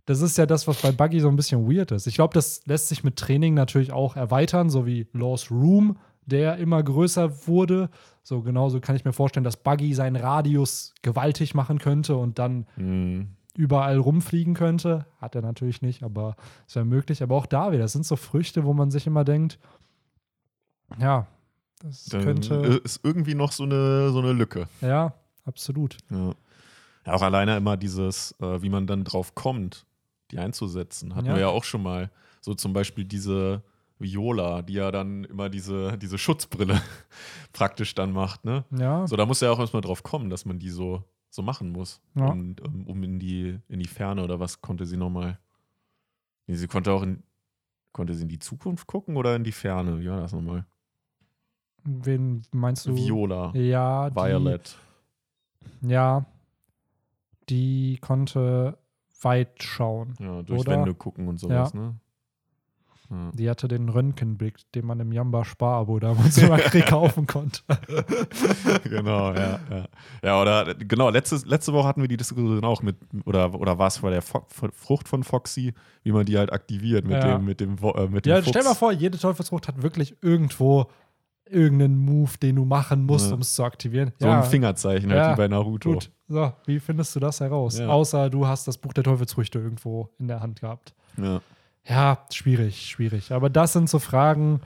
[0.06, 2.06] das ist ja das, was bei Buggy so ein bisschen weird ist.
[2.06, 6.56] Ich glaube, das lässt sich mit Training natürlich auch erweitern, so wie Laws Room, der
[6.58, 7.90] immer größer wurde.
[8.22, 12.66] So genauso kann ich mir vorstellen, dass Buggy seinen Radius gewaltig machen könnte und dann
[12.76, 13.28] Hm.
[13.56, 15.06] überall rumfliegen könnte.
[15.20, 16.36] Hat er natürlich nicht, aber
[16.68, 17.22] es wäre möglich.
[17.22, 19.58] Aber auch da wieder, das sind so Früchte, wo man sich immer denkt,
[20.98, 21.26] ja,
[21.80, 22.54] das Dann könnte,
[22.84, 24.68] ist irgendwie noch so eine, so eine Lücke.
[24.80, 25.12] ja,
[25.44, 25.96] absolut.
[26.10, 26.34] Ja.
[27.06, 29.84] ja, auch alleine immer dieses, äh, wie man dann drauf kommt,
[30.30, 31.14] die einzusetzen.
[31.16, 31.34] Hatten Ja.
[31.34, 32.10] wir ja auch schon mal.
[32.40, 33.62] So zum Beispiel diese
[33.98, 36.80] Viola, die ja dann immer diese, diese Schutzbrille
[37.52, 38.64] praktisch dann macht, ne?
[38.70, 41.70] Ja, So, da muss ja auch erstmal drauf kommen, dass man die so, so machen
[41.70, 42.00] muss.
[42.14, 42.26] Ja.
[42.28, 45.38] Und um, um in die, in die Ferne oder was konnte sie nochmal?
[46.46, 47.22] Nee, sie konnte auch in,
[47.92, 50.00] konnte sie in die Zukunft gucken oder in die Ferne?
[50.00, 50.64] Wie war das nochmal?
[51.84, 52.94] Wen meinst du?
[52.96, 54.76] Viola, Ja, die, Violet.
[55.82, 56.24] Ja,
[57.48, 58.78] die konnte
[59.22, 60.14] weit schauen.
[60.18, 61.94] Ja, durch Oder- Wände gucken und sowas, ne?
[63.12, 63.32] Ja.
[63.34, 67.60] Die hatte den Röntgenblick, den man im Jamba Sparabo damals immer kaufen konnte.
[68.84, 69.88] genau, ja, ja.
[70.22, 73.88] Ja, oder genau, letzte, letzte Woche hatten wir die Diskussion auch mit, oder, oder war
[73.88, 75.74] es bei der Fo Frucht von Foxy,
[76.04, 77.36] wie man die halt aktiviert mit Ja.
[77.36, 78.50] dem, mit dem, äh, mit dem Ja, Fuchs.
[78.50, 80.86] stell mal vor, jede Teufelsfrucht hat wirklich irgendwo
[81.50, 83.34] irgendeinen Move, den du machen musst, Ja.
[83.34, 84.12] um es zu aktivieren.
[84.18, 85.92] So ein Fingerzeichen halt Ja, wie bei Naruto.
[85.94, 87.78] Gut, so, wie findest du das heraus?
[87.78, 87.88] Ja.
[87.88, 90.94] Außer du hast das Buch der Teufelsfrüchte irgendwo in der Hand gehabt.
[91.16, 91.40] Ja.
[91.88, 93.32] Ja, schwierig, schwierig.
[93.32, 94.60] Aber das sind so Fragen,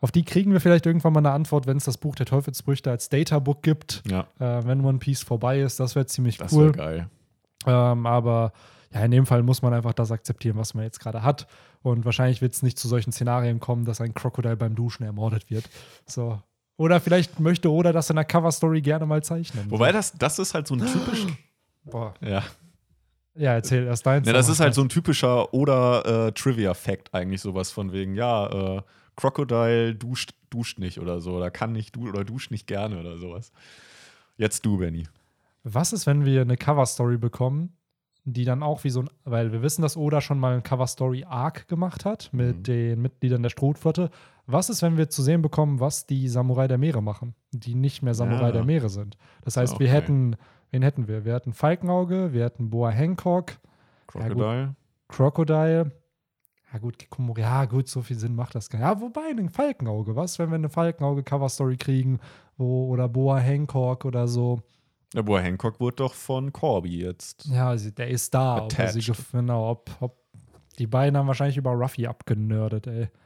[0.00, 2.90] auf die kriegen wir vielleicht irgendwann mal eine Antwort, wenn es das Buch der Teufelsfrüchte
[2.90, 5.80] als Databook gibt, ja, äh, wenn One Piece vorbei ist.
[5.80, 6.66] Das wäre ziemlich das cool.
[6.66, 7.08] wäre geil.
[7.66, 8.52] Ähm, aber
[8.92, 11.46] ja, in dem Fall muss man einfach das akzeptieren, was man jetzt gerade hat.
[11.82, 15.50] Und wahrscheinlich wird es nicht zu solchen Szenarien kommen, dass ein Krokodil beim Duschen ermordet
[15.50, 15.68] wird.
[16.06, 16.40] So.
[16.76, 19.70] Oder vielleicht möchte Oda das in der Cover-Story gerne mal zeichnen.
[19.70, 21.26] Wobei das, das ist halt so ein typisch.
[21.84, 22.14] Boah.
[22.20, 22.44] ja.
[23.34, 24.26] Ja, erzähl erst deins.
[24.26, 28.16] ja, das dann ist halt so ein typischer oder äh, Trivia-Fact eigentlich sowas von wegen,
[28.16, 28.82] ja, äh,
[29.14, 33.16] Crocodile duscht, duscht nicht oder so, oder kann nicht du oder duscht nicht gerne oder
[33.16, 33.52] sowas.
[34.38, 35.06] Jetzt du, Benny.
[35.62, 37.77] Was ist, wenn wir eine Cover-Story bekommen,
[38.32, 41.68] die dann auch wie so ein, weil wir wissen, dass Oda schon mal ein Cover-Story-Arc
[41.68, 42.62] gemacht hat mit Mhm.
[42.62, 44.10] den Mitgliedern der Strohflotte.
[44.46, 48.02] Was ist, wenn wir zu sehen bekommen, was die Samurai der Meere machen, die nicht
[48.02, 48.52] mehr Samurai Ja.
[48.52, 49.16] der Meere sind?
[49.44, 50.36] Das heißt, auch wir hätten,
[50.70, 51.24] wen hätten wir?
[51.24, 53.58] Wir hätten Falkenauge, wir hätten Boa Hancock,
[54.06, 54.74] Crocodile.
[55.08, 55.92] Crocodile.
[56.72, 58.86] Ja gut, Kikomori, ja gut, so viel Sinn macht das gar nicht.
[58.88, 62.18] Ja, wobei, ein Falkenauge, was, wenn wir eine Falkenauge-Cover-Story kriegen,
[62.58, 64.60] wo, oder Boa Hancock oder so.
[65.14, 67.46] Ja, Boa Hancock wurde doch von Corby jetzt.
[67.46, 68.64] Ja, sie, der ist da.
[68.64, 70.16] Ob er sie genau, ob, ob
[70.78, 73.08] die beiden haben wahrscheinlich über Ruffy abgenördet, ey.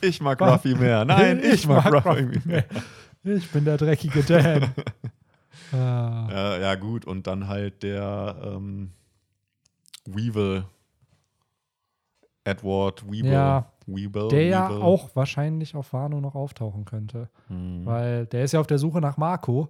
[0.00, 0.40] Ich mag?
[0.40, 1.04] Ruffy mehr.
[1.04, 2.64] Nein, ich, mag, Ruffy mehr.
[3.24, 4.74] Ich bin der dreckige Dan.
[5.72, 7.04] ah, Ja, ja, gut.
[7.04, 8.90] Und dann halt der ähm,
[10.06, 10.64] Weevil.
[12.44, 13.32] Edward Weevil.
[13.32, 14.28] Ja, Weevil.
[14.28, 14.82] der ja Weevil.
[14.82, 17.28] auch wahrscheinlich auf Wano noch auftauchen könnte.
[17.46, 17.86] Hm.
[17.86, 19.68] Weil der ist ja auf der Suche nach Marco.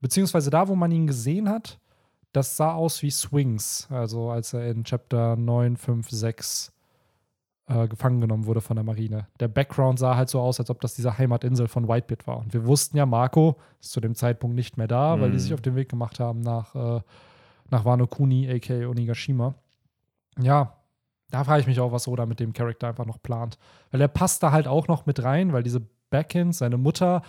[0.00, 1.78] Beziehungsweise da, wo man ihn gesehen hat,
[2.32, 3.88] das sah aus wie Swings.
[3.90, 6.72] Also als er in Chapter 9, 5, 6
[7.66, 9.26] äh, gefangen genommen wurde von der Marine.
[9.40, 12.38] Der Background sah halt so aus, als ob das diese Heimatinsel von Whitebeard war.
[12.38, 15.40] Und wir wussten ja, Marco ist zu dem Zeitpunkt nicht mehr da, weil die Mhm.
[15.42, 17.00] sich auf den Weg gemacht haben nach, äh,
[17.70, 18.88] nach Wano Kuni, a.k.a.
[18.88, 19.54] Onigashima.
[20.40, 20.74] Ja,
[21.30, 23.58] da frage ich mich auch, was Oda mit dem Charakter einfach noch plant.
[23.90, 27.22] Weil er passt da halt auch noch mit rein, weil diese Backins, seine Mutter,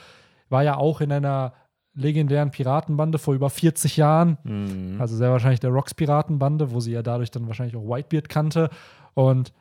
[0.48, 1.54] war ja auch in einer
[2.00, 4.38] legendären Piratenbande vor über 40 Jahren.
[4.44, 4.98] Hm.
[5.00, 8.70] Also sehr wahrscheinlich der Rocks Piratenbande, wo sie ja dadurch dann wahrscheinlich auch Whitebeard kannte.
[9.14, 9.54] Und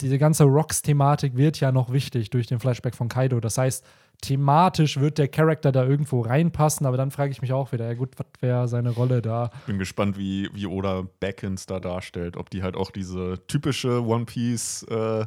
[0.00, 3.40] diese ganze Rocks-Thematik wird ja noch wichtig durch den Flashback von Kaido.
[3.40, 3.84] Das heißt,
[4.20, 7.94] thematisch wird der Charakter da irgendwo reinpassen, aber dann frage ich mich auch wieder, ja
[7.94, 9.50] gut, was wäre seine Rolle da?
[9.66, 12.36] Bin gespannt, wie, wie Oda Backins da darstellt.
[12.36, 15.26] Ob die halt auch diese typische One Piece äh,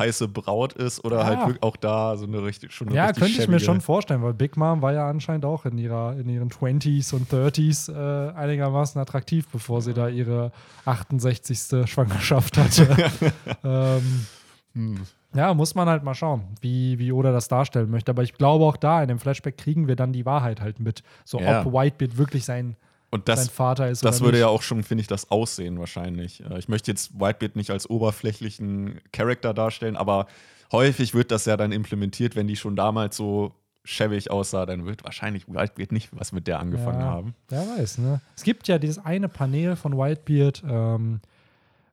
[0.00, 1.26] heiße Braut ist oder Ja.
[1.26, 3.64] halt wirklich auch da so eine richtig schon eine Ja, richtig könnte ich mir schäbige-
[3.66, 7.30] schon vorstellen, weil Big Mom war ja anscheinend auch in, ihrer, in ihren 20s und
[7.32, 10.50] 30s äh, einigermaßen attraktiv, bevor sie da ihre
[10.86, 11.88] 68.
[11.88, 12.88] Schwangerschaft hatte.
[13.64, 14.26] ähm,
[14.72, 15.00] Hm.
[15.34, 18.12] ja, muss man halt mal schauen, wie, wie Oda das darstellen möchte.
[18.12, 21.02] Aber ich glaube auch da, in dem Flashback kriegen wir dann die Wahrheit halt mit.
[21.24, 21.62] So, Ja.
[21.66, 22.76] ob Whitebeard wirklich sein,
[23.10, 24.40] Und sein das, Vater ist das würde nicht.
[24.42, 26.44] ja auch schon, finde ich, das Aussehen wahrscheinlich.
[26.44, 30.26] Äh, Ich möchte jetzt Whitebeard nicht als oberflächlichen Charakter darstellen, aber
[30.72, 35.02] häufig wird das ja dann implementiert, wenn die schon damals so schäbig aussah, dann wird
[35.04, 37.06] wahrscheinlich Whitebeard nicht was mit der angefangen Ja.
[37.06, 37.34] haben.
[37.48, 38.20] Wer weiß, ne?
[38.36, 41.20] Es gibt ja dieses eine Panel von Whitebeard, ähm,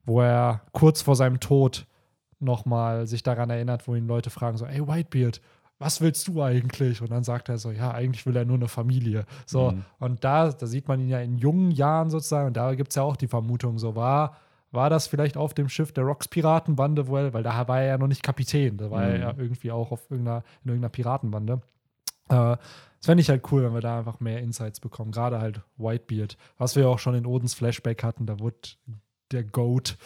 [0.05, 1.85] wo er kurz vor seinem Tod
[2.39, 5.41] nochmal sich daran erinnert, wo ihn Leute fragen: so, ey, Whitebeard,
[5.79, 7.01] was willst du eigentlich?
[7.01, 9.25] Und dann sagt er so, ja, eigentlich will er nur eine Familie.
[9.45, 9.85] So, Mhm.
[9.99, 12.95] und da, da sieht man ihn ja in jungen Jahren sozusagen, und da gibt es
[12.95, 14.37] ja auch die Vermutung, so war.
[14.71, 17.97] War das vielleicht auf dem Schiff der Rocks Piratenbande, er, weil da war er ja
[17.97, 19.21] noch nicht Kapitän, da war er Mhm.
[19.21, 21.61] ja irgendwie auch auf irgendeiner, in irgendeiner Piratenbande.
[22.29, 25.11] Äh, das fände ich halt cool, wenn wir da einfach mehr Insights bekommen.
[25.11, 28.57] Gerade halt Whitebeard, was wir auch schon in Odins Flashback hatten, da wurde
[29.31, 29.97] der Goat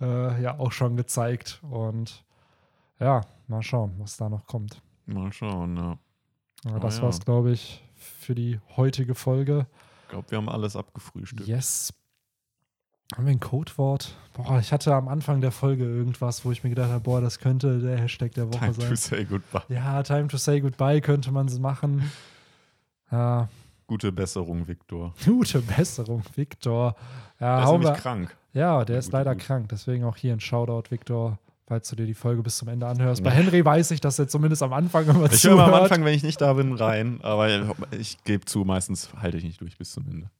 [0.00, 1.60] äh, ja auch schon gezeigt.
[1.62, 2.22] Und
[3.00, 4.82] ja, mal schauen, was da noch kommt.
[5.06, 5.98] Mal schauen, ja.
[6.64, 7.02] Aber Oh das ja.
[7.04, 9.66] war's, glaube ich, für die heutige Folge.
[10.04, 11.46] Ich glaube, wir haben alles abgefrühstückt.
[11.48, 11.92] Yes.
[13.14, 14.16] Haben wir ein Codewort?
[14.32, 17.38] Boah, ich hatte am Anfang der Folge irgendwas, wo ich mir gedacht habe, boah, das
[17.38, 18.88] könnte der Hashtag der Woche Time sein.
[18.90, 19.62] to say goodbye.
[19.68, 22.10] Ja, Time to say goodbye könnte man es machen.
[23.12, 23.48] Ja,
[23.86, 25.14] Gute Besserung, Viktor.
[25.24, 26.96] gute Besserung, Victor.
[27.38, 28.36] Ja, Der ist nämlich krank.
[28.52, 29.46] ja, der ist Gute, leider gute.
[29.46, 29.68] krank.
[29.68, 33.22] Deswegen auch hier ein Shoutout, Victor, falls du dir die Folge bis zum Ende anhörst.
[33.24, 35.82] Bei Henry weiß ich, dass er zumindest am Anfang immer Ich höre mal am.
[35.82, 37.18] Anfang, wenn ich nicht da bin, rein.
[37.22, 37.48] Aber
[37.90, 40.30] ich gebe zu, meistens halte ich nicht durch bis zum Ende.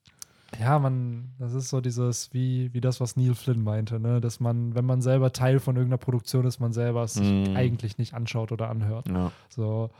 [0.61, 4.21] Ja, man, das ist so dieses, wie, wie das, was Neil Flynn meinte, ne?
[4.21, 7.57] Dass man, wenn man selber Teil von irgendeiner Produktion ist, man selber es Mm.
[7.57, 9.09] eigentlich nicht anschaut oder anhört.
[9.09, 9.33] Ja.
[9.49, 9.91] So,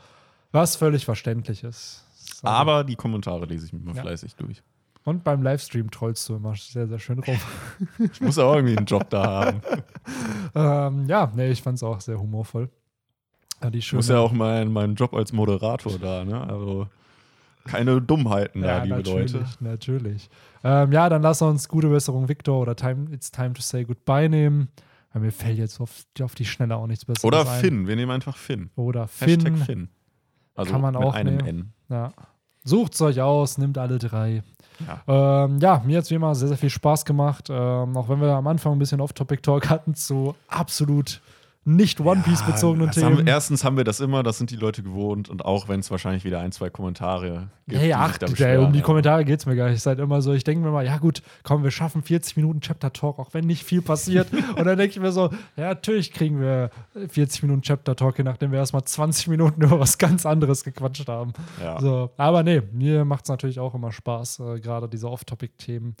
[0.53, 2.05] was völlig verständlich ist.
[2.39, 2.47] So.
[2.47, 4.01] Aber die Kommentare lese ich mir mal Ja.
[4.01, 4.63] fleißig durch.
[5.07, 7.37] Und beim Livestream trollst du immer sehr, sehr schön rum.
[8.11, 9.61] Ich muss auch irgendwie einen Job da haben.
[10.53, 12.69] ähm, ja, nee, ich fand es auch sehr humorvoll.
[13.63, 16.41] Ja, die Ich muss ja auch meinen meinen Job als Moderator da, ne?
[16.41, 16.87] Also
[17.63, 19.45] keine Dummheiten da, ja, liebe natürlich, Leute.
[19.61, 20.29] natürlich.
[20.65, 24.27] Ähm, ja, dann lass uns gute Besserung, Victor, oder time, It's Time to Say Goodbye
[24.27, 24.67] nehmen.
[25.13, 27.61] Weil mir fällt jetzt auf, auf die Schnelle auch nichts Besseres Oder ein.
[27.61, 28.71] Finn, wir nehmen einfach Finn.
[28.75, 29.29] Oder Finn.
[29.39, 29.87] Hashtag Finn.
[30.53, 31.47] Also Kann man mit auch einem nehmen.
[31.47, 31.73] N.
[31.87, 32.11] Ja.
[32.65, 34.43] Sucht's euch aus, nimmt alle drei.
[34.85, 35.45] Ja.
[35.45, 37.47] Ähm, ja, mir hat es wie immer sehr, sehr viel Spaß gemacht.
[37.49, 41.21] Ähm, auch wenn wir am Anfang ein bisschen Off-Topic-Talk hatten zu absolut
[41.67, 43.27] nicht One Piece-bezogenen das haben, Themen.
[43.27, 46.23] erstens haben wir das immer, das sind die Leute gewohnt und auch wenn es wahrscheinlich
[46.23, 47.81] wieder ein, zwei Kommentare gibt.
[47.81, 48.27] Hey, ach, da
[48.59, 49.75] um die Kommentare geht es mir gar nicht.
[49.75, 52.61] Ist halt immer so, ich denke mir mal, ja gut, komm, wir schaffen 40 Minuten
[52.61, 54.31] Chapter Talk, auch wenn nicht viel passiert.
[54.55, 56.69] und dann denke ich mir so, ja, natürlich kriegen wir
[57.09, 61.09] 40 Minuten Chapter Talk, je nachdem wir erstmal 20 Minuten über was ganz anderes gequatscht
[61.09, 61.33] haben.
[61.61, 61.81] Ja.
[61.81, 65.97] So, aber nee, mir macht es natürlich auch immer Spaß, äh, gerade diese Off-Topic-Themen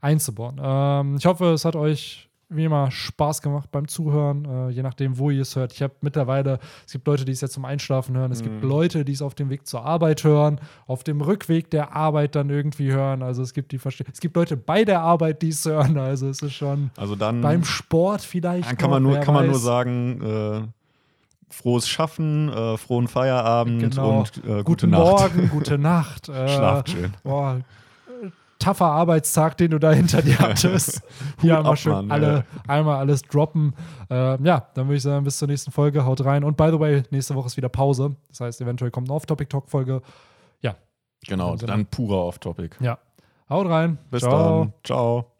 [0.00, 0.60] einzubauen.
[0.62, 5.18] Ähm, ich hoffe, es hat euch wie immer Spaß gemacht beim Zuhören, äh, je nachdem,
[5.18, 5.72] wo ihr es hört.
[5.74, 8.68] Ich habe mittlerweile, es gibt Leute, die es jetzt zum Einschlafen hören, es gibt Mhm.
[8.68, 12.48] Leute, die es auf dem Weg zur Arbeit hören, auf dem Rückweg der Arbeit dann
[12.48, 13.22] irgendwie hören.
[13.22, 15.98] Also es gibt die verste- es gibt Leute bei der Arbeit, die es hören.
[15.98, 18.68] Also es ist schon Also dann, beim Sport vielleicht.
[18.70, 20.60] dann kann man nur, kann man nur sagen, äh,
[21.50, 24.20] frohes Schaffen, äh, frohen Feierabend Genau.
[24.20, 25.02] und äh, gute Guten Nacht.
[25.02, 26.28] Morgen, gute Nacht.
[26.28, 27.12] Äh, Schlaft schön.
[27.24, 27.60] Boah,
[28.58, 31.02] tougher Arbeitstag, den du da hinter dir hattest.
[31.40, 32.44] Hier einmal schön Mann, alle, ja.
[32.66, 33.74] einmal alles droppen.
[34.10, 36.04] Ähm, ja, dann würde ich sagen, bis zur nächsten Folge.
[36.04, 36.44] Haut rein.
[36.44, 38.16] Und by the way, nächste Woche ist wieder Pause.
[38.28, 40.02] Das heißt, eventuell kommt eine Off-Topic-Talk-Folge.
[41.26, 41.66] Genau, Genau.
[41.66, 42.76] dann purer Off-Topic.
[42.80, 42.98] Ja.
[43.50, 43.98] Haut rein.
[44.10, 44.60] Bis Ciao.
[44.64, 44.72] dann.
[44.84, 45.32] Ciao.